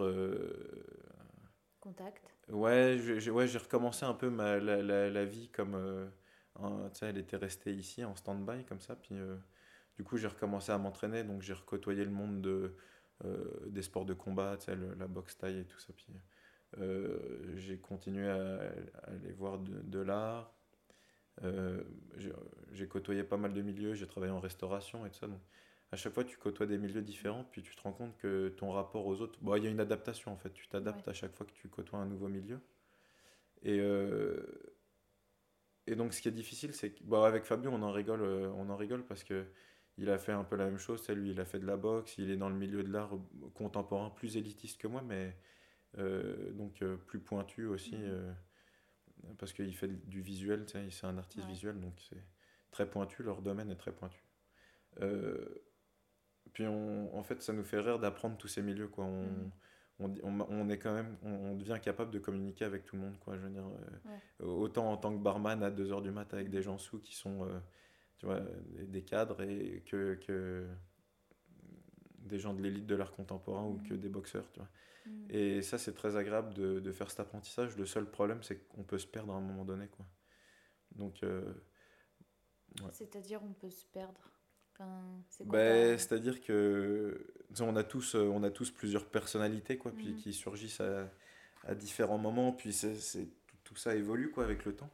Contacts? 1.81 2.35
Ouais, 2.49 2.97
j'ai 2.99 3.31
ouais, 3.31 3.47
recommencé 3.47 4.05
un 4.05 4.15
peu 4.15 4.31
ma, 4.31 4.59
la, 4.59 4.83
la, 4.83 5.11
la 5.11 5.25
vie 5.25 5.51
comme. 5.51 6.11
tu 6.57 6.99
sais, 6.99 7.07
elle 7.07 7.19
était 7.19 7.37
restée 7.37 7.75
ici 7.75 8.03
en 8.05 8.17
stand-by 8.17 8.65
comme 8.65 8.81
ça. 8.81 8.97
Puis 8.97 9.15
du 9.97 10.05
coup, 10.05 10.17
j'ai 10.17 10.29
recommencé 10.29 10.73
à 10.73 10.79
m'entraîner, 10.79 11.23
donc 11.23 11.43
j'ai 11.43 11.55
recôtoyé 11.55 12.05
le 12.05 12.11
monde 12.11 12.41
de, 12.41 12.77
des 13.69 13.83
sports 13.83 14.05
de 14.05 14.15
combat, 14.15 14.57
tu 14.57 14.67
sais, 14.67 14.77
la 14.77 15.07
boxe 15.07 15.39
taille 15.39 15.61
et 15.61 15.65
tout 15.65 15.79
ça. 15.79 15.93
Puis 15.93 16.09
euh, 16.78 17.18
j'ai 17.56 17.78
continué 17.78 18.28
à, 18.28 18.61
aller 19.04 19.33
voir 19.33 19.59
de, 19.59 19.99
l'art. 20.00 20.52
Euh, 21.42 21.83
j'ai 22.73 22.87
côtoyé 22.88 23.25
pas 23.25 23.37
mal 23.37 23.52
de 23.52 23.62
milieux, 23.62 23.95
j'ai 23.95 24.06
travaillé 24.06 24.33
en 24.33 24.40
restauration 24.40 25.06
et 25.06 25.11
tout 25.11 25.18
ça. 25.18 25.26
Donc, 25.26 25.40
à 25.92 25.97
chaque 25.97 26.12
fois, 26.12 26.25
tu 26.25 26.37
côtoies 26.37 26.66
des 26.66 26.78
milieux 26.78 27.02
différents, 27.02 27.45
puis 27.45 27.62
tu 27.62 27.75
te 27.76 27.83
rends 27.83 27.92
compte 27.92 28.16
que 28.18 28.49
ton 28.49 28.73
rapport 28.73 29.06
aux 29.06 29.21
autres. 29.21 29.38
Bon, 29.42 29.54
il 29.56 29.64
y 29.64 29.66
a 29.66 29.71
une 29.71 29.80
adaptation 29.80 30.33
en 30.33 30.37
fait. 30.37 30.52
Tu 30.52 30.68
t'adaptes 30.68 31.06
à 31.09 31.12
chaque 31.12 31.35
fois 31.35 31.47
que 31.47 31.52
tu 31.52 31.68
côtoies 31.68 31.99
un 31.99 32.06
nouveau 32.06 32.28
milieu. 32.28 32.61
Et, 33.62 33.78
euh, 33.80 34.42
et 35.87 35.95
donc, 35.95 36.12
ce 36.12 36.21
qui 36.21 36.28
est 36.28 36.33
difficile, 36.33 36.75
c'est 36.75 36.90
que. 36.90 37.04
Bon, 37.04 37.23
avec 37.23 37.45
Fabio, 37.45 37.71
on 37.73 37.83
en 37.83 37.92
rigole, 37.92 38.23
on 38.23 38.68
en 38.71 38.76
rigole 38.76 39.04
parce 39.04 39.25
que. 39.25 39.47
Il 39.99 40.11
a 40.11 40.18
fait 40.18 40.33
un 40.33 40.45
peu 40.45 40.56
la 40.56 40.66
même 40.66 40.76
chose, 40.76 41.09
lui 41.09 41.30
il 41.30 41.40
a 41.40 41.47
fait 41.47 41.59
de 41.59 41.64
la 41.66 41.78
boxe, 41.78 42.18
il 42.18 42.30
est 42.30 42.37
dans 42.37 42.50
le 42.50 42.54
milieu 42.54 42.83
de 42.83 42.92
l'art 42.92 43.12
contemporain 43.54 44.11
plus 44.11 44.37
élitiste 44.37 44.78
que 44.78 44.87
moi, 44.87 45.02
mais 45.02 45.35
donc 45.97 46.83
euh, 46.83 46.97
plus 46.97 47.21
pointu 47.21 47.67
aussi, 47.67 47.97
mhm. 47.97 48.05
euh, 48.05 48.33
parce 49.38 49.53
qu'il 49.53 49.75
fait 49.75 49.88
du 49.88 50.21
visuel, 50.21 50.67
c'est 50.69 51.07
un 51.07 51.19
artiste 51.19 51.47
visuel, 51.47 51.81
donc 51.81 51.95
c'est 52.09 52.23
très 52.71 52.88
pointu, 52.88 53.23
leur 53.23 53.43
domaine 53.43 53.71
est 53.71 53.76
très 53.76 53.93
pointu. 53.93 54.23
puis 56.53 56.67
on, 56.67 57.17
en 57.17 57.23
fait, 57.23 57.43
ça 57.43 57.53
nous 57.53 57.65
fait 57.65 57.81
rire 57.81 57.99
d'apprendre 57.99 58.37
tous 58.37 58.49
ces 58.49 58.62
milieux, 58.62 58.88
quoi. 58.88 59.05
On. 59.05 59.50
On, 59.99 60.12
on, 60.23 60.69
est 60.69 60.76
quand 60.76 60.93
même 60.93 61.17
on, 61.23 61.55
devient 61.55 61.79
capable 61.81 62.11
de 62.11 62.19
communiquer 62.19 62.67
avec 62.67 62.85
tout 62.85 62.97
le 62.97 63.00
monde 63.00 63.19
quoi 63.19 63.38
je 63.38 63.41
veux 63.41 63.49
dire 63.49 63.65
autant 64.41 64.93
en 64.93 64.99
tant 64.99 65.11
que 65.11 65.23
barman 65.23 65.62
à 65.62 65.71
2h 65.71 66.03
du 66.03 66.11
mat 66.11 66.35
avec 66.35 66.50
des 66.50 66.61
gens 66.61 66.76
sous 66.76 66.99
qui 66.99 67.15
sont 67.15 67.49
tu 68.19 68.26
vois 68.26 68.43
des 68.75 69.03
cadres 69.03 69.41
et 69.41 69.83
que, 69.87 70.17
que 70.17 70.67
des 72.26 72.38
gens 72.38 72.54
de 72.54 72.62
l'élite 72.62 72.87
de 72.87 72.95
l'art 72.95 73.12
contemporain 73.12 73.64
ou 73.64 73.78
que 73.88 73.95
mhm. 73.95 74.00
des 74.00 74.09
boxeurs 74.09 74.50
tu 74.52 74.61
vois 74.61 74.68
Mm. 75.06 75.30
Et 75.30 75.62
ça, 75.62 75.78
c'est 75.78 75.95
très 75.95 76.16
agréable 76.16 76.54
de, 76.54 76.80
de, 76.80 76.92
faire 76.92 77.11
cet 77.11 77.21
apprentissage. 77.21 77.76
Le 77.76 77.87
seul 77.87 78.06
problème, 78.06 78.42
c'est 78.42 78.66
qu'on 78.68 78.83
peut 78.83 78.99
se 78.99 79.06
perdre 79.06 79.33
à 79.33 79.37
un 79.37 79.40
moment 79.40 79.64
donné. 79.64 79.88
Quoi. 79.88 80.06
Donc, 80.95 81.23
euh, 81.23 81.52
C'est-à-dire, 82.92 83.40
on 83.42 83.52
peut 83.52 83.71
se 83.71 83.87
perdre 83.87 84.30
ben, 85.45 85.97
C'est-à-dire 85.99 86.40
que 86.40 87.35
on 87.61 87.76
a, 87.76 87.85
tous, 87.85 88.14
euh, 88.14 88.25
on 88.25 88.42
a 88.42 88.50
tous 88.50 88.71
plusieurs 88.71 89.06
personnalités 89.06 89.78
quoi, 89.78 89.92
puis, 89.92 90.12
mm. 90.12 90.16
qui 90.16 90.33
surgissent 90.33 90.80
à, 90.80 91.11
à, 91.64 91.75
différents 91.75 92.18
moments. 92.18 92.52
Puis 92.52 92.73
c'est, 92.73 93.26
tout, 93.47 93.56
tout, 93.64 93.76
ça 93.76 93.95
évolue 93.95 94.30
quoi, 94.30 94.45
avec 94.45 94.64
le 94.64 94.75
temps. 94.75 94.90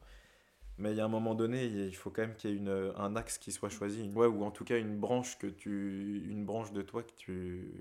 Mais 0.79 0.93
il 0.93 0.97
y 0.97 1.00
a 1.00 1.05
un 1.05 1.09
moment 1.09 1.35
donné, 1.35 1.67
il 1.67 1.95
faut 1.97 2.11
quand 2.11 2.23
même 2.23 2.35
qu'il 2.35 2.50
y 2.50 2.52
ait 2.55 2.57
une, 2.57 2.93
un 2.97 3.14
axe 3.17 3.38
qui 3.38 3.52
soit 3.52 3.69
choisi. 3.69 4.11
Ouais, 4.14 4.26
ou 4.26 4.43
en 4.45 4.50
tout 4.50 4.64
cas 4.64 4.79
une 4.79 4.99
branche, 4.99 5.38
que 5.38 5.47
tu, 5.47 6.26
une 6.29 6.45
branche 6.45 6.73
de 6.73 6.83
toi 6.83 7.02
que 7.02 7.12
tu, 7.12 7.73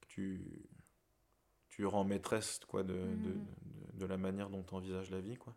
que 0.00 0.06
tu, 0.08 0.68
tu 1.68 1.86
rends 1.86 2.04
maîtresse 2.04 2.60
quoi, 2.66 2.82
de, 2.82 2.94
mhm. 2.94 3.22
de, 3.22 4.00
de, 4.00 4.06
la 4.06 4.16
manière 4.16 4.50
dont 4.50 4.62
tu 4.62 4.74
envisages 4.74 5.10
la 5.10 5.20
vie. 5.20 5.36
Quoi. 5.36 5.54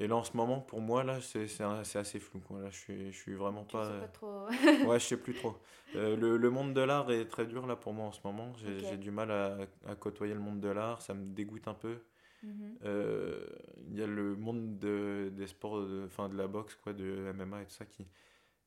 Et 0.00 0.06
là, 0.06 0.16
en 0.16 0.24
ce 0.24 0.36
moment, 0.36 0.60
pour 0.60 0.80
moi, 0.80 1.04
là, 1.04 1.20
c'est, 1.20 1.46
c'est, 1.46 1.62
assez 1.62 2.20
flou. 2.20 2.40
Quoi. 2.40 2.62
Là, 2.62 2.70
je 2.70 2.78
suis, 2.78 3.12
je 3.12 3.18
suis 3.18 3.34
vraiment 3.34 3.64
pas. 3.64 3.84
Sais 3.84 4.00
pas 4.00 4.08
trop. 4.08 4.46
ouais, 4.86 4.98
je 4.98 5.04
sais 5.04 5.16
plus 5.18 5.34
trop. 5.34 5.56
Euh, 5.94 6.16
le, 6.16 6.36
le, 6.36 6.50
monde 6.50 6.72
de 6.72 6.80
l'art 6.80 7.10
est 7.10 7.26
très 7.26 7.44
dur 7.44 7.66
là 7.66 7.76
pour 7.76 7.92
moi 7.92 8.06
en 8.06 8.12
ce 8.12 8.20
moment. 8.24 8.52
J'ai, 8.56 8.78
j'ai 8.80 8.96
du 8.96 9.10
mal 9.10 9.30
à, 9.30 9.58
à, 9.86 9.94
côtoyer 9.96 10.32
le 10.32 10.40
monde 10.40 10.60
de 10.60 10.68
l'art. 10.68 11.02
Ça 11.02 11.12
me 11.12 11.26
dégoûte 11.34 11.68
un 11.68 11.74
peu. 11.74 11.98
Mhm. 12.42 12.78
Euh, 12.84 13.46
il 13.88 13.98
y 13.98 14.02
a 14.02 14.06
le 14.06 14.36
monde 14.36 14.78
de, 14.78 15.30
des 15.34 15.46
sports, 15.46 15.80
de, 15.80 16.06
fin, 16.08 16.28
de 16.28 16.36
la 16.36 16.46
boxe, 16.46 16.74
quoi, 16.76 16.92
de 16.92 17.32
MMA 17.34 17.62
et 17.62 17.66
tout 17.66 17.72
ça 17.72 17.84
qui, 17.84 18.06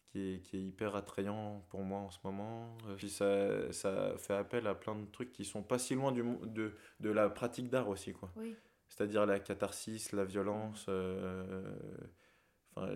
qui 0.05 0.35
est, 0.35 0.41
qui 0.41 0.57
est, 0.57 0.61
hyper 0.61 0.95
attrayant 0.95 1.65
pour 1.69 1.81
moi 1.81 1.99
en 1.99 2.11
ce 2.11 2.19
moment. 2.23 2.77
Euh, 2.87 2.95
puis 2.95 3.09
ça, 3.09 3.71
ça 3.71 4.15
fait 4.17 4.35
appel 4.35 4.67
à 4.67 4.75
plein 4.75 4.95
de 4.95 5.05
trucs 5.05 5.31
qui 5.31 5.45
sont 5.45 5.63
pas 5.63 5.79
si 5.79 5.95
loin 5.95 6.11
du, 6.11 6.23
de, 6.43 6.73
de 6.99 7.09
la 7.09 7.29
pratique 7.29 7.69
d'art 7.69 7.89
aussi. 7.89 8.13
quoi. 8.13 8.31
Oui. 8.35 8.55
C'est-à-dire 8.87 9.25
la 9.25 9.39
catharsis, 9.39 10.11
la 10.11 10.25
violence, 10.25 10.85
euh, 10.87 11.63
enfin, 12.75 12.93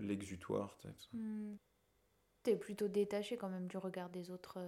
l'exutoire. 0.00 0.78
Hmm. 1.12 1.56
Tu 2.44 2.50
es 2.50 2.56
plutôt 2.56 2.86
détaché 2.86 3.36
quand 3.36 3.48
même 3.48 3.66
du 3.66 3.78
regard 3.78 4.10
des 4.10 4.30
autres. 4.30 4.58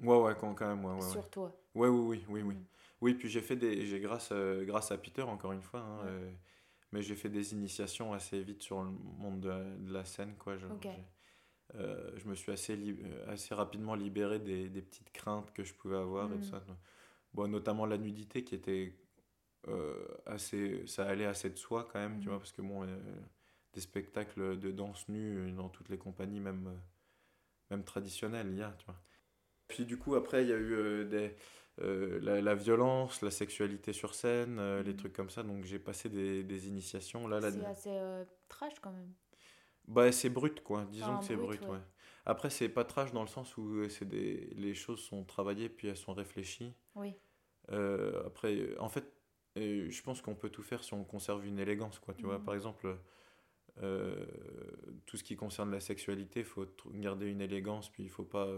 Ouais, 0.00 0.16
ouais, 0.16 0.34
quand, 0.36 0.54
quand 0.54 0.66
même. 0.66 0.84
Ouais, 0.84 0.94
ouais, 0.94 1.10
Sur 1.10 1.30
toi. 1.30 1.56
Ouais, 1.74 1.88
oui, 1.88 2.00
oui, 2.00 2.24
oui. 2.28 2.42
Oui, 2.42 2.54
hmm. 2.54 2.64
Oui 3.00 3.14
puis 3.14 3.28
j'ai 3.28 3.40
fait 3.40 3.56
des. 3.56 3.86
J'ai 3.86 4.00
grâce, 4.00 4.32
grâce 4.32 4.90
à 4.92 4.98
Peter, 4.98 5.22
encore 5.22 5.52
une 5.52 5.62
fois. 5.62 5.80
Hein, 5.80 6.06
mais 6.92 7.02
j'ai 7.02 7.14
fait 7.14 7.28
des 7.28 7.52
initiations 7.52 8.12
assez 8.12 8.42
vite 8.42 8.62
sur 8.62 8.82
le 8.82 8.90
monde 8.90 9.40
de, 9.40 9.92
la 9.92 10.04
scène 10.04 10.34
quoi 10.36 10.56
je, 10.56 10.66
euh, 11.74 12.10
je 12.16 12.26
me 12.28 12.34
suis 12.34 12.52
assez 12.52 12.76
euh, 12.76 13.30
assez 13.30 13.54
rapidement 13.54 13.94
libéré 13.94 14.38
des, 14.38 14.68
des, 14.68 14.82
petites 14.82 15.12
craintes 15.12 15.52
que 15.52 15.64
je 15.64 15.74
pouvais 15.74 15.98
avoir 15.98 16.32
et 16.32 16.36
tout 16.36 16.46
hmm. 16.46 16.50
ça 16.50 16.64
bon 17.34 17.50
notamment 17.50 17.84
la 17.84 17.98
nudité 17.98 18.42
qui 18.42 18.54
était 18.54 18.94
euh, 19.66 20.06
assez 20.24 20.86
ça 20.86 21.06
allait 21.06 21.26
assez 21.26 21.50
de 21.50 21.56
soi 21.56 21.88
quand 21.92 21.98
même 21.98 22.20
tu 22.20 22.26
hmm. 22.26 22.30
vois 22.30 22.38
parce 22.38 22.52
que 22.52 22.62
bon 22.62 22.86
des 23.74 23.80
spectacles 23.80 24.58
de 24.58 24.70
danse 24.70 25.08
nue 25.08 25.52
dans 25.52 25.68
toutes 25.68 25.90
les 25.90 25.98
compagnies 25.98 26.40
même 26.40 26.80
même 27.70 27.84
traditionnelles 27.84 28.48
il 28.50 28.58
y 28.58 28.62
a 28.62 28.74
tu 28.78 28.86
vois 28.86 28.98
puis 29.66 29.84
du 29.84 29.98
coup 29.98 30.14
après 30.14 30.42
il 30.42 30.48
y 30.48 30.54
a 30.54 30.58
eu 30.58 31.04
des 31.04 31.36
euh, 31.80 32.40
la, 32.40 32.54
violence, 32.54 33.22
la 33.22 33.30
sexualité 33.30 33.92
sur 33.92 34.14
scène, 34.14 34.58
euh, 34.58 34.82
les 34.82 34.92
mhm. 34.92 34.96
trucs 34.96 35.12
comme 35.12 35.30
ça. 35.30 35.42
Donc 35.42 35.64
j'ai 35.64 35.78
passé 35.78 36.08
des, 36.08 36.42
des 36.42 36.68
initiations. 36.68 37.28
Là, 37.28 37.40
c'est 37.40 37.64
assez 37.64 37.90
euh, 37.92 38.24
trash 38.48 38.80
quand 38.80 38.90
même. 38.90 39.12
Bah, 39.86 40.10
c'est 40.12 40.28
brut, 40.28 40.62
quoi. 40.62 40.86
Disons 40.90 41.18
que 41.18 41.24
c'est 41.24 41.36
brut, 41.36 41.62
ouais. 41.66 41.78
Après, 42.26 42.50
c'est 42.50 42.68
pas 42.68 42.84
trash 42.84 43.12
dans 43.12 43.22
le 43.22 43.28
sens 43.28 43.56
où 43.56 43.88
c'est 43.88 44.06
des... 44.06 44.52
les 44.56 44.74
choses 44.74 45.00
sont 45.00 45.24
travaillées 45.24 45.70
puis 45.70 45.88
elles 45.88 45.96
sont 45.96 46.12
réfléchies. 46.12 46.74
Oui. 46.94 47.14
après, 47.68 48.76
en 48.78 48.88
fait, 48.88 49.10
je 49.56 50.02
pense 50.02 50.20
qu'on 50.20 50.34
peut 50.34 50.50
tout 50.50 50.62
faire 50.62 50.84
si 50.84 50.92
on 50.92 51.04
conserve 51.04 51.46
une 51.46 51.58
élégance, 51.58 51.98
quoi. 51.98 52.12
Tu 52.12 52.24
vois, 52.24 52.38
mhm. 52.38 52.44
par 52.44 52.54
exemple, 52.54 52.98
tout 55.06 55.16
ce 55.16 55.22
qui 55.22 55.36
concerne 55.36 55.70
la 55.70 55.80
sexualité, 55.80 56.40
il 56.40 56.46
faut 56.46 56.66
garder 56.92 57.26
une 57.26 57.40
élégance, 57.40 57.88
puis 57.88 58.02
il 58.02 58.10
faut 58.10 58.24
pas. 58.24 58.48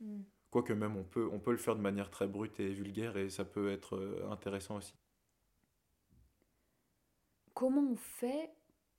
Mm. 0.00 0.22
Quoique 0.54 0.72
même 0.72 0.96
on 0.96 1.02
peut, 1.02 1.50
le 1.50 1.56
faire 1.56 1.74
de 1.74 1.80
manière 1.80 2.12
très 2.12 2.28
brute 2.28 2.60
et 2.60 2.72
vulgaire 2.72 3.16
et 3.16 3.28
ça 3.28 3.44
peut 3.44 3.72
être 3.72 3.96
euh, 3.96 4.30
intéressant 4.30 4.76
aussi. 4.76 4.94
Comment 7.54 7.82
on 7.82 7.96
fait 7.96 8.52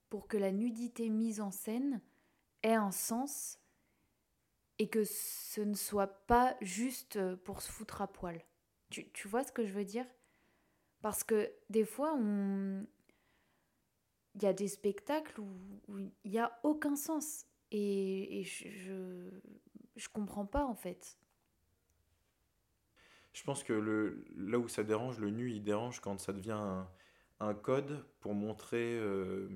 pour 0.09 0.27
que 0.27 0.35
la 0.35 0.51
nudité 0.51 1.07
mise 1.07 1.39
en 1.39 1.51
scène 1.51 2.01
ait 2.61 2.73
un 2.73 2.91
sens 2.91 3.57
et 4.79 4.89
que 4.89 5.05
ce 5.05 5.61
ne 5.61 5.75
soit 5.75 6.27
pas 6.27 6.57
juste 6.59 7.17
pour 7.45 7.61
se 7.61 7.71
foutre 7.71 8.01
à 8.01 8.07
poil? 8.07 8.43
Tu, 8.89 9.09
tu 9.11 9.29
vois 9.29 9.45
ce 9.45 9.53
que 9.53 9.65
je 9.65 9.71
veux 9.71 9.85
dire? 9.85 10.07
Parce 11.01 11.23
que 11.23 11.49
des 11.69 11.85
fois, 11.85 12.17
il 12.19 12.85
y 14.41 14.45
a 14.45 14.51
des 14.51 14.67
spectacles 14.67 15.39
où, 15.39 15.99
il 16.25 16.31
n'y 16.31 16.37
a 16.37 16.59
aucun 16.63 16.97
sens. 16.97 17.45
Et, 17.71 18.41
et 18.41 18.43
je, 18.43 18.67
je, 18.67 19.29
je 19.95 20.09
comprends 20.09 20.45
pas 20.45 20.65
en 20.65 20.75
fait 20.75 21.17
je 23.35 23.43
pense 23.43 23.63
que 23.63 23.73
le, 23.73 24.25
là 24.37 24.57
où 24.57 24.69
ça 24.69 24.83
dérange, 24.83 25.19
le 25.19 25.29
nu, 25.29 25.51
il 25.51 25.61
dérange 25.61 25.99
quand 25.99 26.17
ça 26.19 26.31
devient 26.31 26.51
un, 26.53 26.87
un 27.41 27.53
code 27.53 28.05
pour 28.21 28.33
montrer. 28.33 28.97
Euh, 28.97 29.49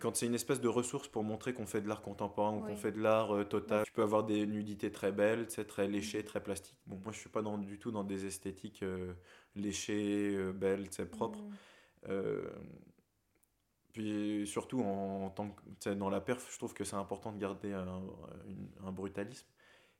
quand 0.00 0.16
c'est 0.16 0.26
une 0.26 0.34
espèce 0.34 0.62
de 0.62 0.68
ressource 0.68 1.06
pour 1.06 1.22
montrer 1.22 1.52
qu'on 1.52 1.66
fait 1.66 1.82
de 1.82 1.88
l'art 1.88 2.00
contemporain 2.00 2.56
ou 2.56 2.60
qu'on 2.62 2.76
fait 2.76 2.90
de 2.90 3.00
l'art 3.00 3.34
euh, 3.34 3.44
total. 3.44 3.84
Tu 3.84 3.92
peux 3.92 4.02
avoir 4.02 4.24
des 4.24 4.46
nudités 4.46 4.90
très 4.90 5.12
belles, 5.12 5.46
très 5.46 5.88
léchées, 5.88 6.24
très 6.24 6.42
plastiques. 6.42 6.80
Bon, 6.86 6.98
moi, 7.04 7.12
je 7.12 7.18
suis 7.18 7.28
pas 7.28 7.42
dans, 7.42 7.58
du 7.58 7.78
tout 7.78 7.90
dans 7.90 8.02
des 8.02 8.24
esthétiques 8.24 8.82
euh, 8.82 9.12
léchées, 9.54 10.52
belles, 10.54 10.88
propres. 11.12 11.44
Mm. 12.08 12.14
puis 13.92 14.46
surtout, 14.46 14.80
en, 14.80 15.28
tant 15.30 15.50
que, 15.50 15.90
dans 15.90 16.08
la 16.08 16.22
perf, 16.22 16.50
je 16.50 16.56
trouve 16.56 16.72
que 16.72 16.84
c'est 16.84 16.96
important 16.96 17.30
de 17.30 17.38
garder 17.38 17.74
un, 17.74 18.02
un 18.84 18.90
brutalisme. 18.90 19.46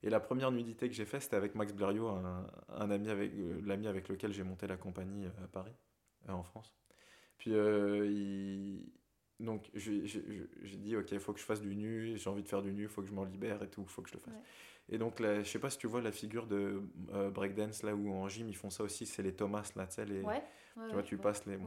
Et 0.05 0.11
la 0.11 0.21
première 0.21 0.53
nudité 0.53 0.87
que 0.87 0.95
j'ai 0.95 1.07
faite, 1.07 1.23
c'était 1.23 1.37
avec 1.37 1.55
Max 1.55 1.73
Blériot, 1.73 2.09
un, 2.09 2.91
ami 2.91 3.09
avec 3.09 3.33
euh, 3.33 3.59
l'ami 3.65 3.89
avec 3.89 4.09
lequel 4.09 4.35
j'ai 4.35 4.43
monté 4.43 4.67
la 4.67 4.77
compagnie 4.77 5.25
euh, 5.25 5.45
à 5.45 5.49
Paris, 5.49 5.73
euh, 6.29 6.33
en 6.33 6.43
France. 6.43 6.75
Puis 7.39 7.53
il... 7.53 8.85
donc 9.41 9.71
j'ai 9.75 10.03
dit 10.77 10.95
ok, 10.95 11.11
il 11.11 11.21
faut 11.21 11.33
que 11.33 11.41
je 11.41 11.45
fasse 11.45 11.63
du 11.63 11.75
nu, 11.75 12.19
j'ai 12.19 12.31
envie 12.31 12.43
de 12.43 12.49
faire 12.49 12.61
du 12.61 12.73
nu, 12.73 12.83
il 12.83 12.89
faut 12.89 13.01
que 13.01 13.09
je 13.09 13.15
m'en 13.15 13.25
libère 13.25 13.63
et 13.63 13.69
tout, 13.69 13.81
il 13.81 13.89
faut 13.89 14.03
que 14.03 14.11
je 14.11 14.15
le 14.15 14.21
fasse. 14.21 14.35
Et 14.91 14.99
donc 14.99 15.21
là, 15.21 15.43
je 15.43 15.49
sais 15.49 15.59
pas 15.59 15.71
si 15.71 15.79
tu 15.79 15.87
vois 15.87 16.03
la 16.03 16.13
figure 16.13 16.47
de 16.47 16.83
breakdance 17.33 17.83
là 17.83 17.95
où 17.95 18.13
en 18.13 18.29
gym 18.29 18.49
ils 18.49 18.57
font 18.57 18.71
ça 18.71 18.85
aussi, 18.85 19.07
c'est 19.07 19.23
les 19.23 19.35
Thomas 19.35 19.73
là, 19.75 19.87
tu 19.87 19.95
sais 19.95 20.05
les, 20.05 20.21
tu 20.21 20.93
vois, 20.93 21.03
tu 21.03 21.17
passes 21.17 21.47
les. 21.47 21.59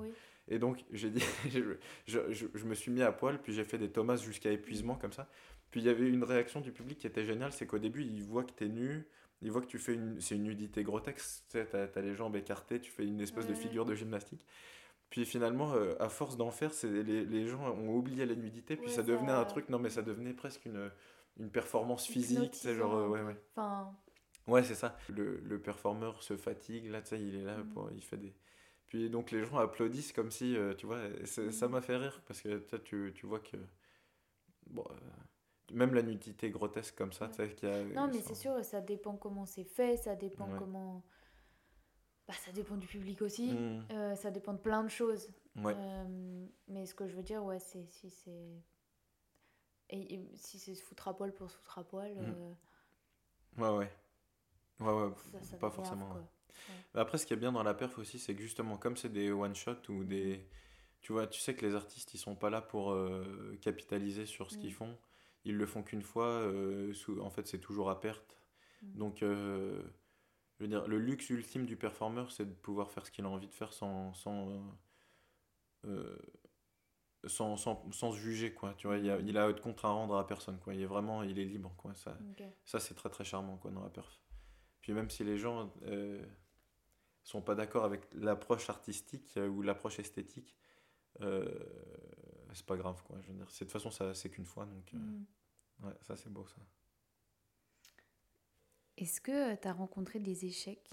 Et 0.49 0.59
donc, 0.59 0.83
j'ai 0.91 1.09
dit, 1.09 1.23
je, 1.49 1.59
je, 2.05 2.45
je, 2.53 2.65
me 2.65 2.73
suis 2.73 2.91
mis 2.91 3.01
à 3.01 3.11
poil, 3.11 3.41
puis 3.41 3.53
j'ai 3.53 3.65
fait 3.65 3.77
des 3.77 3.89
Thomas 3.89 4.15
jusqu'à 4.15 4.51
épuisement 4.51 4.95
comme 4.95 5.11
ça. 5.11 5.27
Puis 5.71 5.81
il 5.81 5.85
y 5.85 5.89
avait 5.89 6.07
une 6.07 6.23
réaction 6.23 6.61
du 6.61 6.71
public 6.71 6.97
qui 6.97 7.07
était 7.07 7.25
géniale, 7.25 7.51
c'est 7.51 7.67
qu'au 7.67 7.79
début, 7.79 8.03
ils 8.03 8.23
voient 8.23 8.43
que 8.43 8.53
tu 8.53 8.65
es 8.65 8.69
nu, 8.69 9.05
ils 9.41 9.51
voient 9.51 9.61
que 9.61 9.67
tu 9.67 9.79
fais 9.79 9.93
une. 9.93 10.19
C'est 10.19 10.35
une 10.35 10.43
nudité 10.43 10.83
grotesque, 10.83 11.43
tu 11.49 11.59
sais, 11.59 11.67
as, 11.75 12.01
les 12.01 12.15
jambes 12.15 12.35
écartées, 12.35 12.79
tu 12.79 12.91
fais 12.91 13.05
une 13.05 13.21
espèce 13.21 13.47
de 13.47 13.53
figure 13.53 13.85
de 13.85 13.93
gymnastique. 13.93 14.45
Puis 15.09 15.25
finalement, 15.25 15.73
euh, 15.73 15.95
à 15.99 16.09
force 16.09 16.35
d'en 16.35 16.51
faire, 16.51 16.71
les, 16.83 17.25
les, 17.25 17.47
gens 17.47 17.63
ont 17.63 17.95
oublié 17.95 18.25
la 18.25 18.35
nudité, 18.35 18.75
puis 18.75 18.89
ça 18.89 19.03
devenait 19.03 19.31
un 19.31 19.45
truc, 19.45 19.69
non 19.69 19.79
mais 19.79 19.89
ça 19.89 20.01
devenait 20.01 20.33
presque 20.33 20.65
une, 20.65 20.91
une 21.39 21.49
performance 21.49 22.07
physique, 22.07 22.51
tu 22.51 22.57
sais, 22.57 22.75
genre, 22.75 22.95
euh, 22.95 23.07
ouais, 23.07 23.21
ouais. 23.21 23.37
Enfin... 23.55 23.95
Ouais, 24.47 24.63
c'est 24.63 24.75
ça. 24.75 24.97
Le, 25.09 25.39
le 25.45 25.59
performeur 25.59 26.23
se 26.23 26.35
fatigue, 26.35 26.89
là, 26.89 27.01
tu 27.01 27.09
sais, 27.09 27.21
il 27.21 27.35
est 27.35 27.43
là, 27.43 27.57
mm. 27.57 27.69
pour, 27.69 27.89
il 27.91 28.03
fait 28.03 28.17
des... 28.17 28.33
Puis 28.87 29.09
donc 29.09 29.31
les 29.31 29.43
gens 29.43 29.57
applaudissent 29.57 30.13
comme 30.13 30.31
si, 30.31 30.55
euh, 30.55 30.73
tu 30.73 30.85
vois, 30.85 31.01
ça 31.25 31.67
mm. 31.67 31.71
m'a 31.71 31.81
fait 31.81 31.97
rire, 31.97 32.21
parce 32.25 32.41
que 32.41 32.57
tu, 32.77 33.13
tu 33.15 33.25
vois 33.25 33.39
que... 33.39 33.57
Bon, 34.67 34.85
même 35.73 35.93
la 35.93 36.01
nudité 36.01 36.49
grotesque 36.49 36.95
comme 36.97 37.13
ça, 37.13 37.27
tu 37.27 37.35
sais, 37.35 37.53
qu'il 37.53 37.69
y 37.69 37.71
a... 37.71 37.83
Non, 37.83 38.07
mais 38.07 38.21
c'est 38.21 38.35
sûr, 38.35 38.63
ça 38.63 38.81
dépend 38.81 39.15
comment 39.15 39.45
c'est 39.45 39.63
fait, 39.63 39.97
ça 39.97 40.15
dépend 40.15 40.47
comment 40.57 41.03
bah, 42.27 42.33
ça 42.33 42.51
dépend 42.51 42.75
du 42.75 42.87
public 42.87 43.21
aussi. 43.21 43.53
Hmm. 43.53 43.85
Euh, 43.91 44.15
ça 44.15 44.31
dépend 44.31 44.53
de 44.53 44.59
plein 44.59 44.83
de 44.83 44.89
choses. 44.89 45.29
Euh, 45.57 46.45
mais 46.67 46.85
ce 46.85 46.93
que 46.93 47.07
je 47.07 47.15
veux 47.15 47.23
dire, 47.23 47.43
ouais, 47.43 47.59
c'est 47.59 47.85
si 47.85 48.09
c'est. 48.09 48.63
Et, 49.89 50.21
si 50.35 50.59
c'est 50.59 50.75
se 50.75 50.83
foutre 50.83 51.07
à 51.07 51.15
poil 51.15 51.33
pour 51.33 51.49
se 51.49 51.55
foutre 51.55 51.79
à 51.79 51.83
poil. 51.85 52.13
Hmm. 52.15 52.33
Euh, 53.59 53.71
ouais, 53.71 53.77
ouais. 53.77 53.91
Ouais, 54.79 54.93
ouais, 54.93 55.11
pas 55.59 55.71
forcément. 55.71 56.15
Après, 56.93 57.17
ce 57.17 57.25
qui 57.25 57.33
est 57.33 57.37
bien 57.37 57.51
dans 57.51 57.63
la 57.63 57.73
perf 57.73 57.97
aussi, 57.97 58.19
c'est 58.19 58.35
que 58.35 58.41
justement, 58.41 58.77
comme 58.77 58.97
c'est 58.97 59.09
des 59.09 59.31
one-shot 59.31 59.89
ou 59.89 60.03
des. 60.03 60.45
Tu 60.99 61.13
vois, 61.13 61.27
tu 61.27 61.39
sais 61.39 61.55
que 61.55 61.65
les 61.65 61.75
artistes, 61.75 62.13
ils 62.13 62.17
sont 62.17 62.35
pas 62.35 62.49
là 62.49 62.61
pour 62.61 62.95
capitaliser 63.61 64.25
sur 64.25 64.51
ce 64.51 64.57
qu'ils 64.57 64.71
hmm. 64.71 64.73
font. 64.73 64.97
Ils 65.47 65.57
le 65.57 65.65
font 65.65 65.81
qu'une 65.81 66.03
fois. 66.03 66.51
en 67.21 67.29
fait, 67.29 67.47
c'est 67.47 67.59
toujours 67.59 67.89
à 67.89 67.99
perte. 67.99 68.37
Donc 68.83 69.23
je 70.57 70.63
veux 70.63 70.69
dire, 70.69 70.87
le 70.87 70.97
luxe 70.97 71.29
ultime 71.29 71.65
du 71.65 71.75
performeur, 71.75 72.31
c'est 72.31 72.45
de 72.45 72.53
pouvoir 72.53 72.89
faire 72.89 73.05
ce 73.05 73.11
qu'il 73.11 73.25
a 73.25 73.29
envie 73.29 73.47
de 73.47 73.53
faire 73.53 73.73
sans, 73.73 74.13
sans, 74.15 74.49
euh, 74.49 74.59
euh, 75.85 76.17
sans, 77.25 77.57
sans, 77.57 77.91
sans, 77.91 78.11
se 78.11 78.17
juger, 78.17 78.53
quoi. 78.53 78.73
Tu 78.75 78.87
vois, 78.87 78.97
il 78.97 79.07
a, 79.09 79.19
il 79.19 79.37
a 79.37 79.53
de 79.53 79.59
compte 79.59 79.83
à 79.85 79.89
rendre 79.89 80.15
à 80.17 80.25
personne, 80.25 80.57
quoi. 80.57 80.73
Il 80.73 80.81
est 80.81 80.87
vraiment, 80.87 81.21
il 81.21 81.37
est 81.37 81.45
libre, 81.45 81.75
quoi. 81.77 81.93
Ça, 81.93 82.17
ça 82.65 82.79
c'est 82.79 82.95
très, 82.95 83.09
très 83.09 83.23
charmant, 83.23 83.57
quoi, 83.57 83.69
dans 83.69 83.83
la 83.83 83.89
perf. 83.89 84.19
Puis 84.81 84.93
même 84.93 85.11
si 85.11 85.23
les 85.23 85.37
gens 85.37 85.71
euh, 85.83 86.25
sont 87.23 87.43
pas 87.43 87.53
d'accord 87.53 87.83
avec 87.83 88.01
l'approche 88.13 88.69
artistique 88.71 89.37
euh, 89.37 89.47
ou 89.47 89.61
l'approche 89.61 89.99
esthétique, 89.99 90.55
c'est 91.19 92.65
pas 92.65 92.77
grave, 92.77 93.03
quoi. 93.03 93.17
Je 93.21 93.27
veux 93.27 93.35
dire, 93.35 93.45
de 93.45 93.51
toute 93.51 93.71
façon, 93.71 93.91
ça, 93.91 94.15
c'est 94.15 94.31
qu'une 94.31 94.45
fois, 94.45 94.65
donc... 94.65 94.91
Mm. 94.93 95.23
Ouais, 95.83 95.93
ça, 96.01 96.15
c'est 96.15 96.29
beau, 96.29 96.45
ça. 96.47 96.61
Est-ce 98.97 99.21
que 99.21 99.55
tu 99.55 99.67
as 99.67 99.73
rencontré 99.73 100.19
des 100.19 100.45
échecs? 100.45 100.89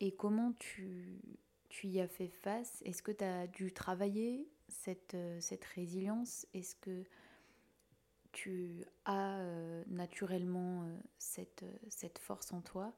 Et 0.00 0.14
comment 0.14 0.52
tu, 0.58 1.20
tu 1.68 1.86
y 1.86 2.00
as 2.00 2.08
fait 2.08 2.28
face? 2.28 2.82
Est-ce 2.84 3.02
que 3.02 3.12
tu 3.12 3.24
as 3.24 3.46
dû 3.46 3.72
travailler 3.72 4.48
cette, 4.68 5.14
euh, 5.14 5.40
cette 5.40 5.64
résilience? 5.64 6.46
Est-ce 6.52 6.74
que 6.74 7.04
tu 8.32 8.84
as 9.04 9.38
euh, 9.38 9.84
naturellement 9.86 10.84
euh, 10.84 10.98
cette, 11.18 11.64
cette 11.88 12.18
force 12.18 12.52
en 12.52 12.60
toi? 12.60 12.92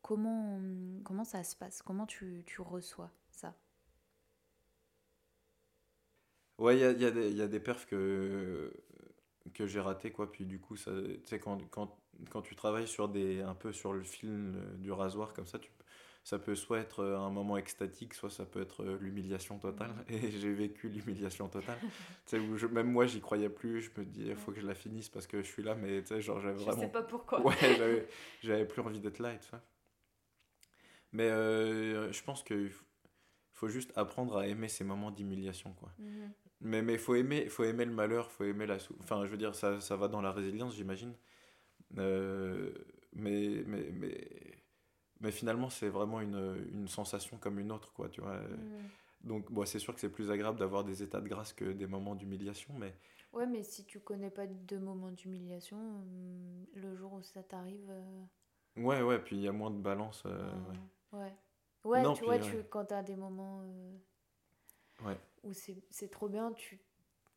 Comment, 0.00 0.60
comment 1.04 1.24
ça 1.24 1.44
se 1.44 1.56
passe? 1.56 1.82
Comment 1.82 2.06
tu, 2.06 2.42
tu 2.46 2.62
reçois 2.62 3.12
ça? 3.30 3.54
Ouais, 6.58 6.76
il 6.76 6.80
y 6.80 6.84
a, 6.84 6.92
y, 6.92 7.04
a 7.04 7.10
y 7.10 7.42
a, 7.42 7.48
des 7.48 7.60
perfs 7.60 7.86
que, 7.86 8.72
que 9.54 9.66
j'ai 9.66 9.80
raté 9.80 10.10
quoi. 10.10 10.30
Puis 10.30 10.44
du 10.44 10.60
coup 10.60 10.76
ça 10.76 10.90
tu 10.92 11.20
sais 11.24 11.38
quand, 11.38 11.58
quand, 11.70 11.96
quand 12.30 12.42
tu 12.42 12.54
travailles 12.54 12.88
sur 12.88 13.08
des 13.08 13.40
un 13.40 13.54
peu 13.54 13.72
sur 13.72 13.92
le 13.92 14.02
film 14.02 14.60
du 14.78 14.92
rasoir 14.92 15.32
comme 15.32 15.46
ça 15.46 15.58
tu 15.58 15.70
ça 16.24 16.38
peut 16.38 16.54
soit 16.54 16.78
être 16.78 17.00
euh, 17.00 17.18
un 17.18 17.28
moment 17.28 17.58
extatique 17.58 18.14
soit 18.14 18.30
ça 18.30 18.46
peut 18.46 18.62
être 18.62 18.82
euh, 18.82 18.98
l'humiliation 19.00 19.58
totale. 19.58 19.92
Et 20.08 20.30
j'ai 20.30 20.52
vécu 20.54 20.88
l'humiliation 20.88 21.48
totale. 21.48 21.78
Tu 21.80 21.88
sais 22.26 22.38
où 22.38 22.56
je, 22.56 22.66
même 22.66 22.90
moi 22.90 23.06
j'y 23.06 23.20
croyais 23.20 23.50
plus. 23.50 23.82
Je 23.82 23.90
me 24.00 24.06
dis 24.06 24.24
il 24.28 24.36
faut 24.36 24.50
que 24.50 24.60
je 24.60 24.66
la 24.66 24.74
finisse 24.74 25.10
parce 25.10 25.26
que 25.26 25.42
je 25.42 25.46
suis 25.46 25.62
là 25.62 25.74
mais 25.74 26.00
tu 26.00 26.08
sais 26.08 26.20
genre 26.22 26.40
j'avais 26.40 26.56
vraiment 26.56 26.80
je 26.80 26.86
sais 26.86 26.92
pas 26.92 27.02
pourquoi. 27.02 27.42
Ouais 27.42 28.06
j'avais 28.42 28.66
plus 28.66 28.80
envie 28.80 29.00
d'être 29.00 29.18
là 29.18 29.34
et 29.34 29.38
tout 29.38 29.48
ça. 29.50 29.62
Mais 31.12 31.28
euh, 31.28 32.10
je 32.10 32.22
pense 32.24 32.42
que 32.42 32.70
faut 33.52 33.68
juste 33.68 33.92
apprendre 33.94 34.38
à 34.38 34.48
aimer 34.48 34.68
ces 34.68 34.82
moments 34.82 35.10
d'humiliation 35.10 35.74
quoi. 35.74 35.92
Mm-hmm. 36.00 36.30
Mais 36.64 36.80
il 36.80 36.98
faut 36.98 37.14
aimer, 37.14 37.46
faut 37.50 37.64
aimer 37.64 37.84
le 37.84 37.92
malheur, 37.92 38.30
faut 38.30 38.44
aimer 38.44 38.64
la 38.64 38.78
Enfin, 39.00 39.24
je 39.26 39.30
veux 39.30 39.36
dire, 39.36 39.54
ça, 39.54 39.82
ça 39.82 39.96
va 39.96 40.08
dans 40.08 40.22
la 40.22 40.32
résilience, 40.32 40.74
j'imagine. 40.74 41.14
Euh, 41.98 42.72
mais, 43.12 43.62
mais, 43.66 43.90
mais, 43.92 44.30
mais 45.20 45.30
finalement, 45.30 45.68
c'est 45.68 45.90
vraiment 45.90 46.22
une, 46.22 46.66
une, 46.72 46.88
sensation 46.88 47.36
comme 47.36 47.58
une 47.58 47.70
autre, 47.70 47.92
quoi, 47.92 48.08
tu 48.08 48.22
vois. 48.22 48.40
Donc, 49.20 49.52
bon, 49.52 49.66
c'est 49.66 49.78
sûr 49.78 49.94
que 49.94 50.00
c'est 50.00 50.08
plus 50.08 50.30
agréable 50.30 50.58
d'avoir 50.58 50.84
des 50.84 51.02
états 51.02 51.20
de 51.20 51.28
grâce 51.28 51.52
que 51.52 51.66
des 51.66 51.86
moments 51.86 52.14
d'humiliation, 52.14 52.72
mais... 52.78 52.94
Ouais, 53.34 53.46
mais 53.46 53.62
si 53.62 53.84
tu 53.84 54.00
connais 54.00 54.30
pas 54.30 54.46
de 54.46 54.78
moments 54.78 55.10
d'humiliation, 55.10 55.76
mm, 55.76 56.66
le 56.76 56.96
jour 56.96 57.12
où 57.12 57.22
ça 57.22 57.42
t'arrive... 57.42 57.90
Euh, 57.90 58.80
ouais, 58.80 59.02
ouais, 59.02 59.18
puis 59.18 59.36
il 59.36 59.42
y 59.42 59.48
a 59.48 59.52
moins 59.52 59.70
de 59.70 59.80
balance. 59.80 60.22
Euh, 60.24 60.50
ouais. 61.12 61.20
Ouais, 61.84 62.02
ouais 62.02 62.14
tu 62.14 62.24
vois, 62.24 62.38
tu, 62.38 62.64
quand 62.70 62.86
tu 62.86 62.94
as 62.94 63.02
des 63.02 63.16
moments... 63.16 63.62
Ouais 65.04 65.18
où 65.44 65.52
c'est 65.52 66.10
trop 66.10 66.28
bien, 66.28 66.52
tu, 66.52 66.80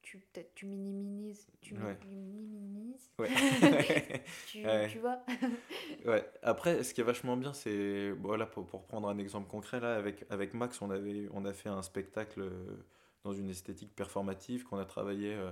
tu, 0.01 0.19
peut-être 0.19 0.55
tu 0.55 0.65
minimises, 0.65 1.47
tu 1.59 1.75
minimises, 1.75 3.11
tu, 4.47 4.63
tu, 4.89 4.99
vois. 4.99 5.21
ouais. 6.05 6.31
Après, 6.41 6.83
ce 6.83 6.93
qui 6.93 7.01
est 7.01 7.03
vachement 7.03 7.35
bien, 7.35 7.51
c'est, 7.51 8.11
voilà, 8.11 8.45
pour, 8.45 8.65
pour 8.65 8.85
prendre 8.85 9.09
un 9.09 9.17
exemple 9.17 9.49
concret, 9.49 9.81
là, 9.81 9.95
avec, 9.95 10.25
avec 10.29 10.53
Max, 10.53 10.81
on, 10.81 10.91
avait, 10.91 11.27
on 11.33 11.43
a 11.43 11.51
fait 11.51 11.67
un 11.67 11.81
spectacle 11.81 12.41
euh, 12.41 12.85
dans 13.25 13.33
une 13.33 13.49
esthétique 13.49 13.93
performative 13.95 14.63
qu'on 14.63 14.77
a 14.77 14.85
travaillé 14.85 15.33
euh, 15.33 15.51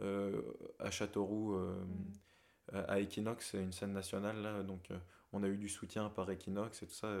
euh, 0.00 0.42
à 0.78 0.90
Châteauroux, 0.90 1.58
mm. 1.58 2.76
à 2.88 3.00
Equinox, 3.00 3.52
une 3.52 3.72
scène 3.72 3.92
nationale, 3.92 4.40
là, 4.40 4.62
donc 4.62 4.88
on 5.32 5.42
a 5.42 5.48
eu 5.48 5.58
du 5.58 5.68
soutien 5.68 6.08
par 6.08 6.30
Equinox 6.30 6.82
et 6.82 6.86
tout 6.86 6.94
ça. 6.94 7.12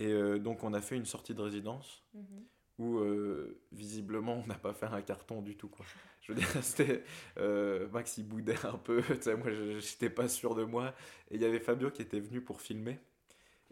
et 0.00 0.38
donc 0.40 0.64
on 0.64 0.74
a 0.74 0.80
fait 0.80 0.96
une 0.96 1.06
sortie 1.06 1.34
de 1.34 1.42
résidence. 1.42 2.02
Mm-hmm 2.16 2.57
où 2.78 2.98
euh, 2.98 3.58
visiblement 3.72 4.40
on 4.44 4.46
n'a 4.46 4.54
pas 4.54 4.72
fait 4.72 4.86
un 4.86 5.02
carton 5.02 5.42
du 5.42 5.56
tout 5.56 5.68
quoi. 5.68 5.84
Je 6.22 6.32
veux 6.32 6.38
dire 6.38 6.48
c'était 6.62 7.02
euh, 7.38 7.88
Max 7.88 8.18
il 8.18 8.24
boudait 8.24 8.64
un 8.64 8.78
peu, 8.78 9.02
moi 9.36 9.50
j'étais 9.78 10.10
pas 10.10 10.28
sûr 10.28 10.54
de 10.54 10.64
moi. 10.64 10.94
Et 11.30 11.36
il 11.36 11.42
y 11.42 11.44
avait 11.44 11.60
Fabio 11.60 11.90
qui 11.90 12.02
était 12.02 12.20
venu 12.20 12.40
pour 12.40 12.60
filmer. 12.60 12.98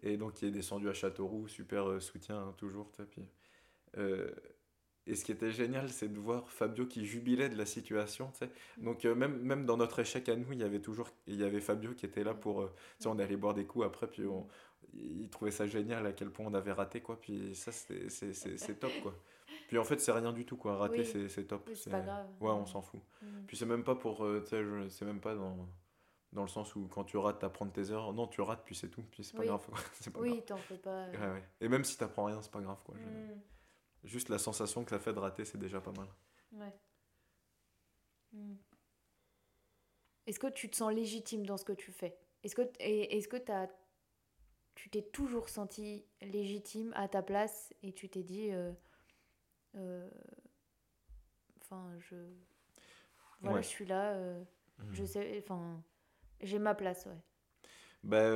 Et 0.02 0.16
donc 0.16 0.42
il 0.42 0.48
est 0.48 0.52
descendu 0.52 0.88
à 0.88 0.92
Châteauroux, 0.92 1.48
super 1.48 1.88
euh, 1.88 2.00
soutien 2.00 2.36
hein, 2.36 2.54
toujours 2.58 2.90
puis, 2.90 3.28
et 5.08 5.14
ce 5.14 5.24
qui 5.24 5.32
était 5.32 5.52
génial 5.52 5.88
c'est 5.88 6.12
de 6.12 6.18
voir 6.18 6.50
Fabio 6.50 6.84
qui 6.84 7.06
jubilait 7.06 7.48
de 7.48 7.56
la 7.56 7.64
situation 7.64 8.30
donc 8.76 9.04
même 9.04 9.38
même 9.38 9.64
dans 9.64 9.78
notre 9.78 10.00
échec 10.00 10.28
à 10.28 10.36
nous 10.36 10.52
il 10.52 10.58
y 10.58 10.64
avait 10.64 10.80
toujours 10.80 11.08
il 11.26 11.36
y 11.36 11.44
avait 11.44 11.60
Fabio 11.60 11.94
qui 11.94 12.04
était 12.04 12.24
là 12.24 12.34
pour 12.34 12.68
on 13.06 13.18
allait 13.18 13.36
boire 13.36 13.54
des 13.54 13.64
coups 13.64 13.86
après 13.86 14.06
puis 14.06 14.26
on, 14.26 14.46
il 14.96 15.28
trouvait 15.30 15.50
ça 15.50 15.66
génial 15.66 16.06
à 16.06 16.12
quel 16.12 16.30
point 16.30 16.46
on 16.46 16.54
avait 16.54 16.72
raté 16.72 17.00
quoi. 17.00 17.20
Puis 17.20 17.54
ça 17.54 17.72
c'est 17.72 18.80
top 18.80 18.92
quoi. 19.02 19.14
Puis 19.68 19.78
en 19.78 19.84
fait 19.84 20.00
c'est 20.00 20.12
rien 20.12 20.32
du 20.32 20.44
tout 20.44 20.56
quoi. 20.56 20.76
Rater 20.76 21.04
c'est 21.04 21.44
top. 21.44 21.68
C'est 21.74 21.90
pas 21.90 22.00
grave. 22.00 22.26
Ouais 22.40 22.50
on 22.50 22.66
s'en 22.66 22.82
fout. 22.82 23.00
Mm. 23.22 23.26
puis 23.46 23.56
c'est 23.56 23.66
même 23.66 23.84
pas 23.84 23.94
pour 23.94 24.24
euh, 24.24 24.44
c'est 24.88 25.04
même 25.04 25.20
pas 25.20 25.34
dans 25.34 25.68
dans 26.32 26.42
le 26.42 26.48
sens 26.48 26.74
où 26.76 26.86
quand 26.88 27.04
tu 27.04 27.16
rates 27.16 27.38
t'apprends 27.38 27.66
tes 27.68 27.90
erreurs. 27.90 28.12
Non 28.12 28.26
tu 28.26 28.40
rates 28.40 28.64
puis 28.64 28.74
c'est 28.74 28.88
tout. 28.88 29.02
Puis 29.10 29.24
c'est 29.24 29.36
pas 29.36 29.44
grave. 29.44 29.66
Pas 30.12 30.20
oui 30.20 30.42
t'en 30.44 30.56
fais 30.56 30.78
pas. 30.78 31.06
Ouais, 31.08 31.18
ouais. 31.18 31.44
et 31.60 31.68
même 31.68 31.84
si 31.84 31.96
t'apprends 31.96 32.26
rien 32.26 32.40
c'est 32.42 32.52
pas 32.52 32.60
grave 32.60 32.82
quoi 32.84 32.94
mm. 32.94 33.40
juste 34.04 34.28
la 34.28 34.38
sensation 34.38 34.84
que 34.84 34.90
ça 34.90 34.98
fait 34.98 35.12
de 35.12 35.18
rater 35.18 35.44
c'est 35.44 35.58
déjà 35.58 35.80
pas 35.80 35.92
mal. 35.92 36.08
Ouais. 36.52 36.72
Mm. 38.32 38.54
est-ce 40.26 40.38
que 40.38 40.48
tu 40.48 40.68
te 40.70 40.76
sens 40.76 40.92
légitime 40.92 41.46
dans 41.46 41.56
ce 41.56 41.64
que 41.64 41.72
tu 41.72 41.92
fais? 41.92 42.18
Est-ce 42.42 42.54
que 42.54 42.62
est-ce 42.78 43.28
que 43.28 43.36
t'as 43.36 43.66
tu 44.76 44.90
t'es 44.90 45.02
toujours 45.02 45.48
senti 45.48 46.04
légitime 46.20 46.92
à 46.94 47.08
ta 47.08 47.22
place 47.22 47.74
et 47.82 47.92
tu 47.92 48.08
t'es 48.08 48.22
dit 48.22 48.50
euh, 48.52 48.70
euh, 49.74 50.08
enfin 51.60 51.90
je 51.98 52.14
voilà 53.40 53.62
je 53.62 53.66
suis 53.66 53.86
là 53.86 54.12
euh, 54.12 54.44
je 54.92 55.00
mhm. 55.00 55.06
sais 55.08 55.42
enfin 55.42 55.82
j'ai 56.42 56.58
ma 56.58 56.74
place 56.74 57.06
ouais 57.06 57.18
bah, 58.04 58.30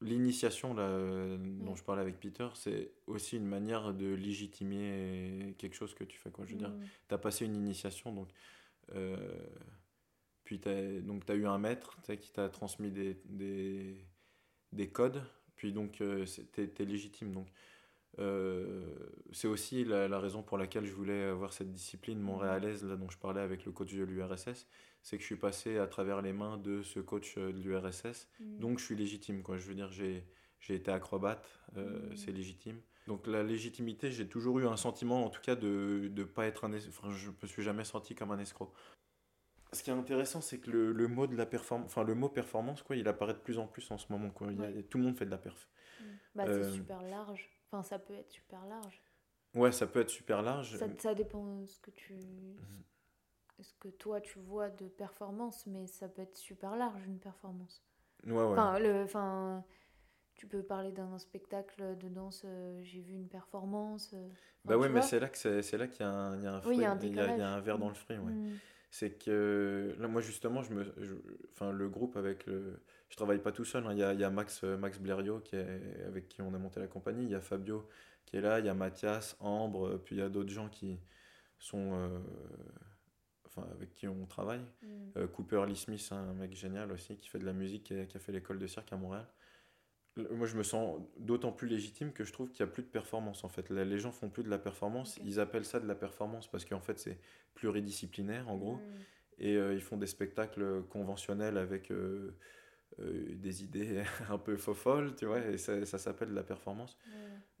l'initiation 0.00 0.74
là 0.74 1.36
dont 1.38 1.74
je 1.74 1.82
parlais 1.82 2.02
avec 2.02 2.20
Peter 2.20 2.48
c'est 2.54 2.92
aussi 3.06 3.38
une 3.38 3.46
manière 3.46 3.94
de 3.94 4.14
légitimer 4.14 5.54
quelque 5.58 5.74
chose 5.74 5.94
que 5.94 6.04
tu 6.04 6.18
fais 6.18 6.30
quoi 6.30 6.44
je 6.44 6.52
veux 6.52 6.58
dire 6.58 6.70
mhm. 6.70 6.86
tu 7.08 7.14
as 7.14 7.18
passé 7.18 7.46
une 7.46 7.56
initiation 7.56 8.12
donc 8.12 8.28
puis 10.48 10.62
as, 10.64 11.00
donc 11.02 11.26
tu 11.26 11.32
as 11.32 11.34
eu 11.34 11.46
un 11.46 11.58
maître 11.58 11.98
qui 12.18 12.32
t'a 12.32 12.48
transmis 12.48 12.90
des, 12.90 13.20
des, 13.26 14.02
des, 14.72 14.88
codes 14.88 15.22
Puis 15.56 15.74
donc, 15.74 16.00
euh, 16.00 16.24
t'es 16.52 16.72
es 16.78 16.84
légitime. 16.86 17.32
Donc, 17.32 17.48
euh, 18.18 18.96
c'est 19.30 19.46
aussi 19.46 19.84
la, 19.84 20.08
la, 20.08 20.18
raison 20.18 20.42
pour 20.42 20.56
laquelle 20.56 20.86
je 20.86 20.94
voulais 20.94 21.24
avoir 21.24 21.52
cette 21.52 21.70
discipline 21.70 22.18
montréalaise 22.18 22.82
là, 22.82 22.96
dont 22.96 23.10
je 23.10 23.18
parlais 23.18 23.42
avec 23.42 23.66
le 23.66 23.72
coach 23.72 23.92
de 23.92 24.02
l'URSS. 24.04 24.66
C'est 25.02 25.18
que 25.18 25.20
je 25.22 25.26
suis 25.26 25.36
passé 25.36 25.76
à 25.76 25.86
travers 25.86 26.22
les 26.22 26.32
mains 26.32 26.56
de 26.56 26.82
ce 26.82 26.98
coach 26.98 27.34
euh, 27.36 27.52
de 27.52 27.58
l'URSS. 27.58 28.26
Mm. 28.40 28.58
Donc, 28.58 28.78
je 28.78 28.86
suis 28.86 28.96
légitime. 28.96 29.42
Quoi. 29.42 29.58
Je 29.58 29.68
veux 29.68 29.74
dire, 29.74 29.90
j'ai 29.92 30.24
été 30.70 30.90
acrobate, 30.90 31.46
mm. 31.76 32.16
c'est 32.16 32.32
légitime. 32.32 32.80
Donc 33.06 33.26
la 33.26 33.42
légitimité, 33.42 34.10
j'ai 34.10 34.28
toujours 34.28 34.58
eu 34.60 34.66
un 34.66 34.76
sentiment, 34.76 35.24
en 35.24 35.30
tout 35.30 35.40
cas, 35.40 35.56
de 35.56 36.10
ne 36.14 36.24
pas 36.24 36.46
être 36.46 36.64
un... 36.64 36.74
Enfin, 36.74 37.10
je 37.10 37.30
me 37.30 37.46
suis 37.46 37.62
jamais 37.62 37.84
senti 37.84 38.14
comme 38.14 38.30
un 38.30 38.38
escroc 38.38 38.72
ce 39.72 39.82
qui 39.82 39.90
est 39.90 39.94
intéressant, 39.94 40.40
c'est 40.40 40.58
que 40.58 40.70
le, 40.70 40.92
le, 40.92 41.08
mot 41.08 41.26
de 41.26 41.36
la 41.36 41.46
performance, 41.46 41.86
enfin 41.86 42.02
le 42.02 42.14
mot 42.14 42.28
performance, 42.28 42.82
quoi, 42.82 42.96
il 42.96 43.06
apparaît 43.06 43.34
de 43.34 43.38
plus 43.38 43.58
en 43.58 43.66
plus 43.66 43.90
en 43.90 43.98
ce 43.98 44.10
moment. 44.10 44.30
Quoi. 44.30 44.48
Il 44.52 44.84
tout 44.84 44.98
le 44.98 45.04
monde 45.04 45.16
fait 45.16 45.26
de 45.26 45.30
la 45.30 45.38
perf. 45.38 45.68
Mm. 46.00 46.04
Bah, 46.34 46.44
c'est 46.46 46.52
euh, 46.52 46.72
super 46.72 47.02
large. 47.02 47.50
Enfin, 47.66 47.82
ça 47.82 47.98
peut 47.98 48.14
être 48.14 48.30
super 48.30 48.64
large. 48.66 49.02
Ouais, 49.54 49.72
ça 49.72 49.86
peut 49.86 50.00
être 50.00 50.10
super 50.10 50.42
large. 50.42 50.76
Ça, 50.76 50.86
ça 50.98 51.14
dépend 51.14 51.60
de 51.60 51.66
ce 51.66 51.80
que 51.80 51.90
tu, 51.90 52.14
mm. 52.14 53.62
ce 53.62 53.74
que 53.74 53.88
toi 53.88 54.20
tu 54.20 54.38
vois 54.38 54.70
de 54.70 54.88
performance, 54.88 55.66
mais 55.66 55.86
ça 55.86 56.08
peut 56.08 56.22
être 56.22 56.36
super 56.36 56.76
large 56.76 57.04
une 57.06 57.18
performance. 57.18 57.84
Ouais, 58.26 58.32
ouais. 58.32 58.42
Enfin, 58.42 58.78
le, 58.78 59.02
enfin, 59.02 59.64
tu 60.34 60.46
peux 60.46 60.62
parler 60.62 60.92
d'un 60.92 61.18
spectacle 61.18 61.98
de 61.98 62.08
danse. 62.08 62.42
Euh, 62.46 62.80
j'ai 62.82 63.00
vu 63.00 63.12
une 63.12 63.28
performance. 63.28 64.12
Euh, 64.14 64.28
bah 64.64 64.78
ouais, 64.78 64.88
mais 64.88 65.02
c'est 65.02 65.20
là 65.20 65.28
que 65.28 65.36
c'est 65.36 65.76
là 65.76 65.86
qu'il 65.86 66.00
y 66.00 66.04
a 66.04 66.10
un, 66.10 66.36
il 66.38 66.42
y 66.42 66.46
a 66.46 66.52
un, 66.54 66.60
il 66.72 66.80
y, 67.14 67.20
a, 67.20 67.34
il 67.34 67.38
y 67.38 67.42
a 67.42 67.50
un 67.50 67.60
verre 67.60 67.78
dans 67.78 67.88
le 67.88 67.94
fruit. 67.94 68.16
Ouais. 68.16 68.32
Mm 68.32 68.58
c'est 68.90 69.18
que 69.18 69.94
là 69.98 70.08
moi 70.08 70.20
justement 70.20 70.62
je 70.62 70.72
me 70.72 70.94
enfin 71.52 71.72
le 71.72 71.88
groupe 71.88 72.16
avec 72.16 72.46
le 72.46 72.80
je 73.10 73.16
travaille 73.16 73.38
pas 73.38 73.52
tout 73.52 73.64
seul 73.64 73.86
hein. 73.86 73.92
il 73.92 73.98
y, 73.98 74.02
a, 74.02 74.14
y, 74.14 74.24
a, 74.24 74.30
Max 74.30 74.62
Max 74.62 74.98
Blériot 74.98 75.40
qui 75.40 75.56
est 75.56 76.02
avec 76.06 76.28
qui 76.28 76.42
on 76.42 76.54
a 76.54 76.58
monté 76.58 76.80
la 76.80 76.86
compagnie 76.86 77.24
il 77.24 77.30
y 77.30 77.34
a 77.34 77.40
Fabio 77.40 77.86
qui 78.24 78.36
est 78.36 78.40
là 78.40 78.60
il 78.60 78.66
y 78.66 78.68
a 78.68 78.74
Mathias 78.74 79.36
Ambre 79.40 79.98
puis 79.98 80.16
il 80.16 80.18
y 80.20 80.22
a 80.22 80.28
d'autres 80.28 80.50
gens 80.50 80.68
qui 80.68 80.98
sont 81.58 81.92
euh, 81.94 82.18
enfin 83.46 83.66
avec 83.72 83.94
qui 83.94 84.08
on 84.08 84.26
travaille 84.26 84.64
mm. 84.82 84.86
euh, 85.18 85.26
Cooper 85.26 85.64
Lee 85.66 85.76
Smith 85.76 86.08
un 86.12 86.32
mec 86.32 86.54
génial 86.54 86.90
aussi 86.92 87.16
qui 87.18 87.28
fait 87.28 87.38
de 87.38 87.46
la 87.46 87.52
musique 87.52 87.84
qui 87.84 88.16
a 88.16 88.20
fait 88.20 88.32
l'école 88.32 88.58
de 88.58 88.66
cirque 88.66 88.92
à 88.92 88.96
Montréal 88.96 89.26
moi 90.32 90.46
je 90.46 90.56
me 90.56 90.62
sens 90.62 91.00
d'autant 91.18 91.52
plus 91.52 91.68
légitime 91.68 92.12
que 92.12 92.24
je 92.24 92.32
trouve 92.32 92.50
qu'il 92.50 92.64
n'y 92.64 92.70
a 92.70 92.72
plus 92.72 92.82
de 92.82 92.88
performance 92.88 93.44
en 93.44 93.48
fait. 93.48 93.70
Les 93.70 93.98
gens 93.98 94.12
font 94.12 94.28
plus 94.28 94.42
de 94.42 94.50
la 94.50 94.58
performance, 94.58 95.18
ils 95.24 95.40
appellent 95.40 95.64
ça 95.64 95.80
de 95.80 95.86
la 95.86 95.94
performance 95.94 96.48
parce 96.50 96.64
qu'en 96.64 96.80
fait 96.80 96.98
c'est 96.98 97.18
pluridisciplinaire 97.54 98.48
en 98.48 98.56
gros. 98.56 98.74
Hmm. 98.74 98.80
Et 99.40 99.56
euh, 99.56 99.74
ils 99.74 99.80
font 99.80 99.96
des 99.96 100.08
spectacles 100.08 100.82
conventionnels 100.90 101.58
avec 101.58 101.92
euh, 101.92 102.34
euh, 103.00 103.26
des 103.34 103.62
idées 103.62 104.02
un 104.30 104.38
peu 104.38 104.56
faux 104.56 104.74
folles, 104.74 105.14
tu 105.14 105.26
vois, 105.26 105.38
et 105.38 105.58
ça, 105.58 105.84
ça 105.86 105.98
s'appelle 105.98 106.30
de 106.30 106.34
la 106.34 106.42
performance. 106.42 106.98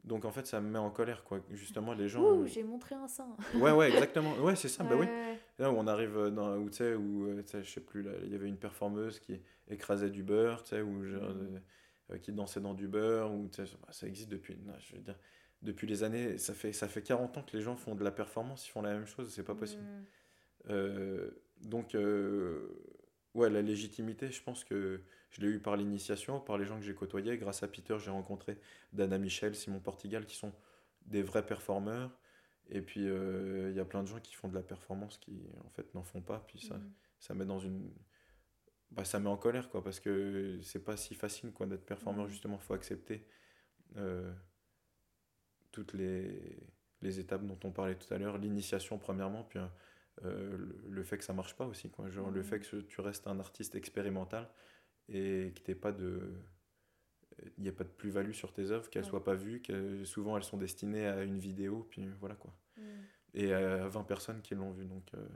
Donc 0.04 0.24
en 0.24 0.30
fait 0.30 0.46
ça 0.46 0.60
me 0.60 0.70
met 0.70 0.78
en 0.78 0.90
colère 0.90 1.22
quoi. 1.22 1.40
Justement 1.50 1.92
les 1.92 2.08
gens. 2.08 2.22
Ouh, 2.22 2.46
j'ai 2.46 2.64
montré 2.64 2.94
un 2.94 3.08
sein. 3.08 3.36
ouais, 3.56 3.72
ouais, 3.72 3.88
exactement. 3.92 4.34
Ouais, 4.36 4.56
c'est 4.56 4.68
ça, 4.68 4.82
bah 4.82 4.96
oui. 4.98 5.06
Là 5.58 5.70
où 5.70 5.76
on 5.76 5.86
arrive 5.86 6.28
dans, 6.28 6.56
où 6.56 6.70
tu 6.70 6.78
sais, 6.78 6.94
où, 6.94 7.28
je 7.36 7.62
sais 7.62 7.80
plus, 7.80 8.06
il 8.24 8.32
y 8.32 8.34
avait 8.34 8.48
une 8.48 8.56
performeuse 8.56 9.20
qui 9.20 9.40
écrasait 9.68 10.10
du 10.10 10.22
beurre, 10.22 10.62
tu 10.62 10.70
sais, 10.70 10.82
où 10.82 11.04
genre. 11.04 11.32
Euh, 12.10 12.18
qui 12.18 12.32
dansait 12.32 12.60
dans 12.60 12.72
du 12.72 12.88
beurre, 12.88 13.34
ou, 13.34 13.50
ça 13.90 14.06
existe 14.06 14.30
depuis, 14.30 14.56
je 14.78 14.96
veux 14.96 15.02
dire, 15.02 15.18
depuis 15.60 15.86
les 15.86 16.02
années. 16.04 16.38
Ça 16.38 16.54
fait, 16.54 16.72
ça 16.72 16.88
fait 16.88 17.02
40 17.02 17.36
ans 17.36 17.42
que 17.42 17.54
les 17.54 17.62
gens 17.62 17.76
font 17.76 17.94
de 17.94 18.02
la 18.02 18.10
performance, 18.10 18.66
ils 18.66 18.70
font 18.70 18.80
la 18.80 18.94
même 18.94 19.06
chose, 19.06 19.30
c'est 19.30 19.42
pas 19.42 19.54
possible. 19.54 19.82
Mm. 19.82 20.06
Euh, 20.70 21.30
donc, 21.60 21.94
euh, 21.94 22.66
ouais, 23.34 23.50
la 23.50 23.60
légitimité, 23.60 24.30
je 24.30 24.42
pense 24.42 24.64
que 24.64 25.02
je 25.30 25.42
l'ai 25.42 25.48
eu 25.48 25.58
par 25.60 25.76
l'initiation, 25.76 26.40
par 26.40 26.56
les 26.56 26.64
gens 26.64 26.78
que 26.78 26.84
j'ai 26.84 26.94
côtoyés. 26.94 27.36
Grâce 27.36 27.62
à 27.62 27.68
Peter, 27.68 27.96
j'ai 27.98 28.10
rencontré 28.10 28.56
Dana 28.94 29.18
Michel, 29.18 29.54
Simon 29.54 29.80
Portigal, 29.80 30.24
qui 30.24 30.36
sont 30.36 30.54
des 31.04 31.22
vrais 31.22 31.44
performeurs. 31.44 32.18
Et 32.70 32.80
puis, 32.80 33.02
il 33.02 33.72
y 33.74 33.80
a 33.80 33.84
plein 33.84 34.02
de 34.02 34.08
gens 34.08 34.20
qui 34.20 34.34
font 34.34 34.48
de 34.48 34.54
la 34.54 34.62
performance 34.62 35.18
qui, 35.18 35.42
en 35.62 35.68
fait, 35.70 35.94
n'en 35.94 36.02
font 36.02 36.22
pas. 36.22 36.42
Puis 36.46 36.60
ça, 36.60 36.76
mm. 36.76 36.92
ça 37.18 37.34
met 37.34 37.44
dans 37.44 37.58
une 37.58 37.90
bah, 38.90 39.04
ça 39.04 39.20
met 39.20 39.28
en 39.28 39.36
colère, 39.36 39.68
quoi, 39.68 39.82
parce 39.82 40.00
que 40.00 40.58
c'est 40.62 40.84
pas 40.84 40.96
si 40.96 41.14
facile 41.14 41.52
quoi, 41.52 41.66
d'être 41.66 41.84
performeur, 41.84 42.26
mmh. 42.26 42.30
justement, 42.30 42.56
il 42.56 42.64
faut 42.64 42.74
accepter 42.74 43.26
euh, 43.96 44.32
toutes 45.72 45.92
les, 45.92 46.58
les, 47.02 47.20
étapes 47.20 47.44
dont 47.44 47.58
on 47.64 47.70
parlait 47.70 47.96
tout 47.96 48.12
à 48.12 48.18
l'heure, 48.18 48.38
l'initiation 48.38 48.98
premièrement, 48.98 49.44
puis 49.44 49.58
euh, 50.24 50.56
le, 50.88 51.02
fait 51.04 51.18
que 51.18 51.24
ça 51.24 51.34
marche 51.34 51.54
pas 51.54 51.66
aussi, 51.66 51.90
quoi, 51.90 52.08
genre 52.08 52.30
le 52.30 52.40
mmh. 52.40 52.44
fait 52.44 52.60
que 52.60 52.80
tu 52.80 53.00
restes 53.00 53.26
un 53.26 53.38
artiste 53.40 53.74
expérimental 53.74 54.48
et 55.08 55.52
que 55.54 55.60
t'aies 55.60 55.74
pas 55.74 55.92
de 55.92 56.34
il 57.56 57.62
n'y 57.62 57.68
a 57.68 57.72
pas 57.72 57.84
de 57.84 57.88
plus-value 57.88 58.32
sur 58.32 58.52
tes 58.52 58.72
œuvres, 58.72 58.90
qu'elles 58.90 59.04
ne 59.04 59.08
soient 59.08 59.22
pas 59.22 59.34
vues, 59.34 59.62
que 59.62 60.04
souvent 60.04 60.36
elles 60.36 60.42
sont 60.42 60.56
destinées 60.56 61.06
à 61.06 61.22
une 61.22 61.38
vidéo, 61.38 61.86
puis 61.88 62.04
voilà 62.18 62.34
quoi. 62.34 62.52
Mmh. 62.76 62.82
Et 63.34 63.52
à 63.52 63.86
20 63.86 64.02
personnes 64.04 64.42
qui 64.42 64.56
l'ont 64.56 64.72
vue, 64.72 64.86
donc 64.86 65.08
euh, 65.14 65.28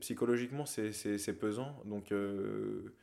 psychologiquement 0.00 0.66
c'est 0.66 1.38
pesant. 1.38 1.82
Donc 1.84 2.12
euh, 2.12 2.96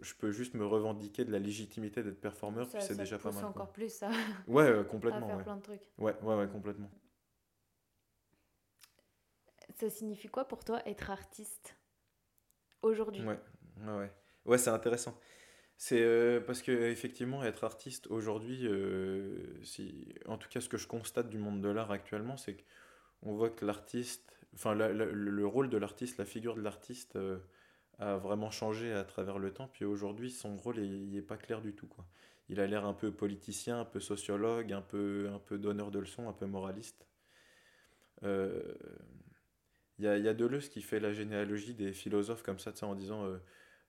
je 0.00 0.14
peux 0.14 0.30
juste 0.30 0.54
me 0.54 0.64
revendiquer 0.64 1.24
de 1.24 1.32
la 1.32 1.38
légitimité 1.38 2.02
d'être 2.02 2.20
performeur 2.20 2.68
puis 2.68 2.80
c'est 2.80 2.96
déjà 2.96 3.18
pas 3.18 3.32
mal 3.32 3.44
encore 3.44 3.72
plus 3.72 3.92
ça 3.92 4.10
ouais 4.46 4.84
complètement 4.88 5.26
à 5.26 5.28
faire 5.28 5.36
ouais. 5.36 5.42
plein 5.42 5.56
de 5.56 5.62
trucs. 5.62 5.82
Ouais 5.98 6.16
ouais 6.22 6.36
ouais 6.36 6.48
complètement. 6.48 6.90
Ça 9.74 9.90
signifie 9.90 10.28
quoi 10.28 10.46
pour 10.46 10.64
toi 10.64 10.80
être 10.86 11.10
artiste 11.10 11.76
aujourd'hui? 12.82 13.24
Ouais 13.24 13.38
ouais 13.86 14.10
ouais, 14.46 14.58
c'est 14.58 14.70
intéressant. 14.70 15.18
C'est 15.78 16.00
euh, 16.00 16.40
parce 16.40 16.62
que 16.62 16.72
effectivement 16.72 17.44
être 17.44 17.64
artiste 17.64 18.06
aujourd'hui 18.06 18.66
euh, 18.66 19.62
si 19.62 20.08
en 20.26 20.38
tout 20.38 20.48
cas 20.48 20.62
ce 20.62 20.70
que 20.70 20.78
je 20.78 20.86
constate 20.86 21.28
du 21.28 21.36
monde 21.36 21.60
de 21.60 21.68
l'art 21.68 21.90
actuellement 21.90 22.38
c'est 22.38 22.56
qu'on 23.20 23.34
voit 23.34 23.50
que 23.50 23.66
l'artiste 23.66 24.25
enfin, 24.56 24.74
le 24.74 25.46
rôle 25.46 25.68
de 25.70 25.76
l'artiste, 25.76 26.18
la 26.18 26.24
figure 26.24 26.56
de 26.56 26.62
l'artiste 26.62 27.16
euh, 27.16 27.38
a 27.98 28.16
vraiment 28.16 28.50
changé 28.50 28.92
à 28.92 29.04
travers 29.04 29.38
le 29.38 29.52
temps. 29.52 29.68
Puis 29.68 29.84
aujourd'hui, 29.84 30.30
son 30.30 30.56
rôle, 30.56 30.80
n'est 30.80 31.22
pas 31.22 31.36
clair 31.36 31.60
du 31.60 31.74
tout. 31.74 31.88
Il 32.48 32.60
a 32.60 32.66
l'air 32.66 32.84
un 32.84 32.94
peu 32.94 33.12
politicien, 33.12 33.80
un 33.80 33.84
peu 33.84 34.00
sociologue, 34.00 34.72
un 34.72 34.82
peu, 34.82 35.30
un 35.32 35.38
peu 35.38 35.58
donneur 35.58 35.90
de 35.90 35.98
leçons, 36.00 36.28
un 36.28 36.32
peu 36.32 36.46
moraliste. 36.46 37.06
Euh, 38.24 38.74
il 39.98 40.04
y, 40.04 40.08
a, 40.08 40.18
y 40.18 40.28
a 40.28 40.34
Deleuze 40.34 40.68
qui 40.68 40.82
fait 40.82 41.00
la 41.00 41.12
généalogie 41.12 41.74
des 41.74 41.92
philosophes 41.92 42.42
comme 42.42 42.58
ça, 42.58 42.72
en 42.82 42.94
disant 42.94 43.24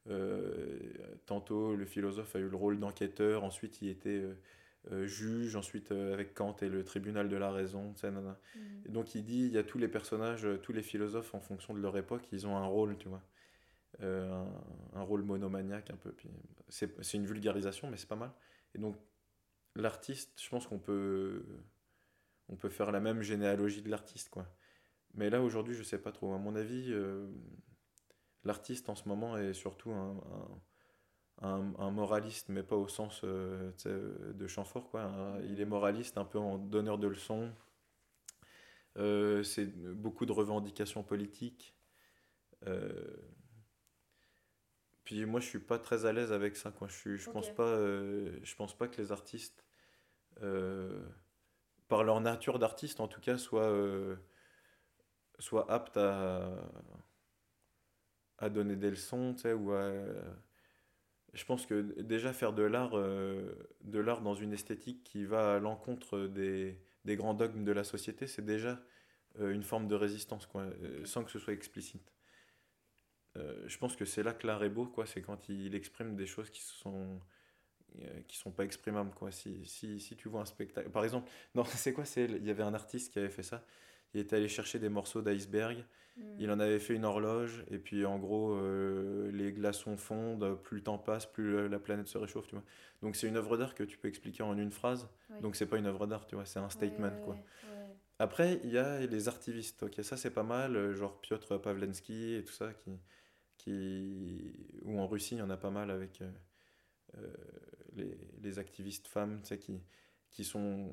euh, 0.10 0.80
tantôt 1.26 1.76
le 1.76 1.86
philosophe 1.86 2.36
a 2.36 2.40
eu 2.40 2.48
le 2.48 2.56
rôle 2.56 2.80
d'enquêteur, 2.80 3.44
ensuite 3.44 3.82
il 3.82 3.90
était 3.90 4.24
juge, 5.06 5.56
ensuite 5.56 5.92
euh, 5.92 6.14
avec 6.14 6.34
Kant 6.34 6.56
et 6.62 6.70
le 6.70 6.84
tribunal 6.84 7.30
de 7.30 7.36
la 7.36 7.52
raison. 7.52 7.94
Mm. 8.04 8.18
Et 8.86 8.90
donc 8.90 9.16
il 9.16 9.24
dit, 9.24 9.46
il 9.46 9.52
y 9.52 9.58
a 9.58 9.64
tous 9.64 9.78
les 9.78 9.88
personnages, 9.88 10.46
euh, 10.46 10.58
tous 10.58 10.74
les 10.74 10.82
philosophes 10.82 11.34
en 11.34 11.40
fonction 11.40 11.74
de 11.74 11.80
leur 11.80 11.98
époque, 11.98 12.28
ils 12.32 12.48
ont 12.48 12.58
un 12.58 12.66
rôle, 12.66 12.98
tu 12.98 13.10
vois. 13.10 13.24
un, 14.02 14.46
un, 14.94 15.02
rôle 15.02 15.24
monomaniaque 15.24 15.90
un 15.90 15.98
peu. 15.98 16.16
C'est 16.70 17.14
une 17.14 17.26
vulgarisation, 17.26 17.90
mais 17.90 17.98
c'est 17.98 18.10
pas 18.10 18.16
mal. 18.16 18.32
Et 18.76 18.80
donc 18.80 18.96
l'artiste, 19.76 20.40
je 20.42 20.50
pense 20.50 20.68
qu'on 20.68 20.80
peut, 20.80 21.44
on 22.50 22.56
peut 22.56 22.70
faire 22.70 22.92
la 22.92 23.00
même 23.00 23.22
généalogie 23.22 23.82
de 23.82 23.90
l'artiste, 23.90 24.30
quoi. 24.30 24.48
Mais 25.14 25.30
là, 25.30 25.42
aujourd'hui, 25.42 25.74
je 25.74 25.84
sais 25.84 25.98
pas 25.98 26.12
trop. 26.12 26.34
À 26.34 26.38
mon 26.38 26.56
avis, 26.56 26.94
l'artiste 28.44 28.90
en 28.90 28.96
ce 28.96 29.08
moment 29.08 29.38
est 29.38 29.54
surtout 29.54 29.92
un 29.92 30.12
un, 30.12 30.62
moraliste, 31.42 32.50
mais 32.50 32.64
pas 32.64 32.76
au 32.76 32.88
sens 32.88 33.22
euh, 33.24 33.72
de 34.34 34.48
Chamfort. 34.48 34.90
Quoi. 34.90 35.12
Il 35.44 35.62
est 35.62 35.66
moraliste, 35.66 36.18
un 36.18 36.26
peu 36.26 36.40
en 36.40 36.58
donneur 36.58 36.98
de 36.98 37.08
leçons. 37.08 37.52
Euh, 38.98 39.44
c'est 39.44 39.68
beaucoup 39.94 40.26
de 40.26 40.32
revendications 40.32 41.04
politiques. 41.04 41.76
Euh, 42.66 43.16
puis 45.04 45.26
moi, 45.26 45.40
je 45.40 45.48
suis 45.48 45.60
pas 45.60 45.78
très 45.78 46.06
à 46.06 46.12
l'aise 46.12 46.32
avec 46.32 46.58
ça. 46.58 46.72
Quoi. 46.72 46.88
Je, 46.88 47.16
je, 47.16 47.30
pense 47.30 47.54
pas, 47.54 47.78
je 47.78 48.56
pense 48.56 48.76
pas 48.76 48.88
que 48.88 49.02
les 49.02 49.12
artistes, 49.12 49.64
par 51.88 52.04
leur 52.04 52.20
nature 52.22 52.60
d'artiste 52.60 53.00
en 53.00 53.08
tout 53.08 53.22
cas, 53.22 53.38
soient, 53.38 53.72
soient 55.40 55.72
aptes 55.72 55.98
à, 55.98 56.52
à 58.40 58.50
donner 58.50 58.76
des 58.76 58.90
leçons 58.90 59.36
ou 59.46 59.72
à 59.72 59.92
je 61.38 61.46
pense 61.46 61.68
que 61.68 62.02
déjà 62.02 62.34
faire 62.34 62.52
de 62.52 62.64
l'art 62.64 62.98
euh, 62.98 63.54
de 63.82 64.00
l'art 64.00 64.22
dans 64.22 64.34
une 64.34 64.54
esthétique 64.54 65.04
qui 65.04 65.24
va 65.24 65.56
à 65.56 65.60
l'encontre 65.60 66.22
des, 66.26 66.80
des, 67.06 67.16
grands 67.16 67.36
dogmes 67.36 67.64
de 67.64 67.72
la 67.72 67.84
société, 67.84 68.26
c'est 68.26 68.44
déjà 68.44 68.82
euh, 69.40 69.52
une 69.54 69.62
forme 69.62 69.88
de 69.88 69.94
résistance, 69.94 70.48
quoi, 70.48 70.64
euh, 70.64 71.06
sans 71.06 71.24
que 71.24 71.30
ce 71.30 71.38
soit 71.40 71.54
explicite. 71.54 72.12
je 73.68 73.78
pense 73.78 73.96
que 73.96 74.04
c'est 74.04 74.24
là 74.24 74.34
que 74.34 74.48
l'art 74.48 74.64
est 74.64 74.70
beau, 74.70 74.88
quoi, 74.88 75.06
c'est 75.06 75.22
quand 75.22 75.48
il, 75.48 75.76
exprime 75.76 76.16
des 76.16 76.26
choses 76.26 76.50
qui 76.50 76.62
sont 76.62 77.22
qui 78.28 78.38
sont 78.38 78.52
pas 78.52 78.64
exprimables 78.66 79.12
quoi 79.12 79.32
si, 79.32 79.66
si, 79.66 80.00
si 80.00 80.16
tu 80.16 80.28
vois 80.30 80.42
un 80.42 80.46
spectacle 80.46 80.90
par 80.92 81.04
exemple 81.04 81.32
non 81.56 81.64
c'est 81.64 81.94
quoi 81.94 82.06
c'est 82.06 82.26
il 82.26 82.46
y 82.46 82.52
avait 82.52 82.62
un 82.62 82.74
artiste 82.74 83.12
qui 83.12 83.18
avait 83.18 83.30
fait 83.30 83.44
ça 83.44 83.66
il 84.14 84.22
était 84.22 84.36
allé 84.36 84.48
chercher 84.48 84.80
des 84.80 84.90
morceaux 84.90 85.22
d'iceberg. 85.22 85.86
Mm. 86.18 86.22
Il 86.40 86.52
en 86.52 86.60
avait 86.60 86.80
fait 86.80 86.96
une 86.96 87.06
horloge, 87.06 87.64
et 87.70 87.78
puis 87.80 88.06
en 88.06 88.18
gros, 88.20 88.54
euh, 88.54 89.32
les 89.32 89.52
glaçons 89.52 89.98
fondent, 89.98 90.60
plus 90.64 90.78
le 90.78 90.84
temps 90.84 90.98
passe, 90.98 91.26
plus 91.26 91.54
la- 91.56 91.68
la 91.68 91.80
planète 91.80 92.08
se 92.08 92.18
réchauffe, 92.18 92.48
tu 92.48 92.56
vois. 92.56 92.64
Donc 93.02 93.16
c'est 93.16 93.28
une 93.28 93.38
œuvre 93.38 93.58
d'art 93.58 93.76
que 93.76 93.84
tu 93.84 93.98
peux 93.98 94.08
expliquer 94.08 94.44
en 94.44 94.58
une 94.58 94.72
phrase. 94.72 95.08
Oui. 95.30 95.42
Donc 95.42 95.56
c'est 95.56 95.68
pas 95.68 95.78
une 95.78 95.86
œuvre 95.86 96.08
d'art, 96.08 96.26
tu 96.26 96.36
vois, 96.36 96.46
c'est 96.46 96.60
un 96.60 96.70
statement, 96.70 97.08
Ouais, 97.10 97.22
quoi. 97.24 97.34
ouais, 97.36 97.40
ouais. 97.70 97.96
Après, 98.20 98.60
il 98.64 98.72
y 98.72 98.78
a 98.80 99.06
les 99.06 99.28
artivistes, 99.28 99.84
ok, 99.84 100.00
ça 100.04 100.18
c'est 100.18 100.32
pas 100.32 100.44
mal, 100.44 100.76
euh, 100.76 100.96
genre 100.96 101.20
Piotr 101.22 101.62
Pavlensky 101.62 102.34
et 102.34 102.44
tout 102.44 102.54
ça, 102.54 102.74
qui, 102.74 102.92
qui... 103.58 104.54
ou 104.84 105.00
en 105.00 105.08
Russie, 105.08 105.36
il 105.36 105.40
y 105.40 105.42
en 105.44 105.50
a 105.52 105.58
pas 105.58 105.70
mal 105.70 105.92
avec 105.92 106.22
euh, 107.16 107.28
les, 107.94 108.18
les 108.42 108.60
activistes 108.60 109.08
femmes, 109.08 109.40
tu 109.42 109.50
sais, 109.50 109.60
qui, 109.60 109.80
qui 110.32 110.44
sont 110.44 110.90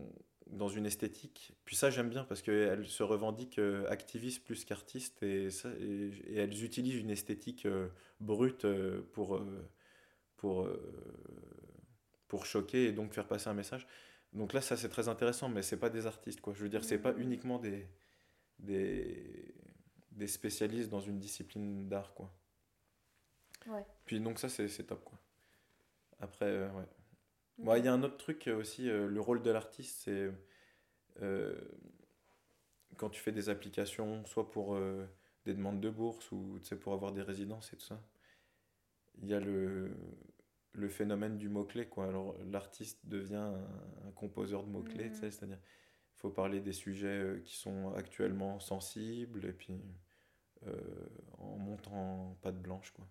dans 0.47 0.69
une 0.69 0.87
esthétique. 0.87 1.53
Puis 1.65 1.77
ça, 1.77 1.91
j'aime 1.91 2.11
bien 2.11 2.25
parce 2.25 2.43
qu'elles 2.43 2.87
se 2.87 3.03
revendiquent 3.03 3.59
euh, 3.59 3.89
activistes 3.91 4.45
plus 4.45 4.65
qu'artistes 4.65 5.23
et, 5.23 5.51
ça- 5.51 5.73
et, 5.81 6.11
et 6.27 6.37
elles 6.37 6.65
utilisent 6.65 7.01
une 7.01 7.11
esthétique 7.11 7.67
euh, 7.67 7.89
brute 8.21 8.65
euh, 8.65 9.03
pour, 9.13 9.37
euh, 9.37 9.69
pour, 10.37 10.69
pour 12.29 12.47
choquer 12.47 12.87
et 12.87 12.93
donc 12.93 13.13
faire 13.13 13.27
passer 13.27 13.49
un 13.49 13.55
message. 13.55 13.87
Donc 14.33 14.53
là, 14.53 14.61
ça 14.61 14.77
c'est 14.77 14.89
très 14.89 15.09
intéressant, 15.09 15.49
mais 15.49 15.63
c'est 15.63 15.79
pas 15.79 15.91
des 15.91 16.07
artistes, 16.07 16.41
quoi. 16.41 16.53
Je 16.55 16.63
veux 16.63 16.69
dire, 16.69 16.85
c'est 16.85 16.99
pas 16.99 17.15
uniquement 17.17 17.59
des, 17.59 17.89
des, 18.59 19.55
des 20.11 20.27
spécialistes 20.27 20.91
dans 20.91 21.01
une 21.01 21.19
discipline 21.19 21.89
d'art, 21.89 22.13
quoi. 22.15 22.35
Ouais. 23.67 23.85
Puis 24.05 24.21
donc 24.21 24.39
ça, 24.39 24.49
c'est 24.49 24.85
top, 24.87 25.05
quoi. 25.05 25.19
Après, 26.21 26.47
euh, 26.47 26.69
Bon, 27.59 27.75
il 27.77 27.85
y 27.85 27.89
a 27.89 27.93
un 27.93 28.03
autre 28.03 28.17
truc 28.17 28.49
euh, 28.49 28.57
aussi, 28.57 28.89
euh, 28.89 29.07
le 29.09 29.21
rôle 29.21 29.43
de 29.43 29.51
l'artiste, 29.51 30.03
c'est 30.05 30.31
euh, 31.23 31.55
quand 32.97 33.11
tu 33.11 33.21
fais 33.21 33.31
des 33.33 33.49
applications, 33.51 34.25
soit 34.25 34.51
pour 34.51 34.75
euh, 34.75 35.07
des 35.45 35.55
demandes 35.55 35.81
de 35.81 35.91
bourse 35.91 36.31
ou 36.33 36.59
pour 36.81 36.93
avoir 36.93 37.13
des 37.13 37.23
résidences 37.23 37.73
et 37.73 37.77
tout 37.77 37.87
ça, 37.87 38.01
il 39.23 39.29
y 39.29 39.35
a 39.35 39.41
le, 39.41 39.91
le 40.73 40.89
phénomène 40.89 41.37
du 41.39 41.49
mot-clé, 41.49 41.87
quoi. 41.89 42.07
Alors 42.09 42.37
l'artiste 42.53 43.01
devient 43.07 43.35
un, 43.37 44.09
un 44.09 44.11
composeur 44.15 44.65
de 44.65 44.71
mots-clés, 44.71 45.11
Mhm. 45.11 45.21
c'est-à-dire 45.31 45.59
il 46.17 46.21
faut 46.21 46.31
parler 46.31 46.61
des 46.61 46.73
sujets 46.73 47.41
qui 47.45 47.57
sont 47.57 47.93
actuellement 47.95 48.61
sensibles 48.61 49.45
et 49.47 49.53
puis 49.53 49.81
en 51.39 51.57
montant 51.59 52.37
pas 52.43 52.53
de 52.53 52.59
blanche, 52.59 52.91
quoi. 52.93 53.07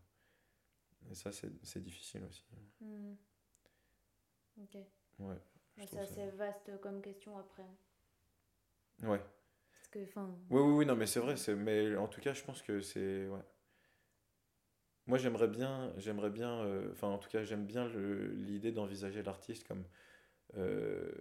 Et 1.09 1.15
ça, 1.15 1.31
c'est 1.31 1.51
c'est 1.63 1.81
difficile 1.81 2.23
aussi. 2.25 2.43
Mm. 2.81 3.17
Ok. 4.57 4.75
Ouais. 5.19 5.35
trouve 5.87 5.99
c'est 5.99 6.05
ça- 6.05 6.21
assez 6.21 6.29
vaste 6.31 6.71
comme 6.81 7.01
question 7.01 7.37
après. 7.37 7.65
Ouais. 9.03 9.19
Parce 9.19 9.87
que, 9.91 10.03
enfin. 10.03 10.29
Oui, 10.49 10.61
oui, 10.61 10.73
oui, 10.79 10.85
non, 10.85 10.95
mais 10.95 11.05
c'est 11.07 11.19
vrai, 11.19 11.35
mais 11.55 11.95
en 11.95 12.07
tout 12.07 12.21
cas, 12.21 12.33
je 12.33 12.43
pense 12.43 12.61
que 12.61 12.81
c'est, 12.81 13.27
ouais. 13.27 13.41
Moi, 15.07 15.17
j'aimerais 15.17 15.47
bien, 15.47 15.93
j'aimerais 15.97 16.29
bien, 16.29 16.61
euh, 16.63 16.91
enfin, 16.91 17.07
en 17.09 17.17
tout 17.17 17.29
cas, 17.29 17.43
j'aime 17.43 17.65
bien 17.65 17.87
le- 17.89 18.27
l'idée 18.27 18.71
d'envisager 18.71 19.21
l'artiste 19.23 19.67
comme, 19.67 19.83
euh, 20.57 21.11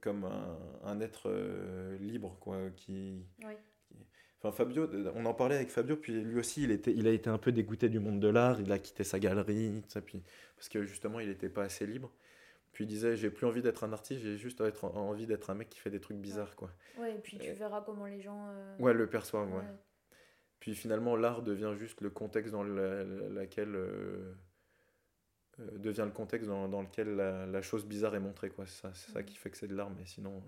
comme 0.00 0.24
un, 0.24 0.58
un 0.84 1.00
être 1.00 1.28
euh, 1.30 1.96
libre, 1.98 2.36
quoi, 2.40 2.70
qui, 2.70 3.26
Oui. 3.44 3.54
Enfin, 4.44 4.50
Fabio, 4.50 4.88
on 5.14 5.24
en 5.26 5.34
parlait 5.34 5.54
avec 5.54 5.70
Fabio, 5.70 5.96
puis 5.96 6.20
lui 6.20 6.40
aussi, 6.40 6.64
il, 6.64 6.72
était, 6.72 6.92
il 6.92 7.06
a 7.06 7.12
été 7.12 7.30
un 7.30 7.38
peu 7.38 7.52
dégoûté 7.52 7.88
du 7.88 8.00
monde 8.00 8.18
de 8.18 8.26
l'art, 8.28 8.60
il 8.60 8.72
a 8.72 8.78
quitté 8.80 9.04
sa 9.04 9.20
galerie, 9.20 9.84
ça, 9.86 10.00
puis, 10.00 10.20
parce 10.56 10.68
que 10.68 10.82
justement, 10.82 11.20
il 11.20 11.28
n'était 11.28 11.48
pas 11.48 11.62
assez 11.62 11.86
libre. 11.86 12.10
Puis 12.72 12.84
il 12.84 12.88
disait, 12.88 13.16
j'ai 13.16 13.30
plus 13.30 13.46
envie 13.46 13.62
d'être 13.62 13.84
un 13.84 13.92
artiste, 13.92 14.20
j'ai 14.22 14.36
juste 14.38 14.60
être, 14.62 14.84
envie 14.84 15.26
d'être 15.26 15.50
un 15.50 15.54
mec 15.54 15.68
qui 15.68 15.78
fait 15.78 15.90
des 15.90 16.00
trucs 16.00 16.16
bizarres, 16.16 16.56
quoi. 16.56 16.70
Ouais, 16.98 17.14
et 17.14 17.18
puis 17.18 17.38
tu 17.38 17.50
Euh, 17.50 17.54
verras 17.54 17.82
comment 17.82 18.06
les 18.06 18.20
gens. 18.20 18.48
euh, 18.48 18.76
Ouais, 18.78 18.94
le 18.94 19.06
perçoivent, 19.08 19.48
ouais. 19.52 19.58
ouais. 19.60 19.64
Puis 20.58 20.74
finalement, 20.74 21.14
l'art 21.14 21.42
devient 21.42 21.74
juste 21.78 22.00
le 22.00 22.10
contexte 22.10 22.50
dans 22.50 22.64
la- 22.64 23.04
la- 23.04 23.28
laquelle... 23.28 23.74
euh, 23.76 24.34
euh, 25.60 25.78
devient 25.78 26.04
le 26.06 26.12
contexte 26.12 26.48
dans, 26.48 26.66
dans 26.68 26.80
lequel 26.82 27.14
la, 27.14 27.46
la 27.46 27.62
chose 27.62 27.84
bizarre 27.84 28.14
est 28.16 28.20
montrée, 28.20 28.48
quoi. 28.50 28.66
C'est 28.66 28.80
ça, 28.80 28.94
ça 28.94 29.20
Mhm. 29.20 29.24
qui 29.26 29.36
fait 29.36 29.50
que 29.50 29.56
c'est 29.58 29.68
de 29.68 29.74
l'art, 29.76 29.90
mais 29.90 30.06
sinon... 30.06 30.42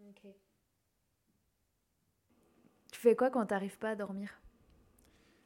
euh, 0.00 0.08
Ok. 0.10 0.34
Tu 2.98 3.02
fais 3.02 3.14
quoi 3.14 3.30
quand 3.30 3.46
t'arrives 3.46 3.78
pas 3.78 3.90
à 3.90 3.94
dormir? 3.94 4.40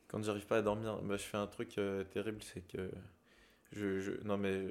Quand 0.08 0.22
j'arrive 0.22 0.46
pas 0.46 0.56
à 0.56 0.62
dormir, 0.62 1.02
bah, 1.02 1.18
je 1.18 1.22
fais 1.22 1.36
un 1.36 1.46
truc 1.46 1.76
euh, 1.76 2.02
terrible, 2.02 2.42
c'est 2.42 2.62
que 2.66 2.90
je, 3.72 4.00
je- 4.00 4.22
non 4.24 4.38
mais 4.38 4.68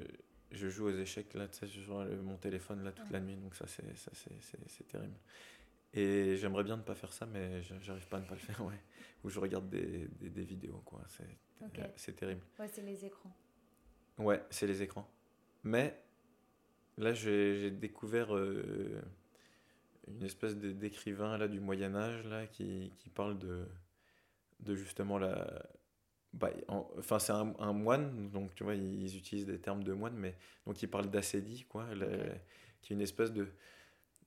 je 0.50 0.68
joue 0.68 0.86
aux 0.88 0.96
échecs 0.98 1.32
là, 1.34 1.46
tu 1.48 1.58
sais, 1.60 1.68
je 1.68 1.80
joue 1.80 1.96
à 1.96 2.06
mon 2.06 2.36
téléphone 2.38 2.82
là 2.82 2.90
toute 2.92 3.10
la 3.10 3.20
nuit, 3.20 3.36
donc 3.36 3.54
ça 3.54 3.66
c'est 3.68 3.96
ça 3.96 4.10
c'est 4.14 4.40
c'est- 4.42 4.68
c'est 4.68 4.88
terrible. 4.88 5.16
Et 5.94 6.36
j'aimerais 6.36 6.64
bien 6.64 6.76
ne 6.76 6.82
pas 6.82 6.94
faire 6.96 7.12
ça, 7.12 7.26
mais 7.26 7.62
j'a- 7.62 7.78
j'arrive 7.80 8.08
pas 8.08 8.18
à 8.18 8.20
ne 8.20 8.26
pas 8.26 8.34
le 8.34 8.40
faire, 8.40 8.60
ouais. 8.66 8.80
Ou 9.24 9.30
je 9.30 9.40
regarde 9.40 9.68
des, 9.70 10.08
des, 10.20 10.30
des 10.30 10.44
vidéos, 10.44 10.82
quoi. 10.84 11.02
C'est 11.08 11.38
Ok. 11.64 11.78
euh, 11.78 11.84
c'est 11.96 12.16
terrible. 12.16 12.42
Ouais, 12.58 12.68
c'est 12.68 12.82
les 12.82 13.04
écrans. 13.04 13.32
Ouais, 14.18 14.42
c'est 14.50 14.66
les 14.66 14.82
écrans. 14.82 15.08
Mais 15.64 16.02
là, 16.98 17.14
j'ai 17.14 17.56
j'ai 17.60 17.70
découvert 17.70 18.34
euh, 18.36 19.00
une 20.08 20.22
espèce 20.24 20.56
d'écrivain 20.56 21.38
là 21.38 21.48
du 21.48 21.60
Moyen 21.60 21.94
Âge 21.94 22.24
là 22.26 22.46
qui, 22.46 22.92
qui 22.98 23.10
parle 23.10 23.38
de, 23.38 23.66
de 24.60 24.74
justement 24.76 25.18
la. 25.18 25.62
Bah, 26.34 26.50
en- 26.68 26.88
enfin, 26.98 27.18
c'est 27.18 27.32
un, 27.32 27.54
un 27.60 27.72
moine, 27.74 28.30
donc 28.30 28.54
tu 28.54 28.64
vois, 28.64 28.74
ils 28.74 29.16
utilisent 29.16 29.46
des 29.46 29.60
termes 29.60 29.84
de 29.84 29.92
moine, 29.94 30.14
mais 30.16 30.36
donc 30.66 30.82
il 30.82 30.88
parle 30.88 31.10
d'acédie, 31.10 31.64
quoi, 31.68 31.94
la- 31.94 32.06
Ok. 32.06 32.18
qui 32.82 32.92
est 32.92 32.96
une 32.96 33.02
espèce 33.02 33.32
de, 33.32 33.48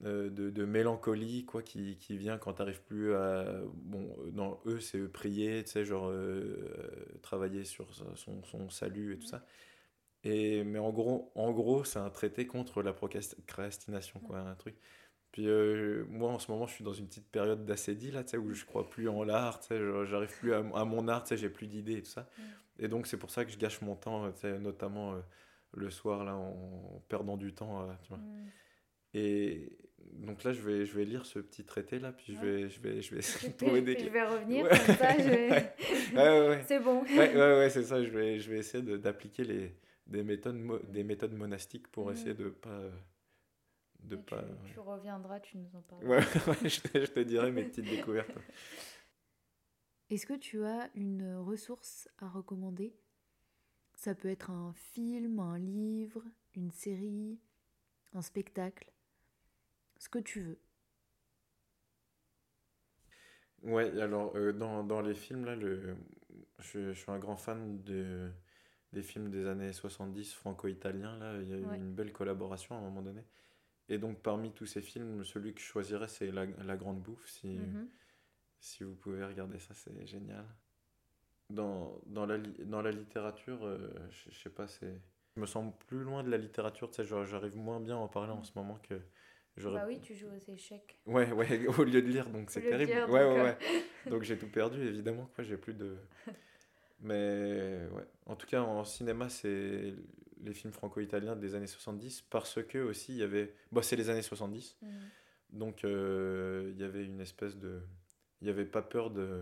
euh, 0.06 0.30
de, 0.30 0.50
de 0.52 0.66
mélancolie, 0.66 1.46
quoi, 1.46 1.64
qui, 1.64 1.98
qui 1.98 2.18
vient 2.18 2.38
quand 2.38 2.54
t'arrives 2.54 2.82
plus 2.84 3.14
à. 3.16 3.62
Bon, 3.76 4.16
non, 4.34 4.60
eux, 4.66 4.80
c'est 4.82 5.00
eux 5.00 5.10
prier, 5.10 5.64
tu 5.64 5.72
sais, 5.72 5.86
genre 5.86 6.10
euh, 6.10 6.70
travailler 7.24 7.66
sur 7.66 7.88
son, 8.16 8.44
son 8.44 8.70
salut 8.70 9.14
et 9.16 9.20
tout 9.20 9.28
ça. 9.28 9.46
Et, 10.24 10.64
mais 10.64 10.80
en 10.80 10.92
gros, 10.92 11.32
en 11.36 11.52
gros 11.52 11.84
c'est 11.84 12.00
un 12.00 12.10
traité 12.10 12.48
contre 12.48 12.82
la 12.82 12.94
procrastination, 12.94 14.20
quoi, 14.20 14.40
un 14.40 14.56
truc. 14.56 14.76
Puis 15.36 15.50
euh, 15.50 16.06
moi, 16.08 16.32
en 16.32 16.39
ce 16.39 16.50
moment, 16.50 16.65
je 16.65 16.76
suis 16.76 16.84
dans 16.86 16.93
une 16.93 17.08
petite 17.08 17.28
période 17.30 17.65
d'acédie, 17.65 18.10
là, 18.10 18.24
tu 18.24 18.30
sais, 18.30 18.38
où 18.38 18.54
je 18.54 18.63
crois 18.63 18.89
plus 18.89 19.10
en 19.10 19.21
l'art, 19.26 19.60
tu 19.60 19.67
sais, 19.67 19.78
genre, 19.78 20.06
j'arrive 20.06 20.32
plus 20.39 20.54
à, 20.54 20.60
à 20.60 20.86
mon 20.86 21.10
art, 21.10 21.24
tu 21.24 21.30
sais, 21.30 21.38
j'ai 21.38 21.50
plus 21.50 21.67
d'idées 21.67 21.98
et 21.98 22.02
tout 22.04 22.10
ça. 22.12 22.26
Et 22.80 22.88
donc, 22.88 23.06
c'est 23.06 23.17
pour 23.17 23.30
ça 23.30 23.43
que 23.43 23.52
je 23.52 23.58
gâche 23.58 23.82
mon 23.82 23.98
temps, 23.98 24.32
tu 24.32 24.39
sais, 24.39 24.58
notamment 24.60 25.13
euh, 25.15 25.19
le 25.74 25.89
soir, 25.89 26.24
là, 26.24 26.36
en 26.38 27.04
perdant 27.10 27.36
du 27.36 27.54
temps, 27.54 27.82
euh, 27.82 27.91
tu 28.04 28.08
vois. 28.10 28.17
Mm. 28.19 28.45
Et 29.15 29.78
donc 30.13 30.45
là, 30.45 30.54
je 30.54 30.62
vais, 30.62 30.86
je 30.86 30.95
vais 30.98 31.04
lire 31.04 31.26
ce 31.26 31.39
petit 31.39 31.65
traité, 31.65 32.00
là, 32.00 32.13
puis 32.13 32.34
je 32.34 32.39
Ouais. 32.39 32.45
vais, 32.63 32.69
je 32.69 32.80
vais, 32.80 33.02
je 33.02 33.12
vais 33.12 33.19
essayer 33.19 33.52
de 33.52 33.58
trouver 33.58 33.82
des... 33.82 34.00
je 34.00 34.10
vais 34.10 34.24
revenir, 34.36 34.63
Ouais. 34.63 34.69
comme 34.69 34.95
ça, 34.95 35.17
je 35.17 35.30
vais- 35.30 35.74
Ouais, 36.15 36.63
c'est 36.65 36.80
bon. 36.80 37.02
Ouais, 37.04 37.69
c'est 37.69 37.84
ça. 37.84 38.02
Je 38.02 38.10
vais, 38.10 38.39
je 38.39 38.50
vais 38.50 38.60
essayer 38.60 38.82
de- 38.82 38.95
d'appliquer 38.95 39.43
les, 39.43 39.76
des, 40.08 40.24
méthodes, 40.24 40.62
des 40.89 41.04
méthodes 41.04 41.34
monastiques 41.34 41.89
pour 41.89 42.06
Mhm. 42.08 42.13
essayer 42.13 42.34
de 42.36 42.48
pas. 42.48 42.80
De 44.10 44.15
Et 44.18 44.24
pas 44.30 44.44
tu, 44.44 44.60
tu 44.63 44.80
reviendras, 44.80 45.39
tu 45.39 45.58
nous 45.58 45.76
en 45.76 45.82
parles. 45.82 46.06
ouais, 46.08 46.22
je, 46.63 46.82
te, 46.82 47.00
je 47.06 47.12
te 47.12 47.20
dirai 47.22 47.52
mes 47.52 47.63
petites 47.63 47.88
découvertes. 47.88 48.38
Est-ce 50.10 50.26
que 50.26 50.34
tu 50.34 50.65
as 50.65 50.89
une 50.96 51.36
ressource 51.36 52.10
à 52.18 52.28
recommander? 52.28 52.96
Ça 53.96 54.15
peut 54.15 54.30
être 54.30 54.52
un 54.52 54.74
film, 54.74 55.39
un 55.39 55.60
livre, 55.60 56.24
une 56.56 56.72
série, 56.72 57.39
un 58.13 58.22
spectacle, 58.22 58.91
ce 59.98 60.10
que 60.10 60.20
tu 60.20 60.41
veux. 60.41 60.60
Ouais, 63.63 64.00
alors 64.02 64.36
euh, 64.36 64.54
dans, 64.54 64.84
dans 64.84 65.02
les 65.02 65.15
films, 65.15 65.46
là, 65.46 65.56
le, 65.56 65.96
je, 66.60 66.94
je 66.94 67.00
suis 67.00 67.12
un 67.12 67.19
grand 67.19 67.36
fan 67.38 67.82
de, 67.84 68.32
des 68.94 69.02
films 69.04 69.29
des 69.32 69.48
années 69.48 69.73
70 69.73 70.34
franco-italiens. 70.34 71.17
Là, 71.17 71.38
il 71.42 71.50
y 71.50 71.54
a 71.54 71.58
eu 71.58 71.63
Ouais. 71.63 71.79
une 71.79 71.94
belle 71.94 72.13
collaboration 72.13 72.75
à 72.75 72.79
un 72.79 72.82
moment 72.82 73.02
donné. 73.02 73.23
Et 73.90 73.98
donc, 73.98 74.21
parmi 74.21 74.52
tous 74.52 74.65
ces 74.65 74.81
films, 74.81 75.23
celui 75.23 75.54
que 75.54 75.62
je 75.62 75.65
choisirais, 75.65 76.08
c'est 76.08 76.31
La, 76.31 76.46
La 76.46 76.75
Grande 76.77 77.02
Bouffe. 77.02 77.27
Si, 77.27 77.48
Mhm. 77.48 77.88
Si 78.60 78.83
vous 78.83 78.96
pouvez 78.96 79.23
regarder 79.23 79.60
ça, 79.60 79.73
c'est 79.75 80.08
génial. 80.08 80.46
Dans, 81.52 82.02
dans, 82.08 82.25
la, 82.25 82.40
dans 82.40 82.81
la 82.81 82.90
littérature, 82.92 83.63
euh, 83.65 83.90
je, 84.10 84.31
je 84.31 84.40
sais 84.40 84.50
pas, 84.50 84.67
c'est... 84.67 85.00
Je 85.36 85.42
me 85.42 85.46
sens 85.46 85.71
plus 85.88 86.04
loin 86.04 86.23
de 86.23 86.29
la 86.31 86.38
littérature, 86.38 86.90
tu 86.90 86.96
sais, 86.96 87.04
j'arrive 87.25 87.58
moins 87.58 87.79
bien 87.79 87.96
à 87.96 88.00
en 88.00 88.08
parler 88.08 88.31
en 88.31 88.44
ce 88.44 88.54
moment 88.56 88.79
que. 88.81 88.96
Bah 89.58 89.83
oui, 89.88 90.02
tu 90.02 90.15
joues 90.15 90.27
aux 90.27 90.52
échecs. 90.52 90.98
Ouais, 91.06 91.31
ouais, 91.31 91.67
au 91.79 91.83
lieu 91.83 92.02
de 92.02 92.08
lire, 92.08 92.29
donc 92.29 92.50
c'est 92.50 92.62
terrible. 92.62 92.92
lire, 92.92 93.10
ouais, 93.10 93.23
donc, 93.23 93.33
ouais, 93.33 93.40
euh. 93.40 93.44
ouais. 93.44 94.10
Donc 94.12 94.23
j'ai 94.23 94.38
tout 94.38 94.50
perdu, 94.50 94.81
évidemment, 94.86 95.29
quoi, 95.36 95.44
j'ai 95.44 95.58
plus 95.58 95.73
de... 95.73 95.98
Mais 97.02 97.88
ouais, 97.92 98.06
en 98.25 98.36
tout 98.36 98.48
cas, 98.48 98.62
en 98.62 98.83
cinéma, 98.83 99.29
c'est 99.29 99.94
les 100.46 100.54
films 100.54 100.73
franco-italiens 100.73 101.35
des 101.35 101.56
années 101.56 101.67
70, 101.67 102.21
parce 102.29 102.63
que 102.63 102.77
aussi, 102.79 103.13
il 103.13 103.17
y 103.17 103.23
avait... 103.23 103.54
Bon, 103.71 103.81
c'est 103.81 103.96
les 103.96 104.10
années 104.10 104.21
70, 104.21 104.77
Mhm. 104.81 104.89
donc 105.52 105.83
euh, 105.83 106.71
il 106.73 106.79
y 106.79 106.83
avait 106.83 107.04
une 107.06 107.19
espèce 107.21 107.58
de... 107.58 107.81
Il 108.41 108.46
n'y 108.46 108.52
avait 108.52 108.65
pas 108.65 108.81
peur 108.81 109.10
de... 109.12 109.41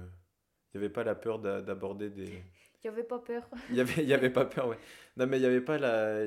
Il 0.74 0.80
n'y 0.80 0.86
avait 0.86 0.94
pas 0.94 1.04
la 1.04 1.14
peur 1.16 1.40
d'a- 1.40 1.62
d'aborder 1.62 2.10
des, 2.10 2.26
Il 2.84 2.90
n'y 2.90 2.98
avait 2.98 3.04
pas 3.04 3.20
peur. 3.20 3.48
Il 3.70 3.76
n'y 3.76 3.82
avait, 3.82 4.04
y 4.06 4.14
avait 4.14 4.30
pas 4.30 4.44
peur, 4.46 4.68
ouais. 4.68 4.78
Non, 5.16 5.26
mais 5.28 5.38
il 5.38 5.40
n'y 5.42 5.46
avait 5.46 5.62
pas 5.62 5.78
la. 5.78 6.26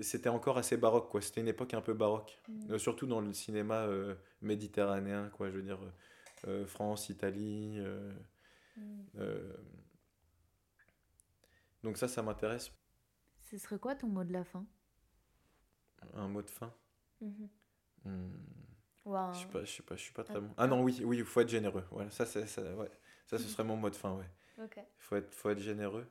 C'était 0.00 0.28
encore 0.28 0.58
assez 0.58 0.76
baroque, 0.76 1.08
quoi. 1.08 1.22
C'était 1.22 1.40
une 1.40 1.48
époque 1.48 1.72
un 1.72 1.80
peu 1.80 1.94
baroque. 1.94 2.38
Mm. 2.48 2.72
Euh, 2.72 2.78
surtout 2.78 3.06
dans 3.06 3.22
le 3.22 3.32
cinéma 3.32 3.84
euh, 3.86 4.14
méditerranéen, 4.42 5.30
quoi. 5.30 5.48
Je 5.50 5.56
veux 5.56 5.62
dire, 5.62 5.78
euh, 6.48 6.66
France, 6.66 7.08
Italie. 7.08 7.78
Mm. 8.76 9.22
Donc, 11.82 11.96
ça, 11.98 12.08
ça 12.08 12.22
m'intéresse. 12.22 12.70
Ce 13.54 13.60
serait 13.60 13.78
quoi 13.78 13.94
ton 13.94 14.08
mot 14.08 14.24
de 14.24 14.32
la 14.32 14.42
fin? 14.42 14.66
Un 16.14 16.26
mot 16.26 16.42
de 16.42 16.50
fin? 16.50 16.72
Un- 18.04 18.30
Je 19.32 19.38
sais 19.38 19.46
pas, 19.46 19.64
je 19.64 19.70
sais 19.70 19.82
pas, 19.84 19.94
je 19.94 20.02
suis 20.02 20.12
pas 20.12 20.24
très 20.24 20.34
Ah. 20.34 20.40
bon. 20.40 20.54
Ah 20.56 20.66
non, 20.66 20.82
oui, 20.82 21.00
oui, 21.04 21.18
il 21.18 21.24
faut 21.24 21.40
être 21.40 21.48
généreux. 21.48 21.84
Voilà, 21.92 22.10
ça, 22.10 22.26
ça, 22.26 22.40
ouais. 22.40 22.90
ça, 23.26 23.38
ce 23.38 23.44
serait 23.56 23.62
mon 23.62 23.76
mot 23.76 23.90
de 23.90 23.94
fin, 23.94 24.12
ouais. 24.16 24.28
Il 24.98 25.02
faut 25.04 25.14
être, 25.14 25.32
faut 25.32 25.50
être 25.50 25.60
généreux. 25.60 26.04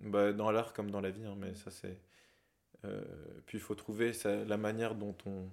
Bah, 0.00 0.32
dans 0.32 0.50
l'art 0.50 0.72
comme 0.72 0.90
dans 0.90 1.00
la 1.00 1.10
vie, 1.10 1.24
hein, 1.24 1.36
mais 1.38 1.54
ça 1.54 1.70
c'est. 1.70 2.00
euh, 2.84 3.04
puis 3.46 3.58
il 3.58 3.60
faut 3.60 3.76
trouver 3.76 4.12
ça- 4.12 4.44
la 4.44 4.56
manière 4.56 4.96
dont 4.96 5.16
on, 5.26 5.48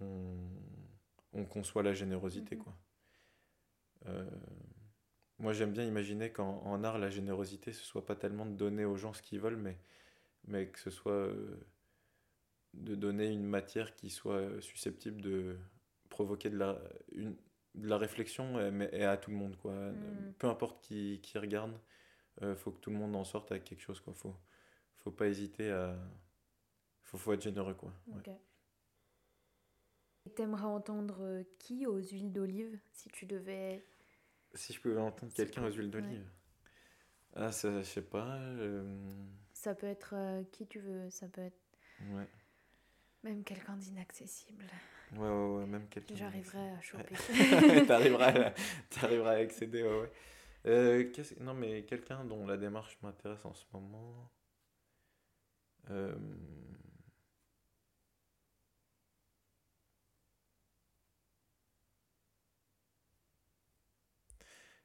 on, 0.00 0.38
on 1.34 1.44
conçoit 1.44 1.82
la 1.82 1.92
générosité, 1.92 2.56
Mhm. 2.56 2.62
quoi. 2.62 2.72
Euh, 4.06 4.30
moi 5.38 5.52
j'aime 5.52 5.72
bien 5.72 5.84
imaginer 5.84 6.30
qu'en 6.32 6.62
en 6.64 6.82
art, 6.82 6.98
la 6.98 7.10
générosité, 7.10 7.72
ce 7.74 7.84
soit 7.84 8.06
pas 8.06 8.16
tellement 8.16 8.46
de 8.46 8.52
donner 8.54 8.86
aux 8.86 8.96
gens 8.96 9.12
ce 9.12 9.20
qu'ils 9.22 9.40
veulent, 9.40 9.56
mais, 9.56 9.76
mais 10.46 10.68
que 10.68 10.78
ce 10.78 10.90
soit 10.90 11.12
euh, 11.12 11.56
de 12.74 12.94
donner 12.94 13.28
une 13.28 13.44
matière 13.46 13.94
qui 13.94 14.10
soit 14.10 14.36
euh, 14.36 14.60
susceptible 14.60 15.20
de 15.20 15.56
provoquer 16.08 16.50
de 16.50 16.56
la, 16.58 16.78
une, 17.12 17.36
de 17.74 17.88
la 17.88 17.98
réflexion, 17.98 18.70
mais 18.72 18.88
et 18.92 19.04
à 19.04 19.16
tout 19.16 19.30
le 19.30 19.36
monde, 19.36 19.56
quoi. 19.56 19.74
Mhm. 19.74 20.34
Peu 20.38 20.46
importe 20.48 20.80
qui, 20.82 21.20
qui 21.22 21.38
regarde, 21.38 21.78
euh, 22.42 22.54
faut 22.56 22.70
que 22.72 22.78
tout 22.80 22.90
le 22.90 22.96
monde 22.96 23.16
en 23.16 23.24
sorte 23.24 23.50
avec 23.52 23.64
quelque 23.64 23.80
chose, 23.82 24.00
quoi. 24.00 24.14
Faut, 24.14 24.34
faut 24.98 25.10
pas 25.10 25.26
hésiter 25.28 25.70
à. 25.70 25.96
Faut, 27.02 27.18
faut 27.18 27.32
être 27.32 27.42
généreux, 27.42 27.74
quoi. 27.74 27.92
Ouais. 28.06 28.18
Ok. 28.18 28.30
Et 30.26 30.30
T'aimerais 30.30 30.64
entendre 30.64 31.42
qui 31.58 31.86
aux 31.86 31.98
huiles 32.00 32.32
d'olive 32.32 32.78
si 32.92 33.08
tu 33.10 33.26
devais. 33.26 33.84
Si 34.54 34.72
je 34.72 34.80
pouvais 34.80 34.96
entendre 34.98 35.32
quelqu'un 35.34 35.66
aux 35.66 35.70
huiles 35.72 35.90
d'olive. 35.90 36.24
Ah, 37.34 37.50
ça, 37.52 37.82
je 37.82 37.86
sais 37.86 38.02
pas. 38.02 38.36
euh, 38.36 38.84
Ça 39.64 39.74
peut 39.74 39.86
être 39.86 40.12
euh, 40.14 40.42
qui 40.52 40.66
tu 40.66 40.78
veux, 40.78 41.08
ça 41.08 41.26
peut 41.26 41.40
être 41.40 41.58
ouais. 42.10 42.28
même 43.22 43.42
quelqu'un 43.44 43.78
d'inaccessible. 43.78 44.66
Ouais, 45.12 45.20
ouais, 45.20 45.56
ouais, 45.56 45.64
même 45.66 45.88
quelqu'un. 45.88 46.14
J'arriverai 46.16 46.68
à 46.68 46.82
choper. 46.82 47.14
T'arriveras 47.86 49.30
à, 49.30 49.36
accéder, 49.36 49.82
ouais, 49.82 50.00
ouais. 50.00 50.12
Euh, 50.66 51.10
non, 51.40 51.54
mais 51.54 51.84
quelqu'un 51.84 52.26
dont 52.26 52.46
la 52.46 52.58
démarche 52.58 52.98
m'intéresse 53.02 53.42
en 53.46 53.54
ce 53.54 53.64
moment. 53.72 54.30
Euh, 55.88 56.14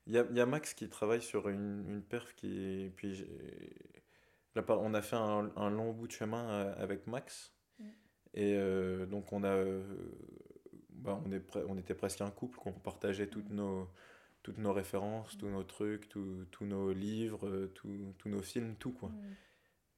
Il 0.07 0.13
y 0.13 0.17
a, 0.17 0.25
il 0.31 0.37
y 0.37 0.39
a 0.39 0.45
Max 0.47 0.73
qui 0.73 0.89
travaille 0.89 1.21
sur 1.21 1.49
une, 1.49 1.85
une 1.87 2.01
perf 2.01 2.33
qui. 2.33 2.91
Puis 2.95 3.27
là, 4.55 4.63
on 4.69 4.93
a 4.93 5.01
fait 5.01 5.15
un, 5.15 5.51
un 5.55 5.69
long 5.69 5.91
bout 5.93 6.07
de 6.07 6.11
chemin 6.11 6.49
euh, 6.49 6.73
avec 6.77 7.07
Max. 7.07 7.53
Mm. 7.79 7.83
Et 8.35 8.53
euh, 8.57 9.05
donc 9.05 9.31
on 9.33 9.43
a. 9.43 9.49
euh, 9.49 9.83
bah, 10.89 11.21
on, 11.25 11.31
est 11.31 11.41
on 11.67 11.77
était 11.77 11.95
presque 11.95 12.21
un 12.21 12.31
couple, 12.31 12.57
qu'on 12.59 12.73
partageait 12.73 13.27
toutes 13.27 13.49
Mm. 13.49 13.55
nos, 13.55 13.87
toutes 14.43 14.57
nos 14.57 14.73
références, 14.73 15.37
tous 15.37 15.49
nos 15.49 15.63
trucs, 15.63 16.09
tous 16.09 16.45
tous 16.51 16.65
nos 16.65 16.91
livres, 16.93 17.67
tous 17.75 18.15
nos 18.25 18.41
films, 18.41 18.75
tout 18.75 18.91
quoi. 18.91 19.09
Mm. 19.09 19.35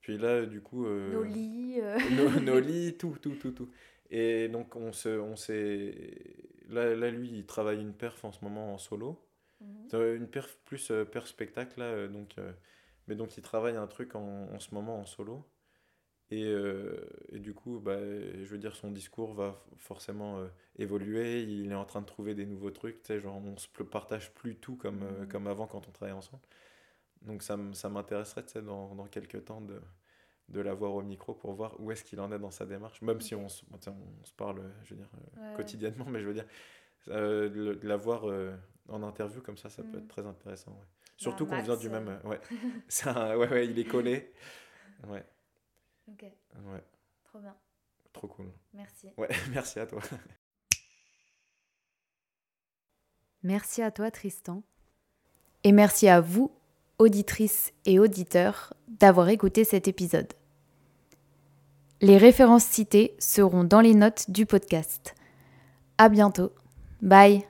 Puis 0.01 0.17
là, 0.17 0.45
du 0.45 0.61
coup. 0.61 0.85
euh, 0.85 1.11
Nos 1.13 1.23
lits. 1.23 1.79
nos, 2.17 2.39
nos 2.39 2.59
lits, 2.59 2.97
tout, 2.97 3.17
tout, 3.21 3.35
tout, 3.35 3.51
tout. 3.51 3.69
Et 4.09 4.49
donc, 4.49 4.75
on 4.75 4.91
se, 4.91 5.09
on 5.09 5.35
s'est... 5.35 6.35
Là, 6.67 6.95
là, 6.95 7.11
lui, 7.11 7.29
il 7.29 7.45
travaille 7.45 7.79
une 7.79 7.93
perf 7.93 8.25
en 8.25 8.31
ce 8.31 8.43
moment 8.43 8.73
en 8.73 8.77
solo. 8.77 9.23
Une 9.93 10.27
perf 10.27 10.57
plus 10.65 10.91
perf 11.11 11.27
spectacle, 11.27 11.79
là. 11.79 12.07
donc, 12.07 12.35
mais 13.11 13.17
donc, 13.17 13.37
il 13.37 13.43
travaille 13.43 13.75
un 13.75 13.87
truc 13.87 14.15
en, 14.15 14.47
en 14.53 14.59
ce 14.59 14.73
moment 14.73 14.99
en 14.99 15.05
solo. 15.05 15.45
Et, 16.31 16.45
euh, 16.45 17.05
et 17.29 17.39
du 17.39 17.53
coup, 17.53 17.79
bah, 17.79 17.99
je 17.99 18.45
veux 18.45 18.57
dire, 18.57 18.75
son 18.75 18.91
discours 18.91 19.33
va 19.33 19.63
forcément 19.77 20.39
euh, 20.39 20.47
évoluer. 20.77 21.43
Il 21.43 21.71
est 21.71 21.75
en 21.75 21.85
train 21.85 22.01
de 22.01 22.05
trouver 22.07 22.35
des 22.35 22.45
nouveaux 22.45 22.71
trucs. 22.71 23.01
Tu 23.03 23.07
sais, 23.07 23.19
genre, 23.19 23.37
on 23.37 23.57
se 23.57 23.67
partage 23.83 24.33
plus 24.33 24.55
tout 24.57 24.75
comme, 24.77 25.03
euh, 25.03 25.25
Mhm. 25.25 25.27
comme 25.27 25.47
avant 25.47 25.67
quand 25.67 25.87
on 25.87 25.91
travaillait 25.91 26.17
ensemble. 26.17 26.43
Donc, 27.23 27.43
ça, 27.43 27.57
ça 27.73 27.89
m'intéresserait, 27.89 28.45
tu 28.45 28.53
sais, 28.53 28.61
dans, 28.63 28.95
dans 28.95 29.05
quelques 29.07 29.45
temps 29.45 29.61
de, 29.61 29.81
de 30.49 30.61
l'avoir 30.61 30.93
au 30.95 31.03
micro 31.03 31.33
pour 31.35 31.53
voir 31.53 31.79
où 31.79 31.91
est-ce 31.91 32.03
qu'il 32.03 32.19
en 32.21 32.31
est 32.31 32.39
dans 32.39 32.51
sa 32.51 32.65
démarche. 32.65 33.01
Même 33.01 33.21
si 33.21 33.35
on, 33.35 33.49
se- 33.49 33.65
on 33.71 34.25
se 34.25 34.33
parle, 34.33 34.61
je 34.85 34.95
veux 34.95 34.97
dire, 35.01 35.09
Ouais, 35.37 35.43
quotidiennement, 35.53 36.05
mais 36.09 36.21
je 36.21 36.27
veux 36.27 36.33
dire, 36.35 36.47
euh, 37.09 37.49
de 37.49 37.79
l'avoir 37.87 38.29
euh, 38.29 38.55
en 38.89 39.03
interview 39.03 39.41
comme 39.41 39.57
ça, 39.57 39.69
ça 39.69 39.83
peut 39.83 39.97
Mhm. 39.97 39.99
être 39.99 40.07
très 40.09 40.25
intéressant. 40.27 40.71
ouais. 40.73 40.87
Surtout 41.21 41.45
qu'on 41.45 41.61
vient 41.61 41.75
du 41.77 41.89
même. 41.89 42.07
euh, 42.07 42.29
Ouais. 42.29 42.39
Un- 43.05 43.35
ouais, 43.37 43.47
ouais, 43.49 43.67
il 43.67 43.77
est 43.79 43.85
collé. 43.85 44.31
Ouais, 45.07 45.23
Ok, 46.07 46.23
ouais, 46.23 46.83
trop 47.23 47.39
bien. 47.39 47.55
trop 48.13 48.27
cool. 48.27 48.51
Merci. 48.73 49.09
Ouais, 49.17 49.29
merci 49.51 49.79
à 49.79 49.85
toi. 49.87 50.01
Merci 53.43 53.81
à 53.81 53.91
toi 53.91 54.11
Tristan. 54.11 54.63
Et 55.63 55.71
merci 55.71 56.07
à 56.07 56.21
vous, 56.21 56.51
auditrices 56.99 57.73
et 57.85 57.99
auditeurs, 57.99 58.73
d'avoir 58.87 59.29
écouté 59.29 59.63
cet 59.63 59.87
épisode. 59.87 60.31
Les 62.01 62.17
références 62.17 62.65
citées 62.65 63.15
seront 63.19 63.63
dans 63.63 63.81
les 63.81 63.93
notes 63.93 64.29
du 64.31 64.45
podcast. 64.45 65.15
À 65.97 66.09
bientôt. 66.09 66.51
Bye. 67.01 67.45